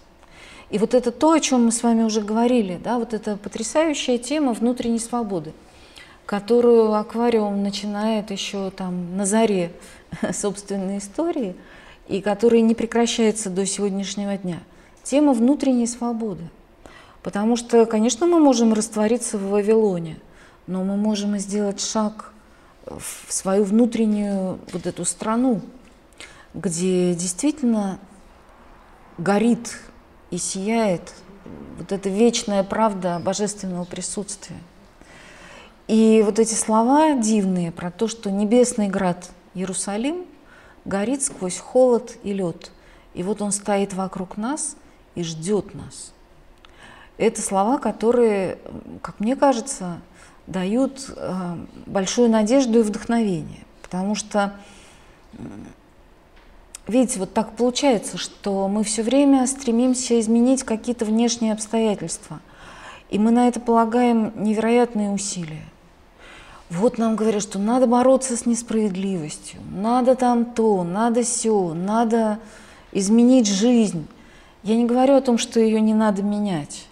И 0.70 0.78
вот 0.78 0.94
это 0.94 1.12
то, 1.12 1.30
о 1.30 1.38
чем 1.38 1.66
мы 1.66 1.70
с 1.70 1.84
вами 1.84 2.02
уже 2.02 2.22
говорили, 2.22 2.76
да, 2.82 2.98
вот 2.98 3.14
эта 3.14 3.36
потрясающая 3.36 4.18
тема 4.18 4.52
внутренней 4.52 4.98
свободы, 4.98 5.52
которую 6.26 6.92
аквариум 6.94 7.62
начинает 7.62 8.32
еще 8.32 8.72
там 8.72 9.16
на 9.16 9.26
заре 9.26 9.70
собственной 10.32 10.98
истории, 10.98 11.54
и 12.08 12.20
которая 12.20 12.62
не 12.62 12.74
прекращается 12.74 13.48
до 13.48 13.64
сегодняшнего 13.64 14.36
дня. 14.36 14.58
Тема 15.04 15.34
внутренней 15.34 15.86
свободы. 15.86 16.42
Потому 17.22 17.56
что, 17.56 17.84
конечно, 17.86 18.26
мы 18.26 18.40
можем 18.40 18.72
раствориться 18.72 19.36
в 19.36 19.50
Вавилоне, 19.50 20.18
но 20.66 20.84
мы 20.84 20.96
можем 20.96 21.36
сделать 21.38 21.80
шаг 21.80 22.32
в 22.86 23.32
свою 23.32 23.64
внутреннюю 23.64 24.58
вот 24.72 24.86
эту 24.86 25.04
страну, 25.04 25.60
где 26.54 27.14
действительно 27.14 27.98
горит 29.18 29.78
и 30.30 30.38
сияет 30.38 31.12
вот 31.78 31.92
эта 31.92 32.08
вечная 32.08 32.62
правда 32.64 33.20
божественного 33.22 33.84
присутствия. 33.84 34.58
И 35.88 36.22
вот 36.24 36.38
эти 36.38 36.54
слова 36.54 37.16
дивные 37.16 37.72
про 37.72 37.90
то, 37.90 38.08
что 38.08 38.30
небесный 38.30 38.88
град 38.88 39.30
Иерусалим 39.54 40.24
горит 40.84 41.22
сквозь 41.22 41.58
холод 41.58 42.16
и 42.22 42.32
лед. 42.32 42.70
И 43.12 43.22
вот 43.22 43.42
он 43.42 43.52
стоит 43.52 43.92
вокруг 43.92 44.36
нас 44.36 44.76
и 45.16 45.24
ждет 45.24 45.74
нас. 45.74 46.12
Это 47.20 47.42
слова, 47.42 47.76
которые, 47.76 48.56
как 49.02 49.20
мне 49.20 49.36
кажется, 49.36 50.00
дают 50.46 51.04
э, 51.14 51.56
большую 51.84 52.30
надежду 52.30 52.78
и 52.80 52.82
вдохновение. 52.82 53.60
Потому 53.82 54.14
что 54.14 54.54
Видите, 56.86 57.20
вот 57.20 57.32
так 57.34 57.52
получается, 57.52 58.18
что 58.18 58.66
мы 58.66 58.82
все 58.82 59.02
время 59.02 59.46
стремимся 59.46 60.18
изменить 60.18 60.64
какие-то 60.64 61.04
внешние 61.04 61.52
обстоятельства. 61.52 62.40
И 63.10 63.18
мы 63.18 63.30
на 63.30 63.46
это 63.46 63.60
полагаем 63.60 64.32
невероятные 64.34 65.10
усилия. 65.10 65.62
Вот 66.68 66.98
нам 66.98 67.14
говорят, 67.14 67.42
что 67.42 67.60
надо 67.60 67.86
бороться 67.86 68.36
с 68.36 68.46
несправедливостью, 68.46 69.60
надо 69.70 70.16
там 70.16 70.44
то, 70.46 70.82
надо 70.82 71.22
все, 71.22 71.74
надо 71.74 72.40
изменить 72.92 73.46
жизнь. 73.46 74.08
Я 74.62 74.74
не 74.76 74.86
говорю 74.86 75.14
о 75.14 75.20
том, 75.20 75.38
что 75.38 75.60
ее 75.60 75.80
не 75.80 75.94
надо 75.94 76.22
менять, 76.22 76.88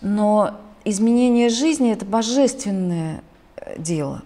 но 0.00 0.52
изменение 0.84 1.48
жизни– 1.48 1.92
это 1.92 2.04
божественное 2.04 3.22
э, 3.56 3.78
дело. 3.78 4.22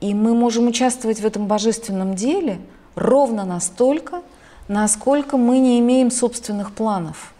И 0.00 0.14
мы 0.14 0.34
можем 0.34 0.68
участвовать 0.68 1.20
в 1.20 1.26
этом 1.26 1.46
божественном 1.46 2.14
деле– 2.14 2.58
ровно 2.96 3.44
настолько, 3.44 4.22
насколько 4.66 5.36
мы 5.36 5.60
не 5.60 5.78
имеем 5.78 6.10
собственных 6.10 6.72
планов. 6.72 7.32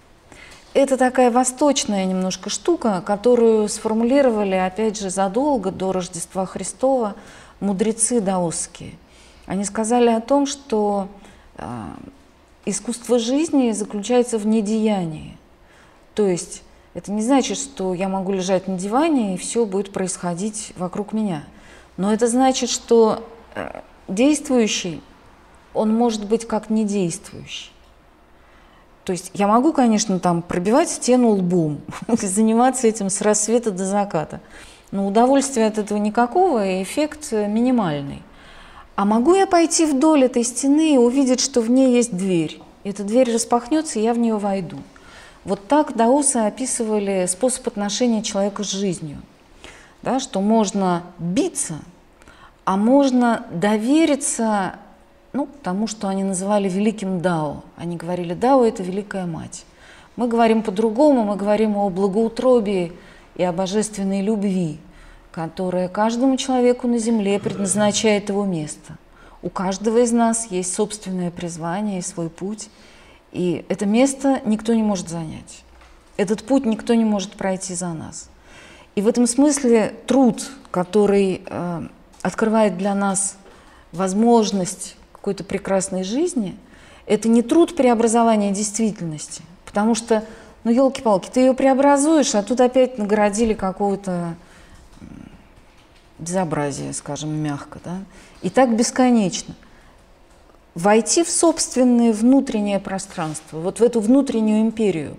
Это 0.75 0.99
такая 0.99 1.31
восточная 1.31 2.05
немножко 2.05 2.51
штука, 2.51 3.03
которую 3.05 3.69
сформулировали, 3.69 4.55
опять 4.55 5.01
же, 5.01 5.09
задолго 5.09 5.73
до 5.73 5.91
Рождества 5.91 6.45
Христова 6.45 7.17
мудрецы 7.61 8.21
даосские. 8.21 8.93
Они 9.47 9.65
сказали 9.65 10.11
о 10.11 10.21
том, 10.21 10.45
что 10.45 11.09
э, 11.57 11.65
искусство 12.67 13.19
жизни 13.19 13.73
заключается 13.73 14.37
в 14.37 14.47
недеянии. 14.47 15.39
То 16.15 16.27
есть 16.27 16.63
это 16.97 17.13
не 17.13 17.21
значит, 17.21 17.59
что 17.59 17.93
я 17.93 18.09
могу 18.09 18.33
лежать 18.33 18.69
на 18.69 18.79
диване 18.79 19.35
и 19.35 19.37
все 19.37 19.67
будет 19.67 19.93
происходить 19.93 20.73
вокруг 20.79 21.13
меня. 21.13 21.45
Но 21.99 22.11
это 22.11 22.27
значит, 22.27 22.71
что 22.71 23.23
э, 23.55 23.83
действующий 24.09 25.03
он 25.75 25.95
может 25.95 26.27
быть 26.27 26.49
как 26.49 26.71
недействующий. 26.71 27.71
То 29.05 29.13
есть 29.13 29.31
я 29.35 29.47
могу, 29.47 29.75
конечно, 29.75 30.19
там 30.19 30.41
пробивать 30.41 30.89
стену 30.89 31.33
лбом, 31.33 31.83
заниматься 32.09 32.87
этим 32.87 33.11
с 33.11 33.21
рассвета 33.21 33.73
до 33.73 33.85
заката, 33.85 34.41
но 34.91 35.07
удовольствия 35.07 35.67
от 35.67 35.77
этого 35.77 35.99
никакого, 35.99 36.67
и 36.67 36.83
эффект 36.83 37.31
минимальный. 37.31 38.23
А 38.95 39.05
могу 39.05 39.35
я 39.35 39.47
пойти 39.47 39.85
вдоль 39.85 40.25
этой 40.25 40.45
стены 40.45 40.95
и 40.95 40.99
увидеть, 40.99 41.41
что 41.41 41.61
в 41.61 41.71
ней 41.71 41.93
есть 41.93 42.17
дверь? 42.17 42.59
Эта 42.85 43.05
дверь 43.05 43.35
распахнется, 43.35 43.99
и 43.99 44.03
я 44.03 44.15
в 44.15 44.19
нее 44.19 44.39
войду. 44.39 44.79
Вот 45.47 45.69
так 45.69 45.95
даосы 45.95 46.39
описывали 46.39 47.25
способ 47.29 47.69
отношения 47.69 48.21
человека 48.25 48.65
с 48.65 48.71
жизнью. 48.73 49.19
Да, 50.03 50.19
что 50.19 50.41
можно 50.41 51.05
биться, 51.21 51.79
а 52.65 52.77
можно 52.77 53.47
довериться 53.53 54.75
ну, 55.33 55.49
тому, 55.63 55.87
что 55.87 56.09
они 56.09 56.25
называли 56.25 56.69
великим 56.69 57.21
Дао. 57.21 57.63
Они 57.77 57.97
говорили, 57.97 58.35
Дао– 58.35 58.65
это 58.67 58.83
великая 58.83 59.27
мать. 59.27 59.65
Мы 60.17 60.27
говорим 60.27 60.65
по-другому, 60.65 61.23
мы 61.23 61.37
говорим 61.37 61.77
о 61.77 61.91
благоутробии 61.91 62.93
и 63.37 63.45
о 63.45 63.53
божественной 63.53 64.23
любви, 64.23 64.81
которая 65.31 65.87
каждому 65.87 66.37
человеку 66.39 66.89
на 66.89 66.99
земле 66.99 67.39
предназначает 67.39 68.31
его 68.31 68.45
место. 68.45 68.97
У 69.43 69.49
каждого 69.49 69.99
из 69.99 70.11
нас 70.11 70.49
есть 70.51 70.75
собственное 70.75 71.31
призвание 71.31 72.01
и 72.01 72.03
свой 72.03 72.31
путь, 72.31 72.69
и 73.37 73.65
это 73.69 73.85
место 73.87 74.41
никто 74.47 74.75
не 74.75 74.83
может 74.83 75.09
занять. 75.09 75.63
Этот 76.17 76.43
путь 76.45 76.65
никто 76.65 76.95
не 76.95 77.05
может 77.05 77.33
пройти 77.33 77.75
за 77.75 77.93
нас. 77.93 78.31
И 78.95 79.03
в 79.03 79.09
этом 79.09 79.27
смысле 79.27 79.95
труд, 80.07 80.51
который 80.71 81.43
э, 81.45 81.89
открывает 82.23 82.79
для 82.79 82.95
нас 82.95 83.37
возможность 83.93 84.97
какой-то 85.13 85.45
прекрасной 85.45 86.03
жизни, 86.03 86.57
это 87.05 87.29
не 87.29 87.43
труд 87.43 87.77
преобразования 87.77 88.53
действительности, 88.53 89.43
потому 89.65 89.95
что 89.95 90.25
Ну, 90.67 90.73
елки-палки, 90.73 91.31
ты 91.31 91.41
ее 91.41 91.55
преобразуешь, 91.55 92.35
а 92.35 92.43
тут 92.43 92.61
опять 92.61 92.99
нагородили 92.99 93.55
какого-то 93.55 94.35
безобразия, 96.19 96.93
скажем, 96.93 97.31
мягко, 97.31 97.79
да? 97.85 97.99
И 98.43 98.51
так 98.51 98.77
бесконечно. 98.77 99.55
Войти 100.77 101.25
в 101.25 101.31
собственное 101.31 102.13
внутреннее 102.13 102.79
пространство, 102.79 103.61
вот 103.61 103.81
в 103.81 103.83
эту 103.83 103.99
внутреннюю 103.99 104.61
империю, 104.61 105.17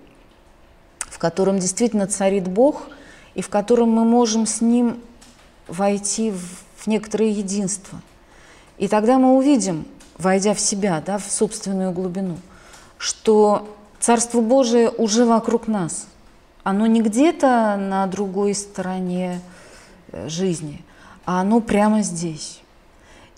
в 1.00 1.18
котором 1.18 1.58
действительно 1.58 2.06
царит 2.06 2.48
Бог, 2.48 2.90
и 3.34 3.42
в 3.42 3.50
котором 3.50 3.90
мы 3.90 4.06
можем 4.06 4.46
с 4.46 4.62
Ним 4.62 5.00
войти 5.68 6.30
в, 6.30 6.86
некоторое 6.86 7.32
единство. 7.32 8.00
И 8.78 8.88
тогда 8.88 9.18
мы 9.18 9.36
увидим, 9.36 9.88
войдя 10.20 10.54
в 10.54 10.60
себя, 10.60 11.02
да, 11.04 11.18
в 11.18 11.24
собственную 11.24 11.92
глубину, 11.92 12.38
что 13.00 13.68
Царство 14.00 14.42
Божие 14.42 14.92
уже 14.92 15.26
вокруг 15.26 15.68
нас. 15.68 16.06
Оно 16.64 16.86
не 16.86 17.02
где-то 17.02 17.78
на 17.78 18.06
другой 18.06 18.54
стороне 18.54 19.42
э, 20.12 20.30
жизни, 20.30 20.86
а 21.26 21.42
оно 21.42 21.62
прямо 21.62 22.04
здесь. 22.04 22.62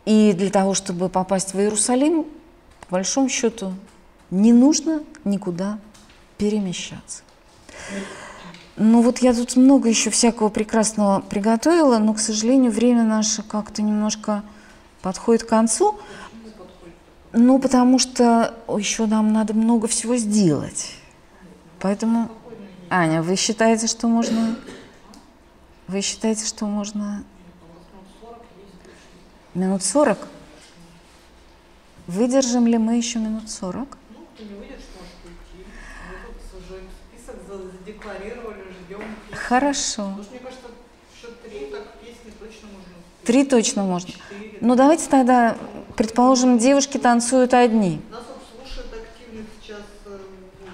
И 0.10 0.34
для 0.34 0.50
того, 0.50 0.74
чтобы 0.74 1.08
попасть 1.08 1.54
в 1.54 1.60
Иерусалим, 1.60 2.24
по 2.88 2.94
большому 2.94 3.30
счету, 3.30 3.76
не 4.32 4.52
нужно 4.52 5.04
никуда 5.24 5.78
перемещаться. 6.40 7.22
Ну 8.76 9.04
вот 9.04 9.20
я 9.20 9.36
тут 9.36 9.56
много 9.56 9.88
еще 9.88 10.10
всякого 10.10 10.50
прекрасного 10.50 11.20
приготовила, 11.22 12.00
но, 12.00 12.16
к 12.16 12.20
сожалению, 12.20 12.72
время 12.72 13.04
наше 13.04 13.44
как-то 13.44 13.84
немножко 13.84 14.42
подходит 15.04 15.44
к 15.44 15.50
концу. 15.50 16.00
Ну, 17.32 17.60
потому 17.60 18.00
что 18.00 18.56
еще 18.68 19.06
нам 19.06 19.32
надо 19.32 19.54
много 19.54 19.88
всего 19.88 20.16
сделать. 20.16 20.96
Поэтому, 21.80 22.32
Аня, 22.90 23.22
вы 23.22 23.36
считаете, 23.36 23.86
что 23.86 24.08
можно... 24.08 24.56
Вы 25.88 26.02
считаете, 26.02 26.48
что 26.48 26.66
можно... 26.66 27.24
Минут 29.56 29.82
сорок? 29.84 30.20
Выдержим 32.06 32.68
ли 32.68 32.78
мы 32.78 32.98
еще 32.98 33.18
минут 33.18 33.50
сорок? 33.50 33.98
Ну, 34.12 34.20
ты 34.38 34.44
не 34.44 34.54
выйдешь, 34.54 34.86
можешь 34.96 35.14
уйти. 35.26 35.66
Мы 36.08 36.28
тут 36.28 36.62
уже 36.62 36.82
список 37.10 37.36
задекларировали, 37.48 38.64
ждем. 38.86 39.02
Хорошо. 39.32 40.04
Потому 40.04 40.24
что, 40.24 40.32
мне 40.32 40.40
кажется, 40.40 40.68
еще 41.16 41.28
три 41.44 41.66
так 41.72 41.98
песни 42.00 42.32
точно 42.40 42.68
можно 42.68 42.94
успеть. 43.00 43.26
Три 43.26 43.44
точно 43.44 43.84
можно. 43.84 44.12
Четыре. 44.12 44.58
Ну, 44.62 44.76
давайте 44.76 45.10
тогда, 45.10 45.58
предположим, 45.98 46.60
девушки 46.60 47.00
танцуют 47.00 47.56
одни. 47.56 48.02
Нас 48.12 48.22
слушают 48.56 48.94
активно 48.94 49.46
сейчас 49.60 49.82
э, 50.06 50.18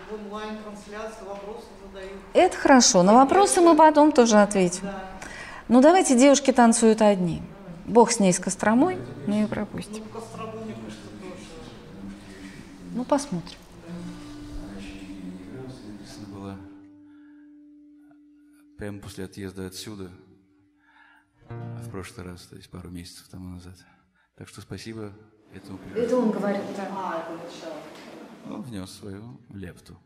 в 0.09 0.13
онлайн-трансляции, 0.15 1.23
вопросы 1.25 1.67
задают. 1.85 2.19
Это 2.33 2.57
хорошо. 2.57 3.03
На 3.03 3.13
вопросы 3.13 3.61
мы 3.61 3.77
потом 3.77 4.11
тоже 4.11 4.41
ответим. 4.41 4.83
Да. 4.83 5.03
Ну, 5.69 5.81
давайте 5.81 6.17
девушки 6.17 6.51
танцуют 6.51 7.01
одни. 7.01 7.41
Бог 7.85 8.11
с 8.11 8.19
ней, 8.19 8.33
с 8.33 8.39
Костромой, 8.39 8.97
мы 9.27 9.35
ее 9.35 9.47
пропустим. 9.47 10.03
Ну. 10.13 10.21
Ну, 12.95 13.03
посмотрим. 13.05 13.57
Было 16.27 16.57
прямо 18.77 18.99
после 18.99 19.25
отъезда 19.25 19.67
отсюда, 19.67 20.09
в 21.49 21.89
прошлый 21.91 22.25
раз, 22.25 22.43
то 22.43 22.55
есть 22.55 22.69
пару 22.69 22.89
месяцев 22.89 23.27
тому 23.27 23.49
назад. 23.49 23.75
Так 24.35 24.47
что 24.47 24.61
спасибо 24.61 25.13
этому 25.53 25.77
приятелю. 25.77 26.05
Это 26.05 26.17
он 26.17 26.31
говорит, 26.31 26.61
да. 26.75 26.87
А, 26.91 27.21
это 27.21 27.31
начало. 27.43 28.55
Он 28.55 28.61
внес 28.61 28.91
свою 28.91 29.39
лепту. 29.49 29.97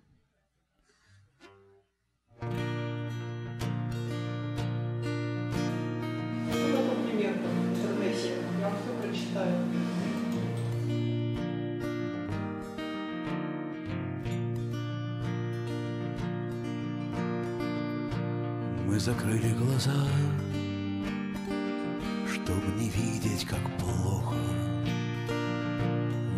Ну, 2.41 2.49
такой 6.71 7.58
прочитаю. 9.29 9.55
Мы 18.87 18.99
закрыли 18.99 19.53
глаза, 19.53 20.07
чтобы 22.31 22.67
не 22.77 22.89
видеть, 22.89 23.45
как 23.45 23.59
плохо. 23.77 24.35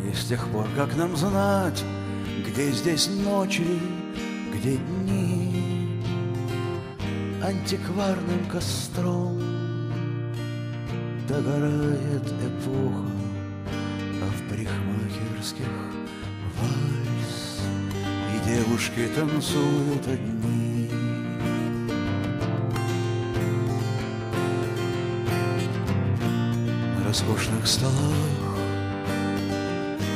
И 0.06 0.14
с 0.14 0.26
тех 0.26 0.46
пор, 0.50 0.68
как 0.76 0.96
нам 0.96 1.16
знать, 1.16 1.84
где 2.46 2.72
здесь 2.72 3.10
ночи, 3.10 3.66
где 4.54 4.78
дни, 4.78 6.02
антикварным 7.42 8.46
костром 8.52 9.51
догорает 11.32 12.28
эпоха, 12.28 13.10
а 14.22 14.26
в 14.26 14.50
парикмахерских 14.50 15.66
вальс, 16.60 17.62
и 18.36 18.50
девушки 18.50 19.08
танцуют 19.16 20.06
одни. 20.08 20.90
На 26.98 27.08
роскошных 27.08 27.66
столах 27.66 27.94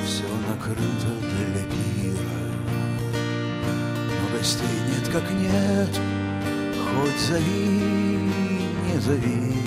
все 0.05 0.25
накрыто 0.49 1.11
для 1.21 1.63
пира. 1.71 2.43
Но 4.09 4.37
гостей 4.37 4.65
нет 4.89 5.07
как 5.13 5.31
нет, 5.31 6.01
хоть 6.91 7.19
зови, 7.21 7.79
не 8.85 8.99
зови. 8.99 9.64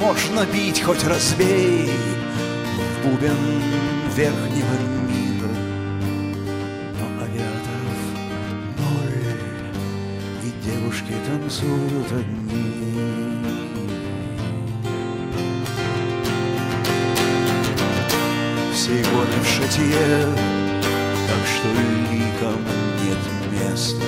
Можно 0.00 0.46
бить, 0.46 0.82
хоть 0.82 1.04
разбей 1.04 1.90
в 3.02 3.06
бубен 3.06 3.36
верхнего 4.16 4.74
мира. 5.06 5.52
Но 6.98 7.22
авиаторов 7.22 8.00
ноль, 8.78 9.34
и 10.42 10.50
девушки 10.64 11.12
танцуют 11.26 12.12
одни. 12.12 12.80
Все 18.72 19.04
годы 19.10 19.36
в 19.42 19.46
шатье, 19.46 20.26
так 21.28 21.44
что 21.46 21.68
ликом 22.10 22.60
нет 23.04 23.22
места. 23.52 24.02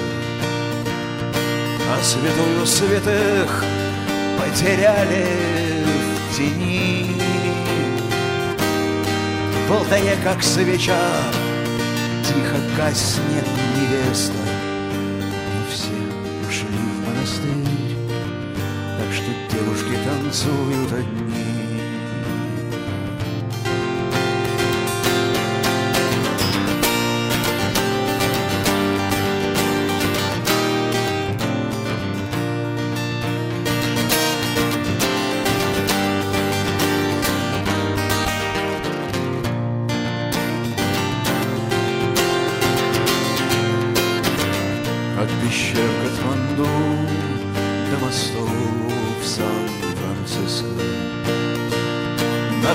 А 1.91 2.03
святую 2.03 2.67
святых 2.67 3.82
потеряли 4.53 5.27
в 6.31 6.37
тени. 6.37 7.17
В 9.69 9.73
как 10.23 10.43
свеча, 10.43 10.99
тихо 12.23 12.57
гаснет 12.77 13.47
невеста. 13.77 14.35
Но 15.21 15.71
все 15.71 16.49
ушли 16.49 16.69
в 16.69 17.09
монастырь, 17.09 17.97
так 18.99 19.13
что 19.13 19.57
девушки 19.57 19.99
танцуют 20.05 20.93
одни. 20.93 21.42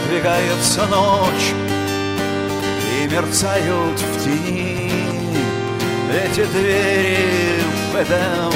Надвигается 0.08 0.86
ночь 0.86 1.54
и 2.94 3.08
мерцают 3.10 4.00
в 4.00 4.24
тени 4.24 4.90
Эти 6.10 6.46
двери 6.46 7.60
в 7.92 7.96
Эдем, 7.96 8.54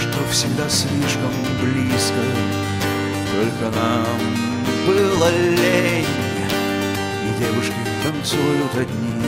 что 0.00 0.18
всегда 0.30 0.70
слишком 0.70 1.30
близко 1.60 2.14
Только 3.34 3.78
нам 3.78 4.06
было 4.86 5.28
лень 5.28 6.06
И 7.26 7.42
девушки 7.44 7.74
танцуют 8.02 8.74
одни. 8.76 9.20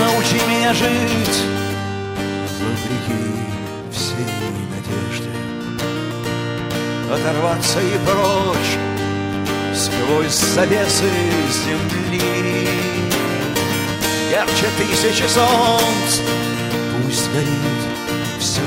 Научи 0.00 0.44
меня 0.48 0.74
жить 0.74 1.42
Вопреки 2.58 3.41
Оторваться 7.12 7.78
и 7.78 7.98
прочь 8.06 8.78
сквозь 9.74 10.32
завесы 10.54 11.10
земли. 11.62 12.68
Ярче 14.30 14.66
тысячи 14.78 15.28
солнц, 15.28 16.20
пусть 17.04 17.30
горит 17.34 17.82
все, 18.40 18.62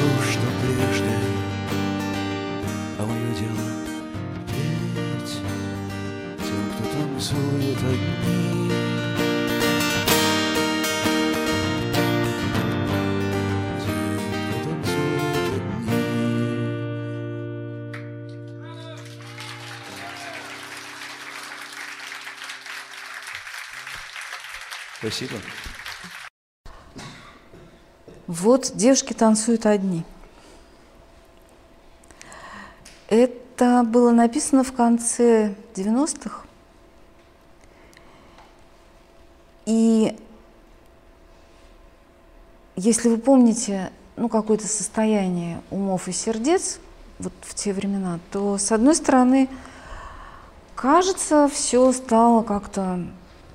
Спасибо. 25.06 25.36
Вот 28.26 28.72
девушки 28.74 29.14
танцуют 29.14 29.68
одни. 29.68 30.04
Это 33.08 33.84
было 33.86 34.10
написано 34.10 34.64
в 34.64 34.74
конце 34.74 35.54
90-х. 35.76 36.42
И 39.68 40.18
если 42.76 43.10
вы 43.10 43.20
помните, 43.20 43.92
ну, 44.16 44.28
какое-то 44.28 44.68
состояние 44.68 45.62
умов 45.70 46.08
и 46.08 46.14
сердец 46.14 46.80
вот 47.20 47.34
в 47.42 47.54
те 47.54 47.74
времена, 47.74 48.20
то, 48.32 48.58
с 48.58 48.72
одной 48.72 48.96
стороны, 48.96 49.50
кажется, 50.74 51.48
все 51.48 51.92
стало 51.92 52.42
как-то 52.42 53.06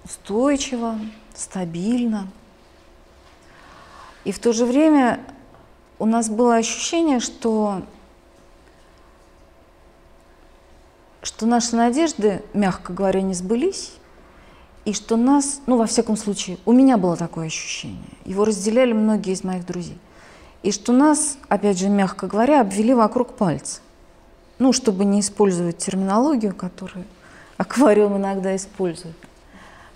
устойчиво, 0.05 0.97
стабильно. 1.41 2.29
И 4.25 4.33
в 4.33 4.39
то 4.39 4.53
же 4.53 4.67
время 4.67 5.21
у 5.99 6.07
нас 6.07 6.29
было 6.29 6.57
ощущение, 6.57 7.21
что, 7.21 7.83
что 11.23 11.47
наши 11.47 11.75
надежды, 11.77 12.43
мягко 12.53 12.93
говоря, 12.93 13.23
не 13.23 13.35
сбылись, 13.35 13.95
и 14.85 14.93
что 14.93 15.17
нас, 15.17 15.61
ну, 15.67 15.77
во 15.77 15.87
всяком 15.87 16.17
случае, 16.17 16.59
у 16.65 16.73
меня 16.73 16.97
было 16.99 17.17
такое 17.17 17.47
ощущение, 17.47 17.99
его 18.25 18.45
разделяли 18.45 18.93
многие 18.93 19.33
из 19.33 19.43
моих 19.43 19.67
друзей, 19.67 19.99
и 20.63 20.73
что 20.73 20.93
нас, 20.93 21.39
опять 21.49 21.79
же, 21.79 21.89
мягко 21.89 22.27
говоря, 22.27 22.61
обвели 22.61 22.93
вокруг 22.93 23.35
пальца. 23.35 23.81
Ну, 24.59 24.75
чтобы 24.75 25.07
не 25.07 25.21
использовать 25.21 25.79
терминологию, 25.79 26.55
которую 26.55 27.07
аквариум 27.57 28.19
иногда 28.19 28.55
использует 28.55 29.17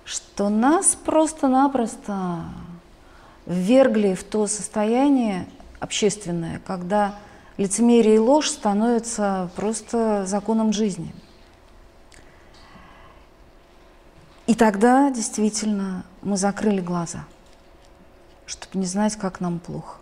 что 0.04 0.50
нас 0.50 0.96
просто-напросто 0.96 2.44
ввергли 3.46 4.14
в 4.14 4.24
то 4.24 4.46
состояние 4.46 5.46
общественное, 5.80 6.60
когда 6.66 7.18
лицемерие 7.56 8.16
и 8.16 8.18
ложь 8.18 8.48
становятся 8.48 9.50
просто 9.56 10.26
законом 10.26 10.72
жизни. 10.72 11.14
И 14.46 14.54
тогда 14.54 15.10
действительно 15.10 16.04
мы 16.20 16.36
закрыли 16.36 16.80
глаза, 16.80 17.24
чтобы 18.44 18.78
не 18.78 18.86
знать, 18.86 19.16
как 19.16 19.40
нам 19.40 19.58
плохо. 19.58 19.98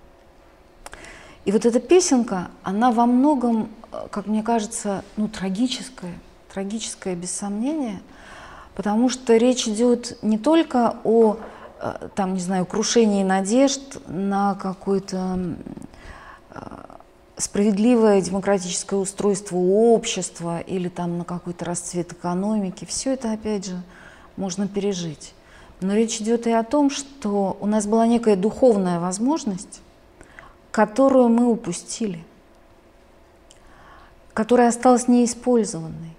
И 1.45 1.53
вот 1.53 1.65
эта 1.65 1.79
песенка, 1.79 2.51
она 2.65 2.91
во 2.91 3.07
многом, 3.07 3.69
э, 3.93 4.07
как 4.11 4.27
мне 4.27 4.43
кажется, 4.43 5.05
ну, 5.17 5.29
трагическая, 5.29 6.15
трагическая 6.53 7.15
без 7.15 7.31
сомнения– 7.31 8.03
Потому 8.75 9.09
что 9.09 9.37
речь 9.37 9.69
идет 9.69 10.19
не 10.23 10.39
только 10.39 10.97
о, 11.05 11.37
э, 11.81 12.09
там, 12.15 12.35
не 12.35 12.41
знаю, 12.41 12.65
крушении 12.65 13.23
надежд 13.23 13.99
на 14.07 14.55
какое-то 14.55 15.57
э, 16.51 16.61
справедливое 17.37 18.21
демократическое 18.21 18.97
устройство 18.97 19.57
общества 19.57 20.61
или 20.61 20.89
там 20.89 21.19
на 21.19 21.25
какой-то 21.25 21.65
расцвет 21.65 22.13
экономики. 22.13 22.87
Все 22.87 23.13
это, 23.13 23.33
опять 23.33 23.67
же, 23.67 23.83
можно 24.37 24.69
пережить. 24.69 25.35
Но 25.81 25.95
речь 25.95 26.21
идет 26.21 26.47
и 26.47 26.53
о 26.53 26.63
том, 26.63 26.91
что 26.91 27.57
у 27.61 27.67
нас 27.67 27.87
была 27.87 28.07
некая 28.07 28.37
духовная 28.37 29.01
возможность, 29.01 29.83
которую 30.71 31.29
мы 31.29 31.51
упустили, 31.51 32.25
которая 34.33 34.69
осталась 34.69 35.09
неиспользованной. 35.09 36.17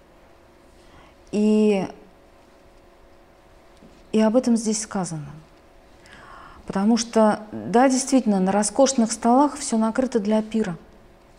И 1.31 1.87
и 4.13 4.21
об 4.21 4.37
этом 4.37 4.55
здесь 4.55 4.81
сказано. 4.81 5.25
Потому 6.65 6.95
что, 6.95 7.41
да, 7.51 7.89
действительно, 7.89 8.39
на 8.39 8.53
роскошных 8.53 9.11
столах 9.11 9.57
все 9.57 9.75
накрыто 9.77 10.19
для 10.19 10.41
пира, 10.41 10.77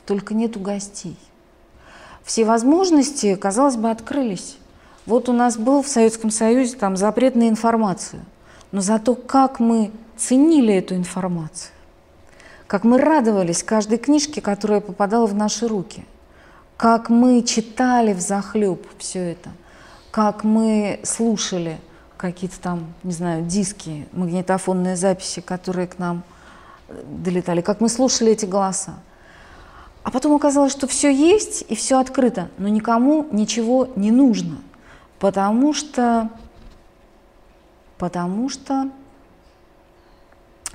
только 0.05 0.35
нету 0.35 0.61
гостей. 0.61 1.17
Все 2.25 2.45
возможности, 2.45 3.37
казалось 3.37 3.77
бы, 3.77 3.91
открылись. 3.91 4.59
Вот 5.07 5.29
у 5.29 5.33
нас 5.33 5.57
был 5.57 5.83
в 5.83 5.89
Советском 5.89 6.31
Союзе 6.31 6.77
там 6.77 6.97
запрет 6.97 7.37
на 7.37 7.49
информацию. 7.49 8.23
Но 8.73 8.81
зато 8.81 9.15
как 9.15 9.61
мы 9.61 9.93
ценили 10.17 10.75
эту 10.75 10.97
информацию, 10.97 11.73
как 12.67 12.85
мы 12.85 12.99
радовались 12.99 13.63
каждой 13.63 13.99
книжке, 13.99 14.41
которая 14.41 14.81
попадала 14.81 15.27
в 15.27 15.35
наши 15.35 15.69
руки, 15.69 16.05
как 16.77 17.09
мы 17.09 17.43
читали 17.43 18.13
в 18.15 18.21
захлеб 18.21 18.85
все 18.99 19.21
это, 19.33 19.51
как 20.11 20.43
мы 20.43 20.99
слушали– 21.05 21.79
какие-то 22.33 22.59
там, 22.59 22.95
не 23.03 23.13
знаю, 23.13 23.45
диски, 23.45 24.09
магнитофонные 24.13 24.97
записи, 24.97 25.41
которые 25.41 25.87
к 25.87 25.99
нам 25.99 26.23
э, 26.89 27.03
долетали, 27.07 27.61
как 27.61 27.81
мы 27.81 27.89
слушали 27.89 28.33
эти 28.33 28.47
голоса. 28.47 28.95
А 30.03 30.11
потом 30.11 30.35
оказалось, 30.35 30.73
что 30.73 30.87
все 30.87 31.11
есть 31.11 31.65
и 31.69 31.75
все 31.75 31.99
открыто, 31.99 32.49
но 32.57 32.69
никому 32.69 33.27
ничего 33.31 33.89
не 33.97 34.11
нужно, 34.11 34.59
потому 35.19 35.73
что, 35.75 36.31
потому 37.99 38.49
что 38.49 38.91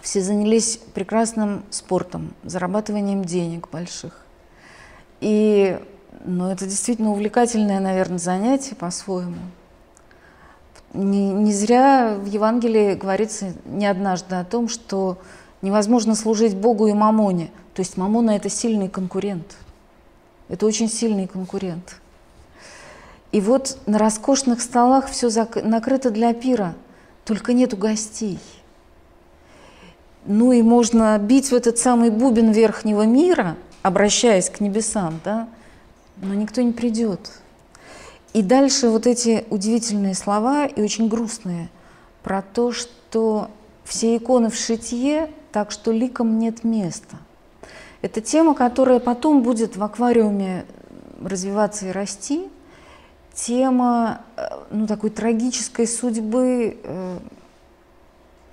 все 0.01 0.21
занялись 0.21 0.77
прекрасным 0.93 1.63
спортом, 1.71 2.33
зарабатыванием 2.43 3.25
денег 3.25 3.69
больших. 3.69 4.25
И 5.19 5.79
ну, 6.25 6.49
это 6.49 6.65
действительно 6.65 7.11
увлекательное, 7.11 7.79
наверное, 7.79 8.19
занятие 8.19 8.75
по-своему. 8.75 9.37
Не, 10.93 11.31
не 11.31 11.53
зря 11.53 12.15
в 12.15 12.25
Евангелии 12.25 12.95
говорится 12.95 13.53
не 13.65 13.85
однажды 13.85 14.35
о 14.35 14.43
том, 14.43 14.67
что 14.67 15.17
невозможно 15.61 16.15
служить 16.15 16.55
Богу 16.55 16.87
и 16.87 16.93
Мамоне. 16.93 17.51
То 17.73 17.81
есть 17.81 17.97
Мамона– 17.97 18.31
это 18.31 18.49
сильный 18.49 18.89
конкурент. 18.89 19.55
Это 20.47 20.65
очень 20.65 20.89
сильный 20.89 21.27
конкурент. 21.27 21.97
И 23.31 23.41
вот 23.41 23.77
на 23.85 23.99
роскошных 23.99 24.61
столах 24.61 25.09
все 25.09 25.29
накрыто 25.63 26.09
для 26.09 26.33
пира, 26.33 26.73
только 27.25 27.53
нету 27.53 27.77
гостей. 27.77 28.39
Ну 30.25 30.51
и 30.51 30.63
можно 30.63 31.17
бить 31.19 31.51
в 31.51 31.53
этот 31.53 31.77
самый 31.77 32.09
бубен 32.09 32.51
верхнего 32.51 33.03
мира, 33.03 33.55
обращаясь 33.83 34.49
к 34.49 34.59
небесам, 34.59 35.19
да, 35.23 35.47
но 36.17 36.33
никто 36.33 36.61
не 36.61 36.71
придет. 36.71 37.31
И 38.33 38.41
дальше 38.43 38.89
вот 38.89 39.07
эти 39.07 39.45
удивительные 39.49 40.13
слова 40.13 40.65
и 40.65 40.81
очень 40.81 41.07
грустные 41.07 41.69
про 42.21 42.41
то, 42.41 42.71
что 42.71 43.49
все 43.83 44.17
иконы 44.17 44.49
в 44.49 44.55
шитье, 44.55 45.31
так 45.51 45.71
что 45.71 45.91
ликом 45.91 46.37
нет 46.37 46.63
места. 46.63 47.17
Это 48.01 48.21
тема, 48.21 48.53
которая 48.53 48.99
потом 48.99 49.41
будет 49.41 49.75
в 49.75 49.83
аквариуме 49.83 50.65
развиваться 51.23 51.87
и 51.87 51.91
расти. 51.91 52.47
Тема 53.33 54.21
э, 54.37 54.47
ну, 54.69 54.85
такой 54.85 55.09
трагической 55.09 55.87
судьбы, 55.87 56.77
э, 56.81 57.19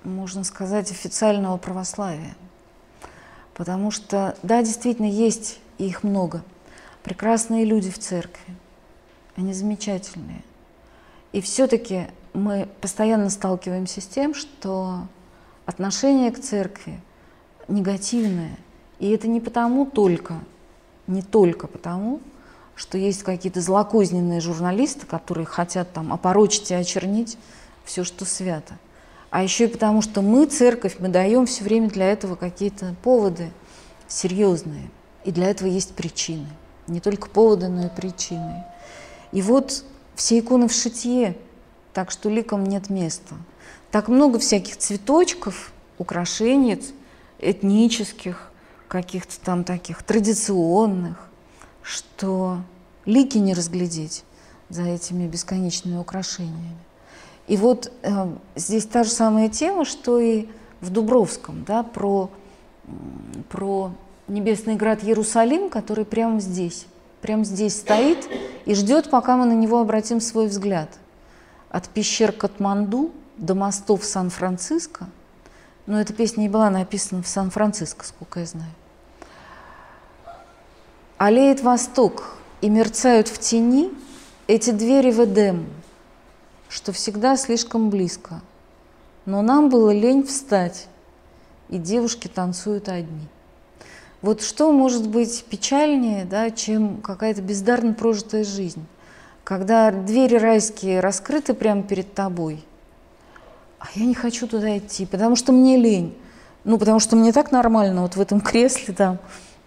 можно 0.03 0.43
сказать, 0.43 0.91
официального 0.91 1.57
православия. 1.57 2.35
Потому 3.53 3.91
что, 3.91 4.35
да, 4.43 4.61
действительно, 4.63 5.09
есть 5.09 5.59
их 5.77 6.03
много. 6.03 6.43
Прекрасные 7.03 7.63
люди 7.63 7.89
в 7.89 7.99
церкви, 7.99 8.53
они 9.37 9.53
замечательные. 9.53 10.43
И 11.31 11.39
все-таки 11.39 12.07
мы 12.33 12.67
постоянно 12.81 13.29
сталкиваемся 13.29 14.01
с 14.01 14.07
тем, 14.07 14.33
что 14.33 15.01
отношение 15.65 16.31
к 16.31 16.41
церкви 16.41 16.99
негативное. 17.67 18.57
И 18.99 19.09
это 19.11 19.27
не 19.27 19.39
потому 19.39 19.85
только, 19.85 20.35
не 21.05 21.21
только 21.21 21.67
потому, 21.67 22.19
что 22.75 22.97
есть 22.97 23.23
какие-то 23.23 23.61
злокозненные 23.61 24.41
журналисты, 24.41 25.05
которые 25.05 25.45
хотят 25.45 25.93
там 25.93 26.11
опорочить 26.11 26.71
и 26.71 26.75
очернить 26.75 27.37
все, 27.85 28.03
что 28.03 28.25
свято. 28.25 28.73
А 29.29 29.43
еще 29.43 29.65
и 29.65 29.67
потому, 29.67 30.01
что 30.01 30.21
мы, 30.21 30.45
церковь, 30.45 30.97
мы 30.99 31.09
даем 31.09 31.45
все 31.45 31.63
время 31.63 31.89
для 31.89 32.11
этого 32.11 32.35
какие-то 32.35 32.95
поводы 33.03 33.51
серьезные. 34.07 34.89
И 35.25 35.31
для 35.31 35.49
этого 35.49 35.67
есть 35.67 35.93
причины. 35.93 36.47
Не 36.87 37.01
только 37.01 37.29
поводы, 37.29 37.67
но 37.67 37.87
и 37.87 37.89
причины. 37.89 38.63
И 39.37 39.41
вот 39.43 39.83
все 40.15 40.39
иконы 40.39 40.67
в 40.67 40.73
шитье, 40.73 41.37
так 41.93 42.09
что 42.09 42.27
ликам 42.27 42.63
нет 42.63 42.89
места. 42.89 43.35
Так 43.91 44.07
много 44.07 44.39
всяких 44.39 44.77
цветочков, 44.77 45.71
украшений 45.99 46.81
этнических, 47.37 48.51
каких-то 48.87 49.39
там 49.39 49.63
таких 49.63 50.01
традиционных, 50.01 51.29
что 51.83 52.57
лики 53.05 53.37
не 53.37 53.53
разглядеть 53.53 54.23
за 54.69 54.81
этими 54.81 55.27
бесконечными 55.27 55.97
украшениями. 55.97 56.79
И 57.45 57.57
вот 57.57 57.91
э, 58.01 58.27
здесь 58.55 58.87
та 58.87 59.03
же 59.03 59.11
самая 59.11 59.49
тема, 59.49 59.85
что 59.85 60.19
и 60.19 60.47
в 60.81 60.89
Дубровском, 60.89 61.63
да, 61.63 61.83
про, 61.83 62.31
про 63.49 63.91
небесный 64.27 64.77
град 64.77 65.03
Иерусалим, 65.03 65.69
который 65.69 66.05
прямо 66.05 66.39
здесь, 66.39 66.87
прямо 67.27 67.43
здесь 67.43 67.77
стоит 67.77 68.25
и 68.63 68.73
ждет, 68.73 69.09
пока 69.09 69.35
мы 69.35 69.43
на 69.43 69.51
него 69.51 69.81
обратим 69.81 70.21
свой 70.21 70.47
взгляд. 70.47 70.87
От 71.69 71.89
пещер 71.89 72.31
Катманду 72.31 73.11
до 73.35 73.53
мостов 73.53 74.05
Сан-Франциско, 74.05 75.09
но 75.87 75.99
эта 75.99 76.13
песня 76.13 76.43
не 76.43 76.47
была 76.47 76.69
написана 76.69 77.21
в 77.21 77.27
Сан-Франциско, 77.27 78.05
сколько 78.05 78.39
я 78.39 78.45
знаю. 78.45 78.71
Олеет 81.17 81.59
восток, 81.59 82.37
и 82.61 82.69
мерцают 82.69 83.27
в 83.27 83.39
тени 83.39 83.91
эти 84.47 84.69
двери 84.69 85.11
в 85.11 85.21
Эдем, 85.25 85.67
что 86.69 86.93
всегда 86.93 87.35
слишком 87.35 87.89
близко. 87.89 88.39
Но 89.25 89.41
нам 89.41 89.69
было 89.69 89.91
лень 89.91 90.25
встать, 90.25 90.87
и 91.67 91.77
девушки 91.77 92.29
танцуют 92.29 92.87
одни. 92.87 93.27
Вот 94.21 94.41
что 94.41 94.71
может 94.71 95.07
быть 95.07 95.45
печальнее, 95.45 96.25
да, 96.25 96.49
чем 96.49 97.01
какая-то 97.01 97.41
бездарно 97.41 97.93
прожитая 97.93 98.43
жизнь, 98.43 98.83
когда 99.43 99.91
двери 99.91 100.35
райские 100.35 100.99
раскрыты 100.99 101.53
прямо 101.53 101.83
перед 101.83 102.13
тобой, 102.13 102.65
а 103.79 103.87
я 103.93 104.05
не 104.05 104.15
хочу 104.15 104.47
туда 104.47 104.77
идти, 104.77 105.05
потому 105.05 105.35
что 105.35 105.51
мне 105.51 105.77
лень. 105.77 106.17
Ну, 106.63 106.77
потому 106.77 106.99
что 106.99 107.15
мне 107.15 107.31
так 107.31 107.51
нормально 107.51 108.01
вот 108.01 108.15
в 108.15 108.19
этом 108.19 108.41
кресле 108.41 108.93
там, 108.93 109.19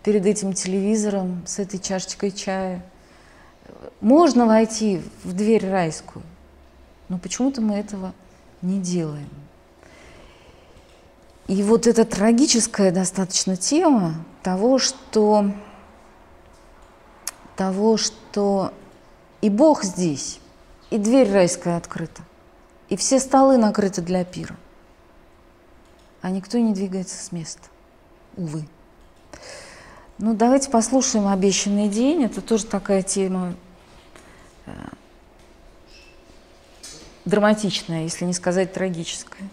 перед 0.02 0.26
этим 0.26 0.52
телевизором, 0.52 1.42
с 1.46 1.58
этой 1.58 1.78
чашечкой 1.78 2.30
чая. 2.30 2.84
Можно 4.00 4.46
войти 4.46 5.00
в 5.24 5.32
дверь 5.32 5.66
райскую, 5.70 6.22
но 7.08 7.18
почему-то 7.18 7.62
мы 7.62 7.76
этого 7.76 8.12
не 8.60 8.78
делаем. 8.80 9.28
И 11.46 11.62
вот 11.62 11.86
эта 11.86 12.04
трагическая 12.04 12.90
достаточно 12.90 13.56
тема 13.56 14.14
того, 14.42 14.78
что, 14.78 15.52
того, 17.56 17.96
что 17.96 18.72
и 19.40 19.50
Бог 19.50 19.84
здесь, 19.84 20.40
и 20.90 20.98
дверь 20.98 21.30
райская 21.30 21.76
открыта, 21.76 22.22
и 22.88 22.96
все 22.96 23.18
столы 23.20 23.56
накрыты 23.56 24.02
для 24.02 24.24
пира, 24.24 24.56
а 26.22 26.30
никто 26.30 26.58
не 26.58 26.72
двигается 26.72 27.22
с 27.22 27.32
места, 27.32 27.68
увы. 28.36 28.66
Ну, 30.18 30.34
давайте 30.34 30.70
послушаем 30.70 31.28
«Обещанный 31.28 31.88
день». 31.88 32.24
Это 32.24 32.42
тоже 32.42 32.66
такая 32.66 33.02
тема 33.02 33.54
э, 34.66 34.72
драматичная, 37.24 38.02
если 38.02 38.26
не 38.26 38.34
сказать 38.34 38.74
трагическая. 38.74 39.48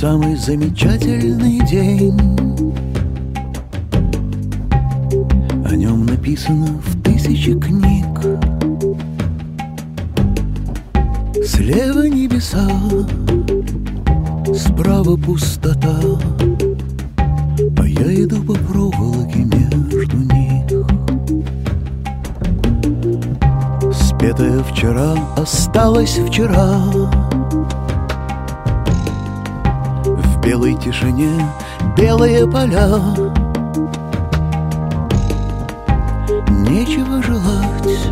Самый 0.00 0.34
замечательный 0.34 1.64
день. 1.66 2.18
О 5.64 5.76
нем 5.76 6.04
написано 6.04 6.80
в 6.84 7.02
тысячи 7.02 7.58
книг. 7.58 8.04
Слева 11.46 12.08
небеса, 12.08 12.68
справа 14.52 15.16
пустота, 15.16 15.96
А 17.78 17.86
я 17.86 18.24
иду 18.24 18.42
по 18.42 18.54
проволоке 18.54 19.44
между 19.44 20.16
них. 20.16 20.86
Спетое 23.92 24.62
вчера 24.64 25.14
осталось 25.36 26.18
вчера, 26.18 26.82
белой 30.44 30.74
тишине 30.74 31.40
белые 31.96 32.46
поля. 32.46 32.86
Нечего 36.50 37.22
желать 37.22 38.10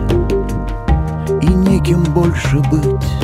и 1.43 1.47
неким 1.47 2.03
больше 2.05 2.59
быть. 2.71 3.22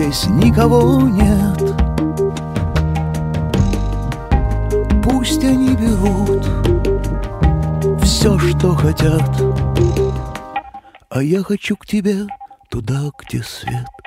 Здесь 0.00 0.26
никого 0.28 1.02
нет. 1.02 1.58
Пусть 5.02 5.44
они 5.44 5.76
берут 5.76 6.46
все, 8.02 8.38
что 8.38 8.74
хотят. 8.74 9.42
А 11.10 11.22
я 11.22 11.42
хочу 11.42 11.76
к 11.76 11.86
тебе 11.86 12.26
туда, 12.68 13.10
где 13.18 13.42
свет 13.42 13.99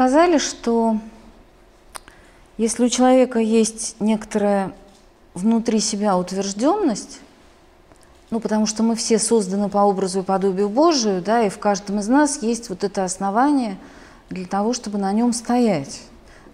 сказали, 0.00 0.38
что 0.38 0.96
если 2.56 2.86
у 2.86 2.88
человека 2.88 3.38
есть 3.38 3.96
некоторая 4.00 4.72
внутри 5.34 5.78
себя 5.78 6.16
утвержденность, 6.16 7.20
ну, 8.30 8.40
потому 8.40 8.64
что 8.64 8.82
мы 8.82 8.96
все 8.96 9.18
созданы 9.18 9.68
по 9.68 9.80
образу 9.80 10.20
и 10.20 10.22
подобию 10.22 10.70
Божию, 10.70 11.20
да, 11.20 11.42
и 11.42 11.50
в 11.50 11.58
каждом 11.58 11.98
из 11.98 12.08
нас 12.08 12.42
есть 12.42 12.70
вот 12.70 12.82
это 12.82 13.04
основание 13.04 13.76
для 14.30 14.46
того, 14.46 14.72
чтобы 14.72 14.96
на 14.96 15.12
нем 15.12 15.34
стоять, 15.34 16.00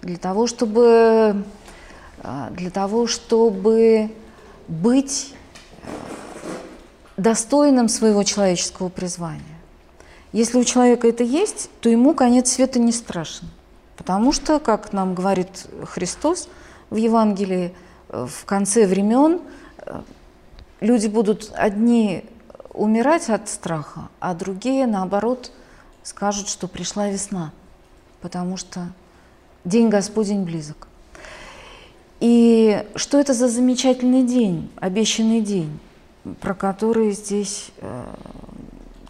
для 0.03 0.17
того, 0.17 0.49
чтобы, 0.49 1.45
а, 2.25 2.51
для 2.51 2.71
того, 2.71 3.07
чтобы 3.07 4.11
быть 4.67 5.33
достойным 7.17 7.89
своего 7.89 8.25
человеческого 8.25 8.89
призвания. 8.89 9.56
Если 10.37 10.59
у 10.59 10.65
человека 10.65 11.09
это 11.09 11.25
есть, 11.25 11.71
то 11.81 11.89
ему 11.89 12.13
конец 12.13 12.53
света 12.53 12.79
не 12.79 12.93
страшен. 12.93 13.49
Потому 13.97 14.33
что, 14.33 14.61
как 14.61 14.93
нам 14.93 15.15
говорит 15.15 15.67
Христос 15.85 16.51
в 16.91 16.97
Евангелии, 16.97 17.73
э, 18.11 18.27
в 18.29 18.45
конце 18.45 18.87
времен 18.87 19.41
э, 19.79 20.03
люди 20.81 21.07
будут 21.07 21.51
одни 21.55 22.23
умирать 22.75 23.31
от 23.31 23.49
страха, 23.49 24.11
а 24.21 24.35
другие, 24.35 24.87
наоборот, 24.87 25.53
скажут, 26.03 26.51
что 26.51 26.69
пришла 26.69 27.09
весна, 27.09 27.51
потому 28.21 28.59
что 28.59 28.93
день 29.65 29.89
Господень 29.89 30.45
близок. 30.45 30.87
И 32.21 32.85
что 32.95 33.19
это 33.19 33.33
за 33.33 33.49
замечательный 33.49 34.23
день, 34.23 34.71
обещанный 34.77 35.41
день, 35.41 35.81
про 36.43 36.53
который 36.53 37.13
здесь 37.13 37.71
э, 37.79 38.05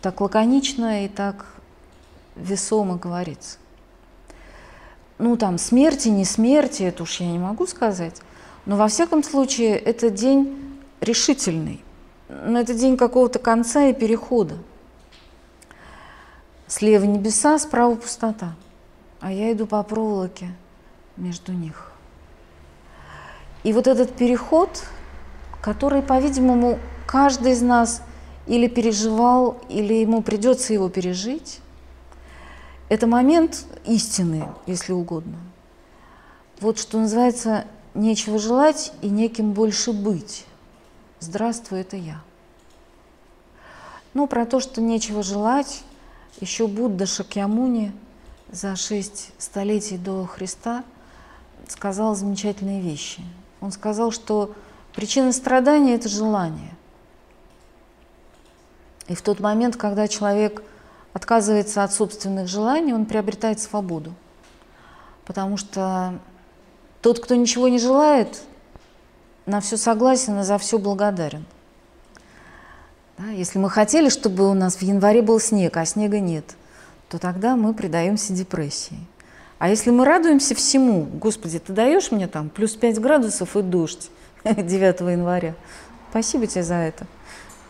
так 0.07 0.21
лаконично 0.21 1.05
и 1.05 1.09
так 1.09 1.47
весомо 2.37 2.95
говорится. 2.95 3.59
Ну, 5.19 5.37
там, 5.37 5.59
смерти, 5.59 6.07
не 6.07 6.25
смерти, 6.25 6.85
это 6.85 7.03
уж 7.03 7.19
я 7.19 7.27
не 7.27 7.41
могу 7.41 7.67
сказать. 7.67 8.23
Но 8.67 8.77
во 8.77 8.87
всяком 8.87 9.25
случае, 9.25 9.77
это 9.77 10.11
день 10.11 10.81
решительный. 11.01 11.83
Но 12.29 12.61
это 12.61 12.73
день 12.73 12.97
какого-то 12.97 13.41
конца 13.41 13.87
и 13.87 13.93
перехода. 13.93 14.59
Слева 16.69 17.05
небеса, 17.05 17.59
справа 17.59 17.97
пустота. 17.97 18.55
А 19.19 19.33
я 19.33 19.51
иду 19.51 19.67
по 19.67 19.83
проволоке 19.83 20.55
между 21.17 21.53
них. 21.53 21.91
И 23.65 23.73
вот 23.73 23.89
этот 23.89 24.15
переход, 24.15 24.85
который, 25.61 26.01
по-видимому, 26.01 26.79
каждый 27.09 27.55
из 27.55 27.63
нас 27.63 28.03
или 28.47 28.69
переживал, 28.69 29.59
или 29.69 29.95
ему 29.95 30.23
придется 30.23 30.73
его 30.73 30.89
пережить, 30.89 31.61
это 32.89 33.07
момент 33.07 33.65
истины, 33.85 34.49
если 34.67 34.93
угодно. 34.93 35.37
Вот 36.61 36.79
что 36.79 36.99
называется 36.99 37.65
«нечего 37.95 38.39
желать 38.39 38.93
и 39.03 39.09
неким 39.09 39.53
больше 39.53 39.93
быть». 39.93 40.45
Здравствуй, 41.19 41.81
это 41.81 41.97
я. 41.97 42.23
Ну, 44.15 44.27
про 44.27 44.47
то, 44.47 44.61
что 44.61 44.81
нечего 44.81 45.23
желать, 45.23 45.83
еще 46.41 46.69
Будда 46.69 47.07
Шакьямуни 47.07 47.93
за 48.53 48.77
шесть 48.77 49.33
столетий 49.39 49.99
до 49.99 50.25
Христа 50.27 50.85
сказал 51.69 52.15
замечательные 52.15 52.81
вещи. 52.81 53.23
Он 53.61 53.73
сказал, 53.73 54.13
что 54.13 54.55
причина 54.95 55.33
страдания– 55.33 55.95
это 55.97 56.09
желание. 56.09 56.76
И 59.09 59.15
в 59.15 59.23
тот 59.23 59.41
момент, 59.41 59.77
когда 59.77 60.09
человек 60.09 60.63
отказывается 61.13 61.85
от 61.85 61.93
собственных 61.93 62.49
желаний, 62.49 62.93
он 62.93 63.07
приобретает 63.07 63.61
свободу. 63.61 64.13
Потому 65.25 65.57
что 65.57 66.19
тот, 67.03 67.21
кто 67.21 67.35
ничего 67.35 67.69
не 67.69 67.79
желает, 67.79 68.43
на 69.47 69.61
все 69.61 69.77
согласен 69.77 70.41
и 70.41 70.43
за 70.43 70.59
все 70.59 70.79
благодарен. 70.79 71.45
Да, 73.19 73.29
если 73.29 73.59
мы 73.59 73.71
хотели, 73.71 74.09
чтобы 74.09 74.51
у 74.51 74.55
нас 74.55 74.77
в 74.77 74.83
январе 74.83 75.23
был 75.23 75.41
снег, 75.41 75.77
а 75.77 75.87
снега 75.87 76.21
нет, 76.21 76.57
то 77.09 77.19
тогда 77.19 77.57
мы 77.57 77.73
предаемся 77.73 78.33
депрессии. 78.33 78.99
А 79.59 79.71
если 79.71 79.91
мы 79.91 80.05
радуемся 80.05 80.55
всему, 80.55 81.05
Господи, 81.05 81.59
ты 81.59 81.73
даешь 81.73 82.11
мне 82.11 82.29
там 82.29 82.51
плюс 82.51 82.75
5 82.75 83.01
градусов 83.01 83.57
и 83.57 83.63
дождь 83.63 84.11
9 84.45 85.01
января, 85.01 85.55
спасибо 86.11 86.47
тебе 86.47 86.63
за 86.63 86.75
это 86.75 87.07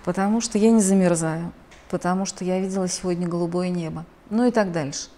потому 0.07 0.41
что 0.41 0.57
я 0.57 0.71
не 0.71 0.81
замерзаю, 0.81 1.53
потому 1.91 2.27
что 2.27 2.45
я 2.45 2.61
видела 2.61 2.89
сегодня 2.89 3.27
голубое 3.27 3.69
небо, 3.69 4.07
ну 4.31 4.47
и 4.47 4.53
так 4.53 4.73
дальше. 4.73 5.09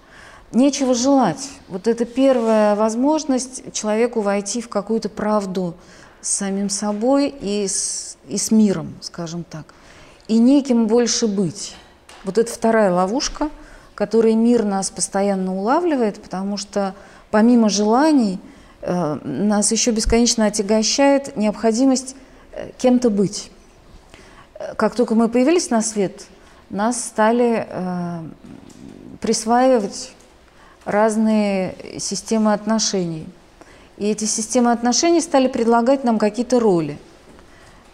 Нечего 0.50 0.94
желать. 0.94 1.50
Вот 1.68 1.86
это 1.86 2.06
первая 2.06 2.74
возможность 2.74 3.70
человеку 3.74 4.22
войти 4.22 4.62
в 4.62 4.70
какую-то 4.70 5.10
правду 5.10 5.74
с 6.22 6.30
самим 6.30 6.70
собой 6.70 7.28
и 7.28 7.68
с, 7.68 8.16
и 8.28 8.38
с 8.38 8.50
миром, 8.50 8.94
скажем 9.02 9.44
так. 9.44 9.74
И 10.26 10.38
неким 10.38 10.86
больше 10.86 11.26
быть. 11.26 11.76
Вот 12.24 12.38
это 12.38 12.50
вторая 12.50 12.90
ловушка, 12.90 13.50
которой 13.94 14.34
мир 14.34 14.64
нас 14.64 14.90
постоянно 14.90 15.54
улавливает, 15.54 16.22
потому 16.22 16.56
что 16.56 16.94
помимо 17.30 17.68
желаний 17.68 18.40
э, 18.80 19.18
нас 19.22 19.70
еще 19.70 19.90
бесконечно 19.90 20.46
отягощает 20.46 21.36
необходимость 21.36 22.16
э, 22.52 22.70
кем-то 22.78 23.10
быть 23.10 23.50
как 24.76 24.94
только 24.94 25.14
мы 25.14 25.28
появились 25.28 25.70
на 25.70 25.82
свет, 25.82 26.26
нас 26.70 27.02
стали 27.02 27.66
э, 27.68 28.20
присваивать 29.20 30.12
разные 30.84 31.74
системы 31.98 32.52
отношений. 32.52 33.26
И 33.96 34.08
эти 34.08 34.24
системы 34.24 34.72
отношений 34.72 35.20
стали 35.20 35.48
предлагать 35.48 36.04
нам 36.04 36.18
какие-то 36.18 36.60
роли. 36.60 36.98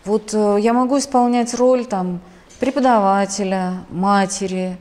Вот 0.05 0.32
э, 0.32 0.57
я 0.61 0.73
могу 0.73 0.99
исполнять 0.99 1.55
роль 1.55 1.85
там, 1.85 2.20
преподавателя, 2.61 3.85
матери, 3.91 4.78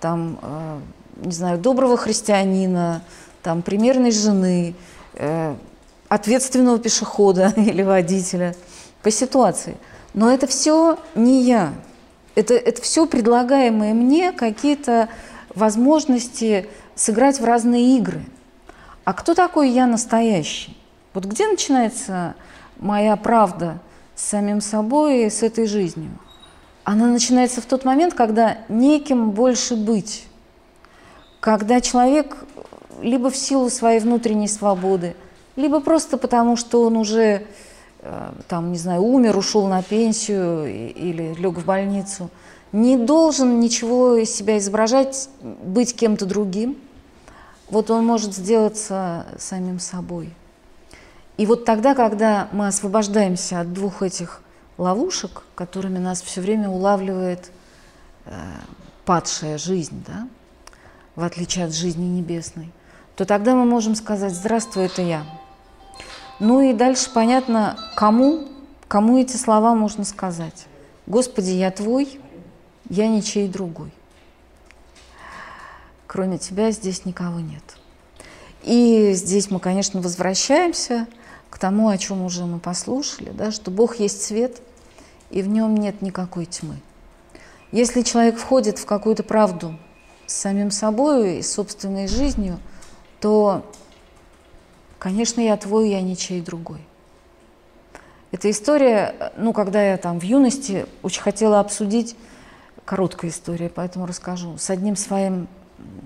там, 0.00 0.38
э, 0.40 0.78
не 1.16 1.32
знаю, 1.32 1.58
доброго 1.58 1.96
христианина, 1.96 3.02
там, 3.42 3.62
примерной 3.62 4.12
жены, 4.12 4.74
э, 5.14 5.54
ответственного 6.08 6.78
пешехода 6.78 7.52
или 7.56 7.82
водителя 7.82 8.54
по 9.02 9.10
ситуации– 9.10 9.76
но 10.14 10.32
это 10.32 10.46
все 10.46 10.98
не 11.14 11.42
я. 11.42 11.74
Это, 12.34 12.54
это 12.54 12.80
все 12.80 13.06
предлагаемые 13.06 13.94
мне 13.94 14.32
какие-то 14.32 15.08
возможности 15.54 16.68
сыграть 16.94 17.40
в 17.40 17.44
разные 17.44 17.96
игры. 17.96 18.24
А 19.04 19.12
кто 19.12 19.34
такой 19.34 19.70
я 19.70 19.86
настоящий? 19.86 20.76
Вот 21.12 21.26
где 21.26 21.46
начинается 21.46 22.34
моя 22.76 23.16
правда 23.16 23.78
с 24.14 24.24
самим 24.24 24.60
собой 24.60 25.24
и 25.24 25.30
с 25.30 25.42
этой 25.42 25.66
жизнью? 25.66 26.10
Она 26.84 27.06
начинается 27.06 27.60
в 27.60 27.66
тот 27.66 27.84
момент, 27.84 28.14
когда 28.14 28.58
неким 28.68 29.30
больше 29.30 29.76
быть. 29.76 30.26
Когда 31.40 31.80
человек 31.80 32.36
либо 33.00 33.30
в 33.30 33.36
силу 33.36 33.70
своей 33.70 34.00
внутренней 34.00 34.48
свободы, 34.48 35.14
либо 35.56 35.80
просто 35.80 36.18
потому, 36.18 36.56
что 36.56 36.82
он 36.82 36.96
уже 36.96 37.46
там, 38.48 38.72
не 38.72 38.78
знаю, 38.78 39.02
умер, 39.02 39.36
ушел 39.36 39.66
на 39.66 39.82
пенсию 39.82 40.66
или 40.66 41.34
лег 41.34 41.58
в 41.58 41.64
больницу, 41.64 42.30
не 42.72 42.96
должен 42.96 43.60
ничего 43.60 44.16
из 44.16 44.34
себя 44.34 44.58
изображать, 44.58 45.28
быть 45.42 45.94
кем-то 45.94 46.26
другим. 46.26 46.76
Вот 47.70 47.90
он 47.90 48.04
может 48.04 48.34
сделаться 48.34 49.26
самим 49.38 49.78
собой. 49.78 50.32
И 51.36 51.46
вот 51.46 51.64
тогда, 51.64 51.94
когда 51.94 52.48
мы 52.52 52.66
освобождаемся 52.66 53.60
от 53.60 53.72
двух 53.72 54.02
этих 54.02 54.42
ловушек, 54.76 55.42
которыми 55.54 55.98
нас 55.98 56.20
все 56.20 56.40
время 56.40 56.68
улавливает 56.68 57.50
э, 58.26 58.32
падшая 59.04 59.58
жизнь, 59.58 60.04
да, 60.06 60.28
в 61.16 61.22
отличие 61.22 61.64
от 61.64 61.74
жизни 61.74 62.04
небесной, 62.04 62.70
то 63.16 63.24
тогда 63.24 63.54
мы 63.54 63.64
можем 63.64 63.94
сказать 63.94 64.34
«Здравствуй, 64.34 64.86
это 64.86 65.02
я». 65.02 65.24
Ну 66.40 66.60
и 66.60 66.72
дальше 66.72 67.10
понятно, 67.12 67.78
кому, 67.96 68.48
кому 68.88 69.18
эти 69.18 69.36
слова 69.36 69.74
можно 69.74 70.04
сказать. 70.04 70.66
Господи, 71.06 71.50
я 71.50 71.70
Твой, 71.70 72.20
я 72.88 73.08
ничей 73.08 73.48
другой. 73.48 73.92
Кроме 76.06 76.38
Тебя 76.38 76.70
здесь 76.70 77.04
никого 77.04 77.40
нет. 77.40 77.62
И 78.62 79.12
здесь 79.12 79.50
мы, 79.50 79.60
конечно, 79.60 80.00
возвращаемся 80.00 81.06
к 81.50 81.58
тому, 81.58 81.88
о 81.88 81.98
чем 81.98 82.22
уже 82.22 82.46
мы 82.46 82.58
послушали, 82.58 83.30
да, 83.30 83.52
что 83.52 83.70
Бог 83.70 83.96
есть 83.96 84.22
свет, 84.22 84.60
и 85.30 85.42
в 85.42 85.48
нем 85.48 85.76
нет 85.76 86.02
никакой 86.02 86.46
тьмы. 86.46 86.76
Если 87.70 88.02
человек 88.02 88.38
входит 88.38 88.78
в 88.78 88.86
какую-то 88.86 89.22
правду 89.22 89.78
с 90.26 90.34
самим 90.34 90.70
собой 90.70 91.38
и 91.38 91.42
собственной 91.42 92.08
жизнью, 92.08 92.58
то 93.20 93.64
Конечно, 95.04 95.42
я 95.42 95.54
твой, 95.58 95.90
я 95.90 96.00
ничей 96.00 96.40
другой. 96.40 96.78
Эта 98.32 98.50
история, 98.50 99.14
ну, 99.36 99.52
когда 99.52 99.82
я 99.82 99.98
там 99.98 100.18
в 100.18 100.22
юности 100.22 100.86
очень 101.02 101.20
хотела 101.20 101.60
обсудить, 101.60 102.16
короткая 102.86 103.30
история, 103.30 103.68
поэтому 103.68 104.06
расскажу, 104.06 104.56
с 104.56 104.70
одним 104.70 104.96
своим 104.96 105.46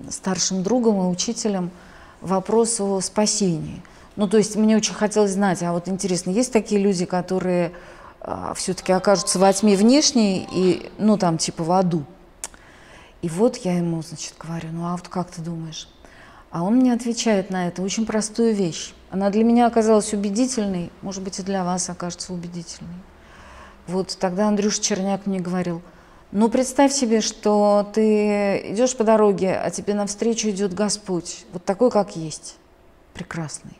старшим 0.09 0.63
другом 0.63 0.97
и 0.99 1.09
учителем 1.13 1.71
вопрос 2.19 2.81
о 2.81 2.99
спасении. 2.99 3.81
Ну, 4.17 4.27
то 4.27 4.35
есть 4.35 4.57
мне 4.57 4.75
очень 4.75 4.95
хотелось 4.95 5.31
знать, 5.31 5.63
а 5.63 5.71
вот 5.71 5.87
интересно, 5.87 6.31
есть 6.31 6.51
такие 6.51 6.81
люди, 6.81 7.05
которые 7.05 7.71
а, 8.19 8.53
все-таки 8.53 8.91
окажутся 8.91 9.39
во 9.39 9.53
тьме 9.53 9.77
внешней 9.77 10.45
и, 10.51 10.91
ну, 10.97 11.17
там, 11.17 11.37
типа 11.37 11.63
в 11.63 11.71
аду. 11.71 12.03
И 13.21 13.29
вот 13.29 13.55
я 13.63 13.77
ему, 13.77 14.01
значит, 14.01 14.33
говорю, 14.37 14.67
ну, 14.73 14.87
а 14.87 14.97
вот 14.97 15.07
как 15.07 15.31
ты 15.31 15.39
думаешь? 15.41 15.87
А 16.51 16.63
он 16.63 16.77
мне 16.77 16.93
отвечает 16.93 17.49
на 17.49 17.67
это 17.67 17.81
очень 17.81 18.05
простую 18.05 18.53
вещь. 18.55 18.93
Она 19.11 19.29
для 19.29 19.43
меня 19.43 19.67
оказалась 19.67 20.13
убедительной, 20.13 20.91
может 21.01 21.23
быть, 21.23 21.39
и 21.39 21.43
для 21.43 21.63
вас 21.63 21.89
окажется 21.89 22.33
убедительной. 22.33 22.95
Вот 23.87 24.17
тогда 24.19 24.47
Андрюш 24.47 24.79
Черняк 24.79 25.25
мне 25.25 25.39
говорил, 25.39 25.81
ну, 26.31 26.49
представь 26.49 26.91
себе, 26.91 27.21
что 27.21 27.89
ты 27.93 28.71
идешь 28.71 28.95
по 28.95 29.03
дороге, 29.03 29.55
а 29.55 29.69
тебе 29.71 29.95
навстречу 29.95 30.49
идет 30.49 30.73
Господь, 30.73 31.45
вот 31.53 31.65
такой, 31.65 31.89
как 31.89 32.15
есть, 32.15 32.57
прекрасный. 33.13 33.77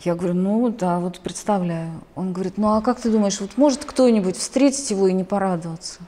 Я 0.00 0.16
говорю, 0.16 0.34
ну 0.34 0.68
да, 0.68 0.98
вот 0.98 1.20
представляю. 1.20 1.92
Он 2.16 2.32
говорит, 2.32 2.58
ну 2.58 2.74
а 2.74 2.80
как 2.80 3.00
ты 3.00 3.08
думаешь, 3.08 3.40
вот 3.40 3.56
может 3.56 3.84
кто-нибудь 3.84 4.36
встретить 4.36 4.90
его 4.90 5.06
и 5.06 5.12
не 5.12 5.22
порадоваться? 5.22 6.00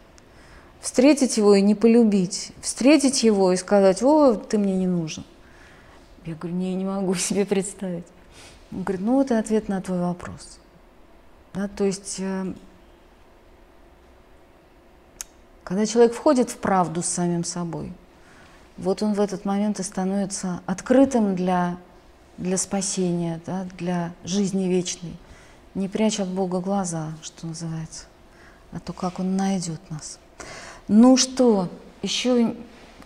Встретить 0.84 1.38
его 1.38 1.54
и 1.54 1.62
не 1.62 1.74
полюбить? 1.74 2.52
Встретить 2.60 3.22
его 3.22 3.52
и 3.52 3.56
сказать, 3.56 4.02
о, 4.02 4.34
ты 4.34 4.58
мне 4.58 4.76
не 4.76 4.86
нужен? 4.86 5.24
Я 6.26 6.34
говорю, 6.34 6.58
не, 6.58 6.74
не 6.74 6.84
могу 6.84 7.14
себе 7.14 7.46
представить. 7.46 8.04
Он 8.70 8.82
говорит, 8.82 9.00
ну 9.00 9.14
вот 9.14 9.30
и 9.30 9.34
ответ 9.34 9.70
на 9.70 9.80
твой 9.80 9.98
вопрос. 9.98 10.58
Да, 11.54 11.68
то 11.68 11.84
есть, 11.84 12.16
э, 12.18 12.52
когда 15.62 15.86
человек 15.86 16.12
входит 16.12 16.50
в 16.50 16.58
правду 16.58 17.00
с 17.00 17.06
самим 17.06 17.44
собой, 17.44 17.90
вот 18.76 19.02
он 19.02 19.14
в 19.14 19.20
этот 19.22 19.46
момент 19.46 19.80
и 19.80 19.82
становится 19.82 20.60
открытым 20.66 21.34
для 21.34 21.78
для 22.36 22.58
спасения, 22.58 23.40
да, 23.46 23.66
для 23.78 24.12
жизни 24.24 24.64
вечной. 24.64 25.16
Не 25.74 25.88
прячь 25.88 26.20
от 26.20 26.28
Бога 26.28 26.60
глаза, 26.60 27.12
что 27.22 27.46
называется, 27.46 28.04
а 28.70 28.80
то 28.80 28.92
как 28.92 29.18
Он 29.18 29.36
найдет 29.36 29.80
нас. 29.88 30.18
Ну 30.88 31.16
что, 31.16 31.68
еще 32.02 32.54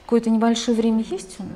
какое-то 0.05 0.31
небольшое 0.31 0.77
время 0.77 1.05
есть 1.09 1.37
у 1.39 1.45
нас? 1.45 1.53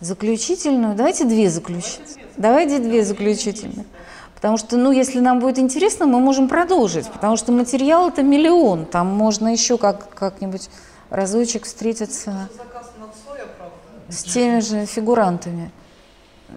Заключительную? 0.00 0.96
Давайте 0.96 1.24
две 1.24 1.48
заключительные. 1.48 2.16
Давайте 2.36 2.78
две 2.80 3.04
заключительные. 3.04 3.86
Потому 4.34 4.56
что, 4.56 4.76
ну, 4.76 4.90
если 4.90 5.20
нам 5.20 5.38
будет 5.38 5.60
интересно, 5.60 6.06
мы 6.06 6.18
можем 6.18 6.48
продолжить, 6.48 7.08
потому 7.08 7.36
что 7.36 7.52
материал 7.52 8.08
это 8.08 8.24
миллион, 8.24 8.86
там 8.86 9.06
можно 9.06 9.52
еще 9.52 9.78
как, 9.78 10.12
как-нибудь 10.14 10.68
разочек 11.10 11.64
встретиться 11.64 12.48
с 14.08 14.24
теми 14.24 14.58
же 14.58 14.86
фигурантами. 14.86 15.70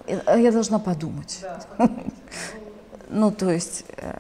Э, 0.07 0.41
я 0.41 0.51
должна 0.51 0.79
подумать. 0.79 1.41
Ну, 3.07 3.31
то 3.31 3.51
есть 3.51 3.85
э, 3.97 4.15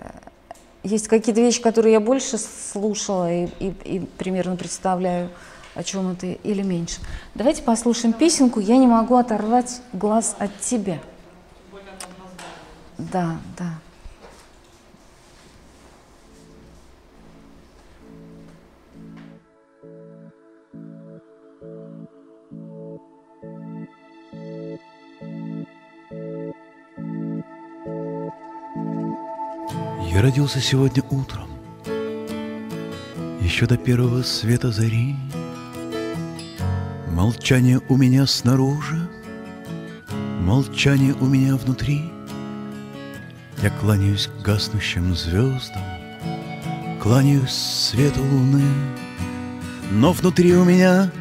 есть 0.85 1.07
какие-то 1.07 1.41
вещи, 1.41 1.61
которые 1.61 1.93
я 1.93 1.99
больше 1.99 2.37
слушала 2.37 3.31
и, 3.31 3.47
и, 3.59 3.73
и 3.85 3.99
примерно 4.17 4.55
представляю, 4.55 5.29
о 5.73 5.83
чем 5.83 6.11
это, 6.11 6.27
или 6.27 6.61
меньше. 6.61 7.01
Давайте 7.33 7.61
послушаем 7.63 8.13
песенку 8.13 8.59
«Я 8.59 8.77
не 8.77 8.87
могу 8.87 9.15
оторвать 9.15 9.81
глаз 9.93 10.35
от 10.39 10.57
тебя». 10.59 10.99
Да, 12.97 13.37
да. 13.57 13.73
Я 30.15 30.21
родился 30.21 30.61
сегодня 30.61 31.03
утром, 31.09 31.49
еще 33.41 33.65
до 33.65 33.75
первого 33.75 34.23
света 34.23 34.71
зари. 34.71 35.13
Молчание 37.11 37.81
у 37.89 37.97
меня 37.97 38.25
снаружи, 38.25 39.09
молчание 40.39 41.13
у 41.19 41.25
меня 41.25 41.57
внутри. 41.57 42.13
Я 43.61 43.69
кланяюсь 43.71 44.29
гаснущим 44.41 45.13
звездам, 45.13 45.83
кланяюсь 47.01 47.51
свету 47.51 48.21
луны, 48.21 48.63
но 49.91 50.13
внутри 50.13 50.55
у 50.55 50.63
меня 50.63 51.11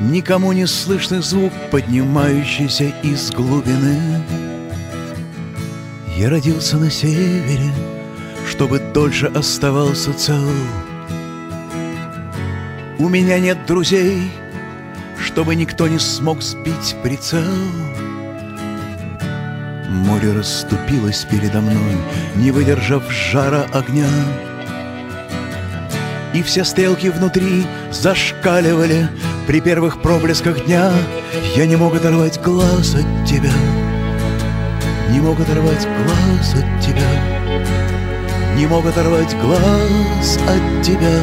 никому 0.00 0.54
не 0.54 0.66
слышный 0.66 1.20
звук, 1.20 1.52
поднимающийся 1.70 2.94
из 3.02 3.30
глубины. 3.30 4.22
Я 6.16 6.30
родился 6.30 6.78
на 6.78 6.90
севере, 6.90 7.70
чтобы 8.58 8.80
дольше 8.80 9.26
оставался 9.26 10.12
цел. 10.14 10.50
У 12.98 13.08
меня 13.08 13.38
нет 13.38 13.56
друзей, 13.66 14.32
чтобы 15.16 15.54
никто 15.54 15.86
не 15.86 16.00
смог 16.00 16.42
сбить 16.42 16.96
прицел. 17.04 17.54
Море 19.88 20.32
расступилось 20.32 21.24
передо 21.30 21.60
мной, 21.60 21.98
не 22.34 22.50
выдержав 22.50 23.08
жара 23.12 23.64
огня. 23.72 24.10
И 26.34 26.42
все 26.42 26.64
стрелки 26.64 27.10
внутри 27.10 27.64
зашкаливали 27.92 29.08
при 29.46 29.60
первых 29.60 30.02
проблесках 30.02 30.66
дня. 30.66 30.90
Я 31.54 31.64
не 31.64 31.76
мог 31.76 31.94
оторвать 31.94 32.42
глаз 32.42 32.96
от 32.96 33.24
тебя, 33.24 33.54
не 35.12 35.20
мог 35.20 35.38
оторвать 35.38 35.86
глаз 35.86 36.54
от 36.56 36.84
тебя 36.84 37.17
не 38.58 38.66
мог 38.66 38.84
оторвать 38.84 39.36
глаз 39.40 40.36
от 40.48 40.82
тебя. 40.82 41.22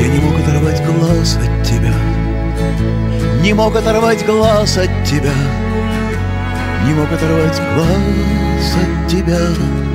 Я 0.00 0.08
не 0.08 0.18
мог 0.18 0.40
оторвать 0.40 0.82
глаз 0.86 1.36
от 1.36 1.62
тебя, 1.62 1.92
не 3.42 3.52
мог 3.52 3.76
оторвать 3.76 4.24
глаз 4.24 4.78
от 4.78 5.04
тебя, 5.04 5.34
не 6.86 6.94
мог 6.94 7.12
оторвать 7.12 7.60
глаз 7.74 8.76
от 8.82 9.10
тебя. 9.10 9.87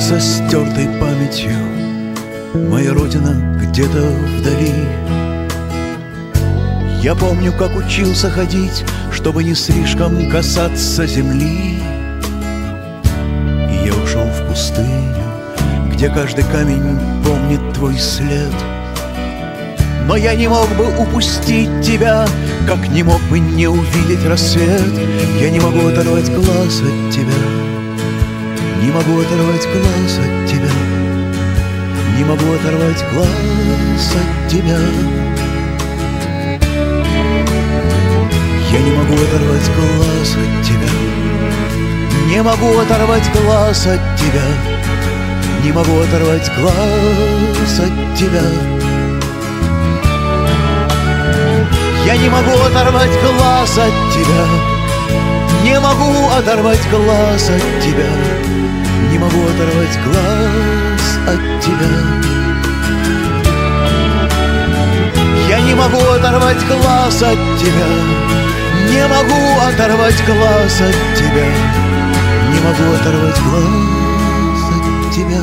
Со 0.00 0.18
стертой 0.18 0.88
памятью 0.98 1.52
Моя 2.54 2.94
родина 2.94 3.36
где-то 3.60 4.00
вдали 4.38 4.72
Я 7.02 7.14
помню, 7.14 7.52
как 7.52 7.76
учился 7.76 8.30
ходить 8.30 8.82
Чтобы 9.12 9.44
не 9.44 9.54
слишком 9.54 10.30
касаться 10.30 11.06
земли 11.06 11.82
И 13.70 13.86
я 13.86 13.92
ушел 14.02 14.24
в 14.24 14.48
пустыню 14.48 15.22
Где 15.92 16.08
каждый 16.08 16.44
камень 16.44 16.98
помнит 17.22 17.60
твой 17.74 17.98
след 17.98 18.52
но 20.06 20.16
я 20.16 20.34
не 20.34 20.48
мог 20.48 20.68
бы 20.70 20.88
упустить 20.98 21.70
тебя, 21.82 22.26
Как 22.66 22.88
не 22.88 23.04
мог 23.04 23.20
бы 23.30 23.38
не 23.38 23.68
увидеть 23.68 24.26
рассвет. 24.26 24.82
Я 25.40 25.50
не 25.50 25.60
могу 25.60 25.86
оторвать 25.86 26.28
глаз 26.34 26.80
от 26.80 27.14
тебя. 27.14 27.69
Не 28.82 28.90
могу 28.90 29.20
оторвать 29.20 29.68
глаз 29.74 30.18
от 30.18 30.48
тебя. 30.48 30.70
Не 32.16 32.24
могу 32.24 32.54
оторвать 32.54 33.04
глаз 33.12 34.14
от 34.16 34.50
тебя. 34.50 34.78
Я 38.72 38.80
не 38.80 38.90
могу 38.92 39.14
оторвать 39.16 39.70
глаз 39.76 40.34
от 40.34 40.66
тебя. 40.66 40.88
Не 42.26 42.42
могу 42.42 42.78
оторвать 42.78 43.30
глаз 43.34 43.86
от 43.86 44.00
тебя. 44.18 44.46
Не 45.62 45.72
могу 45.72 45.98
оторвать 46.00 46.50
глаз 46.58 47.80
от 47.80 48.18
тебя. 48.18 48.42
Я 52.06 52.16
не 52.16 52.30
могу 52.30 52.52
оторвать 52.52 53.20
глаз 53.22 53.76
от 53.76 53.92
тебя. 54.14 54.46
Не 55.64 55.78
могу 55.78 56.30
оторвать 56.34 56.88
глаз 56.90 57.50
от 57.50 57.82
тебя 57.84 58.40
не 59.10 59.18
могу 59.18 59.42
оторвать 59.44 59.98
глаз 60.04 61.18
от 61.26 61.62
тебя. 61.62 61.92
Я 65.48 65.60
не 65.60 65.74
могу 65.74 65.98
оторвать 65.98 66.64
глаз 66.66 67.22
от 67.22 67.38
тебя, 67.58 67.90
не 68.88 69.06
могу 69.08 69.60
оторвать 69.68 70.24
глаз 70.26 70.80
от 70.80 71.18
тебя, 71.18 71.48
не 72.52 72.60
могу 72.60 72.94
оторвать 72.94 73.40
глаз 73.42 74.62
от 74.76 75.14
тебя. 75.14 75.42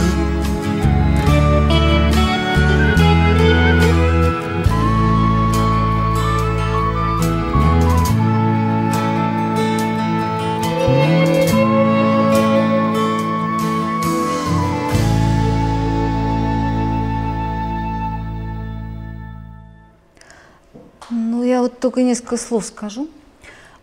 Вот 21.68 21.80
только 21.80 22.02
несколько 22.02 22.38
слов 22.38 22.66
скажу 22.66 23.10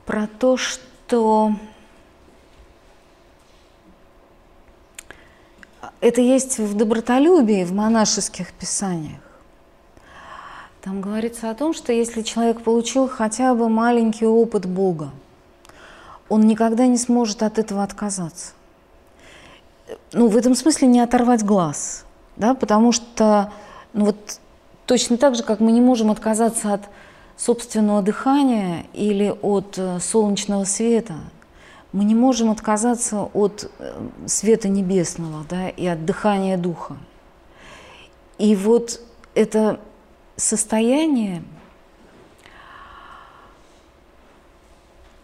про 0.07 0.27
то, 0.27 0.57
что 0.57 1.53
это 6.01 6.23
есть 6.23 6.59
в 6.59 6.75
добротолюбии, 6.75 7.65
в 7.65 7.75
монашеских 7.75 8.53
писаниях. 8.55 9.21
Там 10.81 11.03
говорится 11.03 11.51
о 11.51 11.55
том, 11.55 11.75
что 11.75 11.93
если 11.93 12.23
человек 12.23 12.63
получил 12.63 13.07
хотя 13.07 13.55
бы 13.55 13.69
маленький 13.69 14.27
опыт 14.27 14.65
Бога, 14.65 15.11
он 16.31 16.47
никогда 16.47 16.87
не 16.87 16.97
сможет 16.97 17.43
от 17.43 17.59
этого 17.59 17.83
отказаться. 17.83 18.53
Ну, 20.13 20.29
в 20.29 20.37
этом 20.39 20.55
смысле 20.55 20.89
не 20.89 21.01
оторвать 21.01 21.45
глаз, 21.45 22.07
да, 22.37 22.55
потому 22.55 22.93
что, 22.93 23.53
ну 23.93 24.07
вот 24.07 24.41
точно 24.87 25.19
так 25.19 25.35
же, 25.35 25.43
как 25.43 25.61
мы 25.61 25.71
не 25.71 25.83
можем 25.83 26.11
отказаться 26.11 26.73
от 26.73 26.89
собственного 27.37 28.03
дыхания 28.03 28.87
или 28.93 29.35
от 29.43 29.79
э, 29.79 29.99
солнечного 30.01 30.65
света, 30.65 31.15
мы 31.93 32.05
не 32.05 32.15
можем 32.15 32.51
отказаться 32.51 33.23
от 33.33 33.71
э, 33.79 34.09
света 34.27 34.69
небесного 34.69 35.45
да, 35.49 35.69
и 35.69 35.87
от 35.87 36.05
дыхания 36.05 36.57
духа. 36.57 36.97
И 38.39 38.57
вот 38.57 39.01
это 39.35 39.81
состояние, 40.37 41.43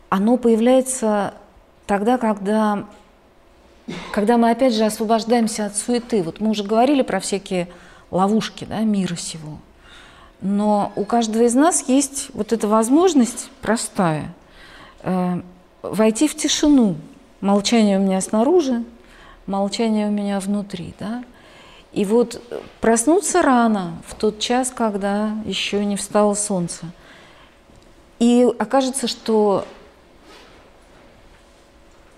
оно 0.09 0.37
появляется 0.37 1.35
тогда, 1.87 2.19
когда, 2.19 2.87
когда 4.12 4.37
мы 4.37 4.51
опять 4.51 4.74
же 4.74 4.85
освобождаемся 4.85 5.66
от 5.66 5.77
суеты. 5.77 6.23
Вот 6.23 6.41
мы 6.41 6.51
уже 6.51 6.62
говорили 6.62 7.03
про 7.03 7.19
всякие 7.20 7.69
ловушки 8.11 8.65
да, 8.65 8.81
мира 8.81 9.16
сего. 9.16 9.59
Но 10.41 10.93
у 10.97 11.05
каждого 11.05 11.43
из 11.43 11.55
нас 11.55 11.89
есть 11.89 12.31
вот 12.33 12.53
эта 12.53 12.67
возможность 12.67 13.51
простая 13.61 14.35
э, 15.03 15.41
войти 15.83 16.29
в 16.29 16.35
тишину. 16.35 16.97
Молчание 17.41 17.99
у 17.99 18.03
меня 18.03 18.21
снаружи, 18.21 18.85
молчание 19.47 20.09
у 20.09 20.11
меня 20.11 20.41
внутри. 20.41 20.95
Да? 20.99 21.25
И 21.93 22.05
вот 22.05 22.41
проснуться 22.81 23.43
рано, 23.43 23.99
в 24.07 24.15
тот 24.15 24.39
час, 24.39 24.73
когда 24.75 25.33
еще 25.45 25.85
не 25.85 25.97
встало 25.97 26.35
солнце. 26.35 26.87
И 28.19 28.47
окажется, 28.59 29.09
что 29.09 29.67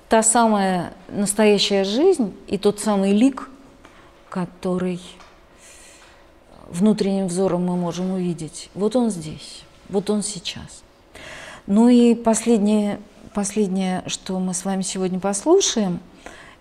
та 0.08 0.22
самая 0.22 0.92
настоящая 1.08 1.84
жизнь 1.84 2.36
и 2.46 2.58
тот 2.58 2.80
самый 2.80 3.12
лик, 3.12 3.48
который 4.28 5.00
внутренним 6.72 7.26
взором 7.26 7.64
мы 7.66 7.76
можем 7.76 8.12
увидеть, 8.12 8.70
вот 8.74 8.96
он 8.96 9.10
здесь, 9.10 9.62
вот 9.88 10.10
он 10.10 10.22
сейчас. 10.22 10.82
Ну 11.66 11.88
и 11.88 12.14
последнее, 12.14 12.98
последнее, 13.34 14.02
что 14.06 14.38
мы 14.40 14.54
с 14.54 14.64
вами 14.64 14.82
сегодня 14.82 15.20
послушаем, 15.20 16.00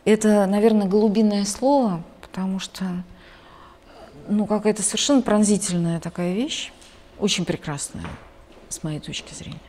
это, 0.05 0.45
наверное, 0.45 0.87
голубиное 0.87 1.45
слово, 1.45 2.03
потому 2.21 2.59
что 2.59 2.85
ну, 4.27 4.45
какая-то 4.45 4.83
совершенно 4.83 5.21
пронзительная 5.21 5.99
такая 5.99 6.33
вещь, 6.33 6.71
очень 7.19 7.45
прекрасная 7.45 8.05
с 8.69 8.83
моей 8.83 8.99
точки 8.99 9.33
зрения. 9.33 9.59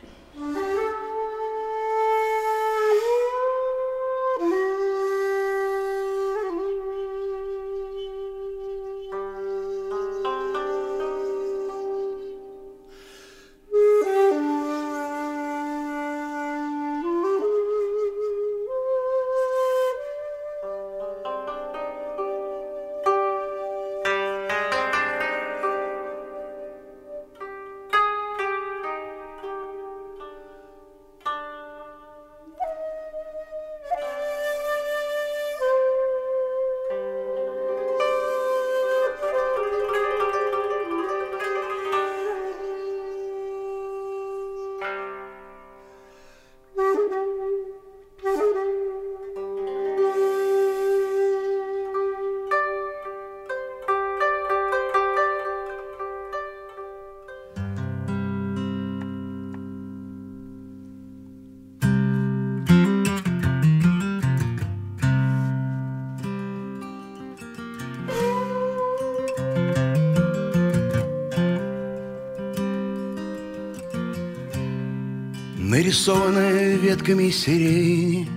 Нарисованная 75.73 76.75
ветками 76.75 77.31
сирени, 77.31 78.29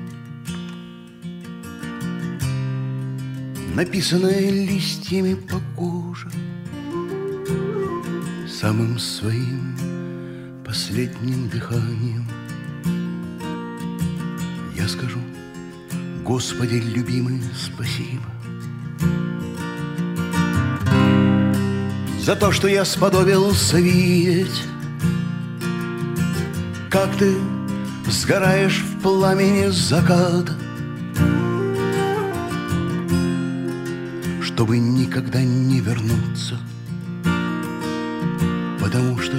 написанная 3.74 4.48
листьями 4.50 5.34
по 5.34 5.60
коже, 5.76 6.30
самым 8.48 8.98
своим 8.98 9.76
последним 10.64 11.50
дыханием. 11.50 12.26
Я 14.74 14.88
скажу, 14.88 15.18
Господи, 16.24 16.76
любимый, 16.76 17.42
спасибо. 17.54 18.30
За 22.18 22.34
то, 22.34 22.50
что 22.50 22.66
я 22.66 22.86
сподобился 22.86 23.78
видеть 23.78 24.62
как 26.96 27.14
ты 27.18 27.36
сгораешь 28.08 28.82
в 28.82 29.02
пламени 29.02 29.66
заката, 29.68 30.54
Чтобы 34.40 34.78
никогда 34.78 35.42
не 35.42 35.80
вернуться, 35.80 36.56
Потому 38.80 39.18
что 39.18 39.36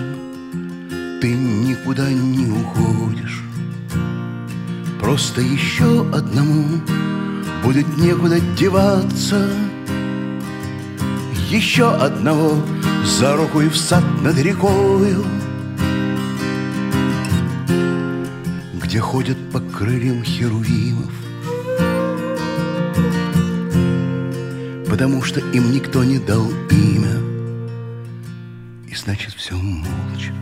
ты 1.20 1.34
никуда 1.34 2.08
не 2.12 2.46
уходишь. 2.46 3.42
Просто 5.02 5.42
еще 5.42 6.08
одному 6.14 6.80
будет 7.64 7.88
некуда 7.98 8.40
деваться, 8.56 9.50
Еще 11.50 11.90
одного 11.90 12.62
за 13.04 13.36
руку 13.36 13.62
и 13.62 13.68
в 13.68 13.76
сад 13.76 14.04
над 14.22 14.38
рекою— 14.38 15.26
Где 18.98 19.04
ходят 19.04 19.38
по 19.52 19.60
крыльям 19.60 20.24
херувимов. 20.24 21.12
Потому 24.90 25.22
что 25.22 25.40
им 25.40 25.72
никто 25.72 26.04
не 26.04 26.18
дал 26.18 26.50
имя. 26.72 27.14
И 28.88 28.96
значит 28.96 29.36
все 29.36 29.54
молча. 29.54 30.34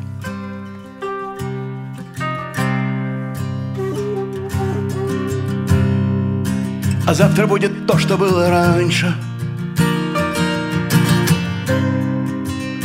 А 7.06 7.14
завтра 7.14 7.48
будет 7.48 7.86
то, 7.86 7.98
что 7.98 8.18
было 8.18 8.50
раньше. 8.50 9.14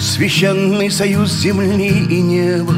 Священный 0.00 0.90
союз 0.90 1.32
земли 1.32 2.06
и 2.10 2.20
неба. 2.20 2.74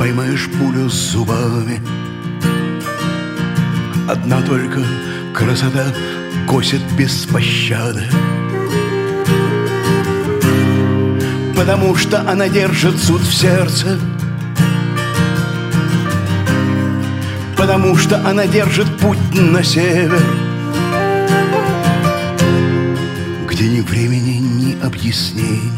Поймаешь 0.00 0.48
пулю 0.58 0.88
зубами. 0.88 1.78
Одна 4.08 4.40
только 4.40 4.80
красота 5.34 5.84
косит 6.48 6.80
без 6.96 7.26
пощады. 7.26 8.04
Потому 11.54 11.94
что 11.96 12.26
она 12.26 12.48
держит 12.48 12.96
суд 12.96 13.20
в 13.20 13.34
сердце 13.34 13.98
Потому 17.58 17.94
что 17.98 18.16
она 18.26 18.46
держит 18.46 18.86
путь 18.96 19.18
на 19.34 19.62
север 19.62 20.22
Где 23.46 23.68
ни 23.68 23.82
времени, 23.82 24.38
ни 24.38 24.80
объяснений 24.82 25.70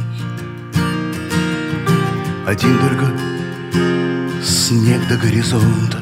Один 2.46 2.78
только 2.78 3.31
снег 4.72 5.06
до 5.06 5.16
горизонта 5.16 5.98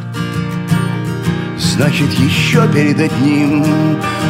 Значит, 1.58 2.12
еще 2.12 2.68
перед 2.72 3.00
одним 3.00 3.64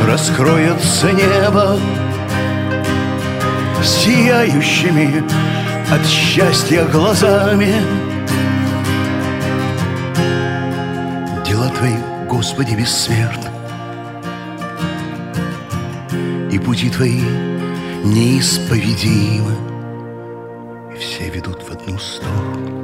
раскроется 0.07 1.13
небо 1.13 1.79
Сияющими 3.83 5.23
от 5.93 6.07
счастья 6.07 6.85
глазами. 6.87 7.75
Дела 11.47 11.69
Твои, 11.71 11.97
Господи, 12.29 12.75
бессмертны. 12.75 13.51
И 16.51 16.59
пути 16.59 16.89
Твои 16.89 17.23
неисповедимы. 18.05 19.55
И 20.95 20.99
все 20.99 21.31
ведут 21.31 21.63
в 21.63 21.73
одну 21.73 21.99
сторону 21.99 22.80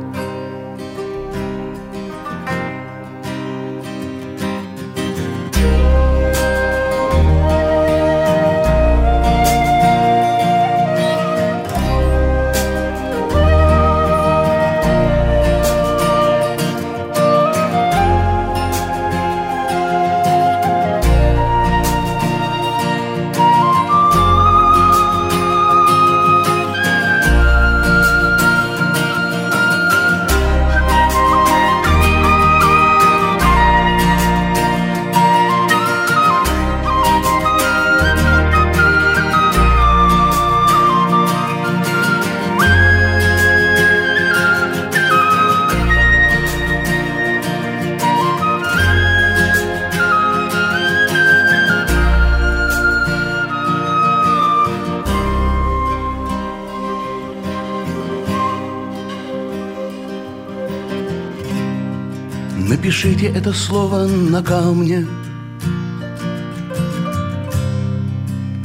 это 63.46 63.54
слово 63.54 64.06
на 64.06 64.42
камне. 64.42 65.06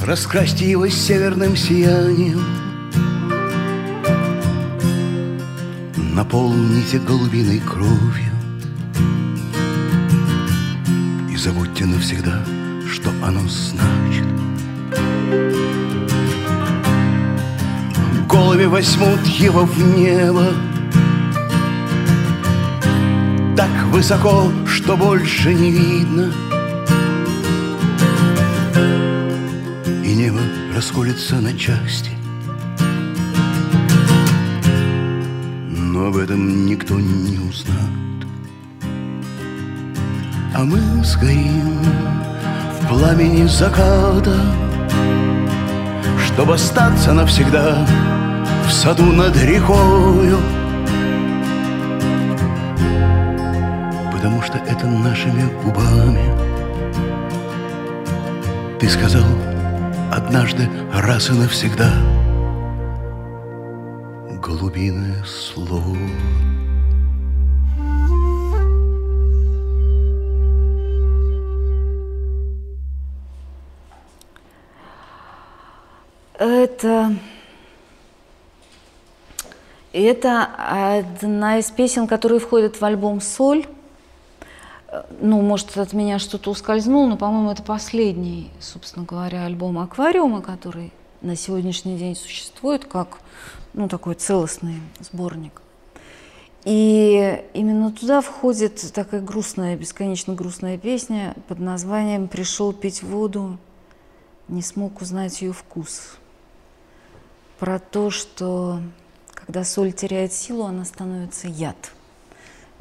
Раскрасьте 0.04 0.72
его 0.72 0.88
северным 0.88 1.56
сиянием. 1.56 2.44
Наполните 6.16 6.98
голубиной 6.98 7.60
кровью. 7.60 8.34
И 11.32 11.38
забудьте 11.38 11.86
навсегда, 11.86 12.44
что 12.92 13.12
оно 13.22 13.42
значит. 13.48 14.26
Голуби 18.28 18.66
возьмут 18.66 19.28
его 19.28 19.64
в 19.64 19.96
небо 19.96 20.71
высоко, 23.92 24.50
что 24.66 24.96
больше 24.96 25.54
не 25.54 25.72
видно. 25.72 26.32
И 30.04 30.16
небо 30.16 30.40
расколется 30.76 31.36
на 31.36 31.54
части. 31.58 32.12
Но 35.70 36.08
об 36.08 36.18
этом 36.18 36.66
никто 36.66 36.96
не 37.00 37.38
узнает. 37.38 38.28
А 40.56 40.64
мы 40.64 40.80
сгорим 41.04 41.80
в 42.82 42.88
пламени 42.88 43.46
заката, 43.46 44.40
Чтобы 46.26 46.54
остаться 46.56 47.14
навсегда 47.14 47.86
в 48.68 48.72
саду 48.72 49.12
над 49.12 49.36
рекою. 49.44 50.40
Потому 54.22 54.44
что 54.44 54.60
это 54.60 54.86
нашими 54.86 55.50
губами. 55.64 56.22
Ты 58.80 58.88
сказал 58.88 59.26
однажды 60.14 60.70
раз 60.94 61.32
и 61.32 61.34
навсегда 61.34 61.92
голубиное 64.40 65.24
слово. 65.24 65.98
Это 76.38 77.16
это 79.94 80.48
одна 81.00 81.58
из 81.58 81.72
песен, 81.72 82.06
которые 82.06 82.40
входят 82.40 82.80
в 82.80 82.86
альбом 82.86 83.20
«Соль». 83.20 83.66
Ну, 85.22 85.42
может, 85.42 85.78
от 85.78 85.94
меня 85.94 86.20
что-то 86.20 86.52
ускользнуло, 86.52 87.08
но, 87.08 87.18
по-моему, 87.18 87.52
это 87.52 87.64
последний, 87.64 88.50
собственно 88.60 89.06
говоря, 89.06 89.46
альбом 89.46 89.80
«Аквариума», 89.80 90.42
который 90.42 90.92
на 91.22 91.38
сегодняшний 91.38 91.98
день 91.98 92.16
существует 92.16 92.84
как, 92.86 93.20
ну, 93.74 93.88
такой 93.88 94.16
целостный 94.16 94.82
сборник. 95.00 95.62
И 96.66 97.44
именно 97.54 97.92
туда 97.92 98.22
входит 98.22 98.92
такая 98.94 99.22
грустная, 99.22 99.78
бесконечно 99.78 100.36
грустная 100.36 100.78
песня 100.78 101.36
под 101.48 101.60
названием 101.60 102.28
«Пришел 102.28 102.74
пить 102.74 103.02
воду, 103.02 103.58
не 104.50 104.62
смог 104.62 105.02
узнать 105.02 105.42
ее 105.42 105.54
вкус». 105.54 106.18
Про 107.60 107.80
то, 107.80 108.10
что 108.10 108.80
когда 109.34 109.64
соль 109.64 109.94
теряет 109.94 110.34
силу, 110.34 110.66
она 110.66 110.84
становится 110.84 111.48
яд. 111.48 111.92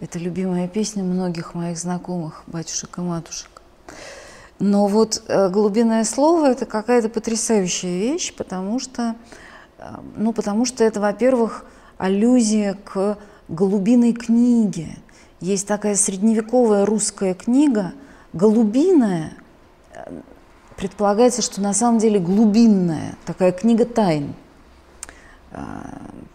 Это 0.00 0.18
любимая 0.18 0.66
песня 0.66 1.04
многих 1.04 1.54
моих 1.54 1.76
знакомых, 1.76 2.42
батюшек 2.46 2.96
и 2.96 3.02
матушек. 3.02 3.50
Но 4.58 4.86
вот 4.86 5.22
э, 5.28 5.50
глубинное 5.50 6.04
слово– 6.04 6.46
это 6.52 6.64
какая-то 6.64 7.10
потрясающая 7.10 7.98
вещь, 7.98 8.34
потому 8.34 8.78
что, 8.78 9.14
э, 9.76 9.84
ну, 10.16 10.32
потому 10.32 10.64
что 10.64 10.84
это, 10.84 11.00
во-первых, 11.00 11.66
аллюзия 11.98 12.78
к 12.82 13.18
голубиной 13.48 14.14
книге. 14.14 14.88
Есть 15.40 15.68
такая 15.68 15.96
средневековая 15.96 16.86
русская 16.86 17.34
книга, 17.34 17.92
голубиная, 18.32 19.34
э, 19.92 20.20
предполагается, 20.78 21.42
что 21.42 21.60
на 21.60 21.74
самом 21.74 21.98
деле 21.98 22.18
глубинная, 22.20 23.16
такая 23.26 23.52
книга 23.52 23.84
тайн– 23.84 24.32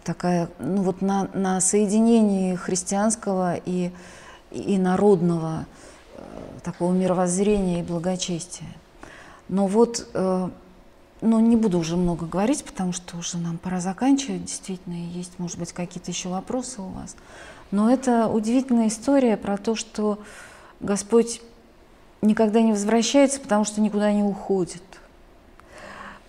такая, 0.04 0.48
ну 0.58 0.82
вот 0.82 1.02
на, 1.02 1.28
на 1.34 1.60
соединении 1.60 2.54
христианского 2.54 3.56
и, 3.56 3.90
и 4.50 4.78
народного 4.78 5.66
э, 6.14 6.20
такого 6.62 6.92
мировоззрения 6.92 7.80
и 7.80 7.82
благочестия. 7.82 8.68
Но 9.48 9.66
вот, 9.66 10.06
э, 10.14 10.50
ну 11.20 11.40
не 11.40 11.56
буду 11.56 11.78
уже 11.78 11.96
много 11.96 12.26
говорить, 12.26 12.64
потому 12.64 12.92
что 12.92 13.16
уже 13.16 13.38
нам 13.38 13.58
пора 13.58 13.80
заканчивать, 13.80 14.44
действительно, 14.44 14.94
есть, 14.94 15.38
может 15.38 15.58
быть, 15.58 15.72
какие-то 15.72 16.10
еще 16.10 16.28
вопросы 16.28 16.80
у 16.80 16.88
вас. 16.88 17.16
Но 17.70 17.90
это 17.90 18.28
удивительная 18.28 18.88
история 18.88 19.36
про 19.36 19.56
то, 19.56 19.74
что 19.74 20.20
Господь 20.80 21.40
никогда 22.22 22.60
не 22.60 22.72
возвращается, 22.72 23.40
потому 23.40 23.64
что 23.64 23.80
никуда 23.80 24.12
не 24.12 24.22
уходит. 24.22 24.82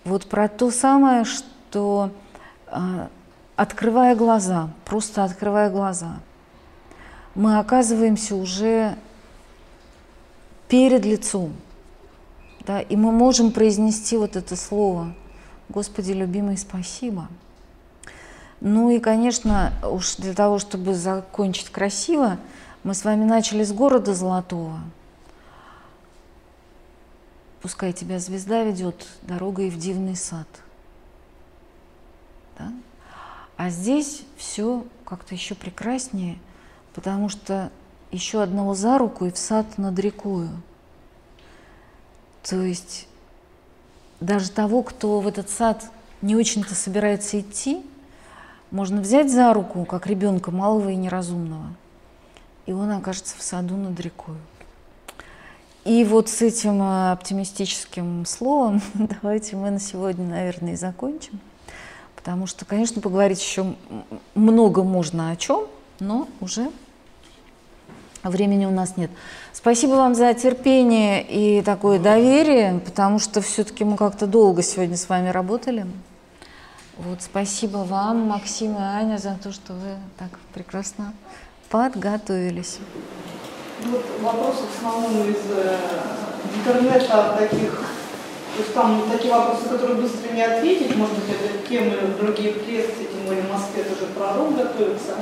Вот 0.04 0.26
про 0.26 0.48
то 0.48 0.70
самое, 0.70 1.24
что 1.24 2.10
а, 2.10 2.10
открывая 3.56 4.14
глаза, 4.14 4.70
просто 4.84 5.24
открывая 5.24 5.70
глаза, 5.70 6.20
мы 7.34 7.58
оказываемся 7.58 8.34
уже 8.36 8.96
перед 10.68 11.04
лицом. 11.04 11.52
Да, 12.66 12.80
и 12.80 12.96
мы 12.96 13.12
можем 13.12 13.52
произнести 13.52 14.16
вот 14.16 14.36
это 14.36 14.54
слово 14.54 15.14
«Господи, 15.68 16.12
любимый, 16.12 16.58
спасибо». 16.58 17.28
Ну 18.60 18.90
и, 18.90 18.98
конечно, 18.98 19.72
уж 19.88 20.16
для 20.16 20.34
того, 20.34 20.58
чтобы 20.58 20.94
закончить 20.94 21.70
красиво, 21.70 22.38
мы 22.82 22.94
с 22.94 23.04
вами 23.04 23.24
начали 23.24 23.62
с 23.62 23.72
города 23.72 24.14
Золотого. 24.14 24.80
Пускай 27.62 27.92
тебя 27.92 28.18
звезда 28.18 28.62
ведет 28.62 29.06
дорогой 29.22 29.70
в 29.70 29.78
дивный 29.78 30.16
сад. 30.16 30.46
Да? 32.58 32.72
А 33.56 33.70
здесь 33.70 34.22
все 34.36 34.84
как-то 35.04 35.34
еще 35.34 35.54
прекраснее, 35.54 36.38
потому 36.94 37.28
что 37.28 37.70
еще 38.10 38.42
одного 38.42 38.74
за 38.74 38.98
руку 38.98 39.26
и 39.26 39.30
в 39.30 39.38
сад 39.38 39.78
над 39.78 39.98
рекою. 39.98 40.50
То 42.42 42.62
есть 42.62 43.08
даже 44.20 44.50
того, 44.50 44.82
кто 44.82 45.20
в 45.20 45.28
этот 45.28 45.50
сад 45.50 45.84
не 46.22 46.34
очень-то 46.34 46.74
собирается 46.74 47.40
идти, 47.40 47.84
можно 48.70 49.00
взять 49.00 49.30
за 49.30 49.52
руку, 49.52 49.84
как 49.84 50.06
ребенка 50.06 50.50
малого 50.50 50.90
и 50.90 50.96
неразумного, 50.96 51.74
и 52.66 52.72
он 52.72 52.90
окажется 52.90 53.36
в 53.36 53.42
саду 53.42 53.76
над 53.76 53.98
рекой. 54.00 54.36
И 55.84 56.04
вот 56.04 56.28
с 56.28 56.42
этим 56.42 56.82
э, 56.82 57.12
оптимистическим 57.12 58.26
словом 58.26 58.82
давайте 58.94 59.56
мы 59.56 59.70
на 59.70 59.80
сегодня, 59.80 60.26
наверное, 60.26 60.74
и 60.74 60.76
закончим. 60.76 61.40
Потому 62.28 62.46
что, 62.46 62.66
конечно, 62.66 63.00
поговорить 63.00 63.40
еще 63.40 63.74
много 64.34 64.82
можно 64.82 65.30
о 65.30 65.36
чем, 65.36 65.66
но 65.98 66.28
уже 66.42 66.70
времени 68.22 68.66
у 68.66 68.70
нас 68.70 68.98
нет. 68.98 69.10
Спасибо 69.54 69.92
вам 69.92 70.14
за 70.14 70.34
терпение 70.34 71.22
и 71.26 71.62
такое 71.62 71.98
доверие, 71.98 72.82
потому 72.84 73.18
что 73.18 73.40
все-таки 73.40 73.82
мы 73.82 73.96
как-то 73.96 74.26
долго 74.26 74.62
сегодня 74.62 74.98
с 74.98 75.08
вами 75.08 75.30
работали. 75.30 75.86
Вот, 76.98 77.22
спасибо 77.22 77.78
вам, 77.78 78.28
Максим 78.28 78.74
и 78.74 78.82
Аня, 78.82 79.16
за 79.16 79.38
то, 79.42 79.50
что 79.50 79.72
вы 79.72 79.96
так 80.18 80.28
прекрасно 80.52 81.14
подготовились. 81.70 82.76
Вот 83.86 84.04
вопрос 84.20 84.56
в 84.56 84.76
основном 84.76 85.30
из 85.30 85.38
э, 85.50 85.78
интернета 86.58 87.36
таких, 87.38 87.82
то 88.58 88.62
есть 88.64 88.74
там 88.74 89.02
такие 89.08 89.32
вопросы, 89.32 89.68
которые 89.68 89.98
быстро 89.98 90.32
не 90.34 90.42
ответить, 90.42 90.96
может 90.96 91.14
быть, 91.14 91.30
это 91.30 91.68
темы 91.68 91.94
другие 92.20 92.54
лекции, 92.54 93.06
тем 93.06 93.24
более 93.24 93.44
в 93.44 93.52
Москве 93.52 93.84
тоже 93.84 94.10
пророк 94.16 94.56
готовится. 94.56 95.14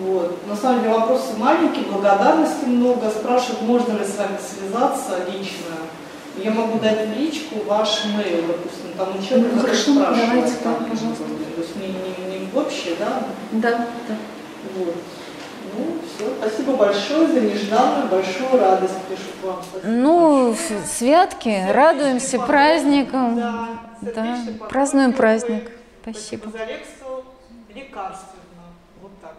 Вот. 0.00 0.46
На 0.48 0.56
самом 0.56 0.80
деле 0.80 0.94
вопросы 0.94 1.36
маленькие, 1.36 1.84
благодарности 1.84 2.64
много. 2.64 3.10
Спрашивают, 3.10 3.60
можно 3.60 3.98
ли 3.98 4.04
с 4.06 4.16
вами 4.16 4.38
связаться 4.40 5.18
лично 5.30 5.76
я 6.42 6.52
могу 6.52 6.78
дать 6.78 7.08
в 7.08 7.18
личку 7.18 7.56
ваш 7.66 8.04
mail, 8.16 8.46
допустим, 8.46 8.92
там 8.96 9.08
у 9.18 9.22
человека, 9.22 9.56
ну, 9.56 9.60
хорошо, 9.60 9.94
давайте 9.94 10.54
там, 10.62 10.84
пожалуйста. 10.84 11.24
То 11.24 11.60
есть 11.60 11.76
не, 11.76 11.88
не, 11.88 12.38
не 12.38 12.46
в 12.46 12.56
общее, 12.56 12.94
да? 12.98 13.24
Да, 13.52 13.86
да. 14.08 14.16
Вот. 14.76 14.94
Ну, 15.78 15.98
все, 16.06 16.34
спасибо 16.38 16.76
большое 16.76 17.28
за 17.28 17.40
нежданную 17.40 18.08
большую 18.08 18.58
радость, 18.58 18.94
пишут 19.08 19.34
вам. 19.42 19.62
Спасибо 19.62 19.92
ну, 19.92 20.50
большое. 20.50 20.80
святки, 20.84 21.48
Все 21.48 21.72
радуемся 21.72 22.38
праздникам. 22.40 23.36
Да, 23.36 23.68
да. 24.00 24.38
празднуем 24.68 25.12
праздник. 25.12 25.70
Спасибо. 26.02 26.46
Вот 29.00 29.12
так. 29.22 29.36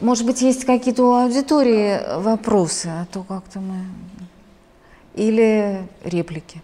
Может 0.00 0.26
быть, 0.26 0.42
есть 0.42 0.64
какие-то 0.64 1.04
у 1.04 1.14
аудитории 1.14 2.00
вопросы, 2.20 2.86
а 2.86 3.06
то 3.12 3.22
как-то 3.22 3.60
мы 3.60 3.84
или 5.14 5.88
реплики? 6.04 6.62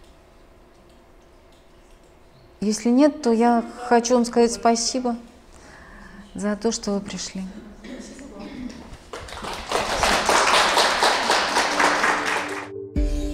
Если 2.61 2.91
нет, 2.91 3.23
то 3.23 3.33
я 3.33 3.65
хочу 3.89 4.15
вам 4.15 4.25
сказать 4.25 4.53
спасибо 4.53 5.17
за 6.35 6.55
то, 6.55 6.71
что 6.71 6.93
вы 6.93 7.01
пришли. 7.01 7.43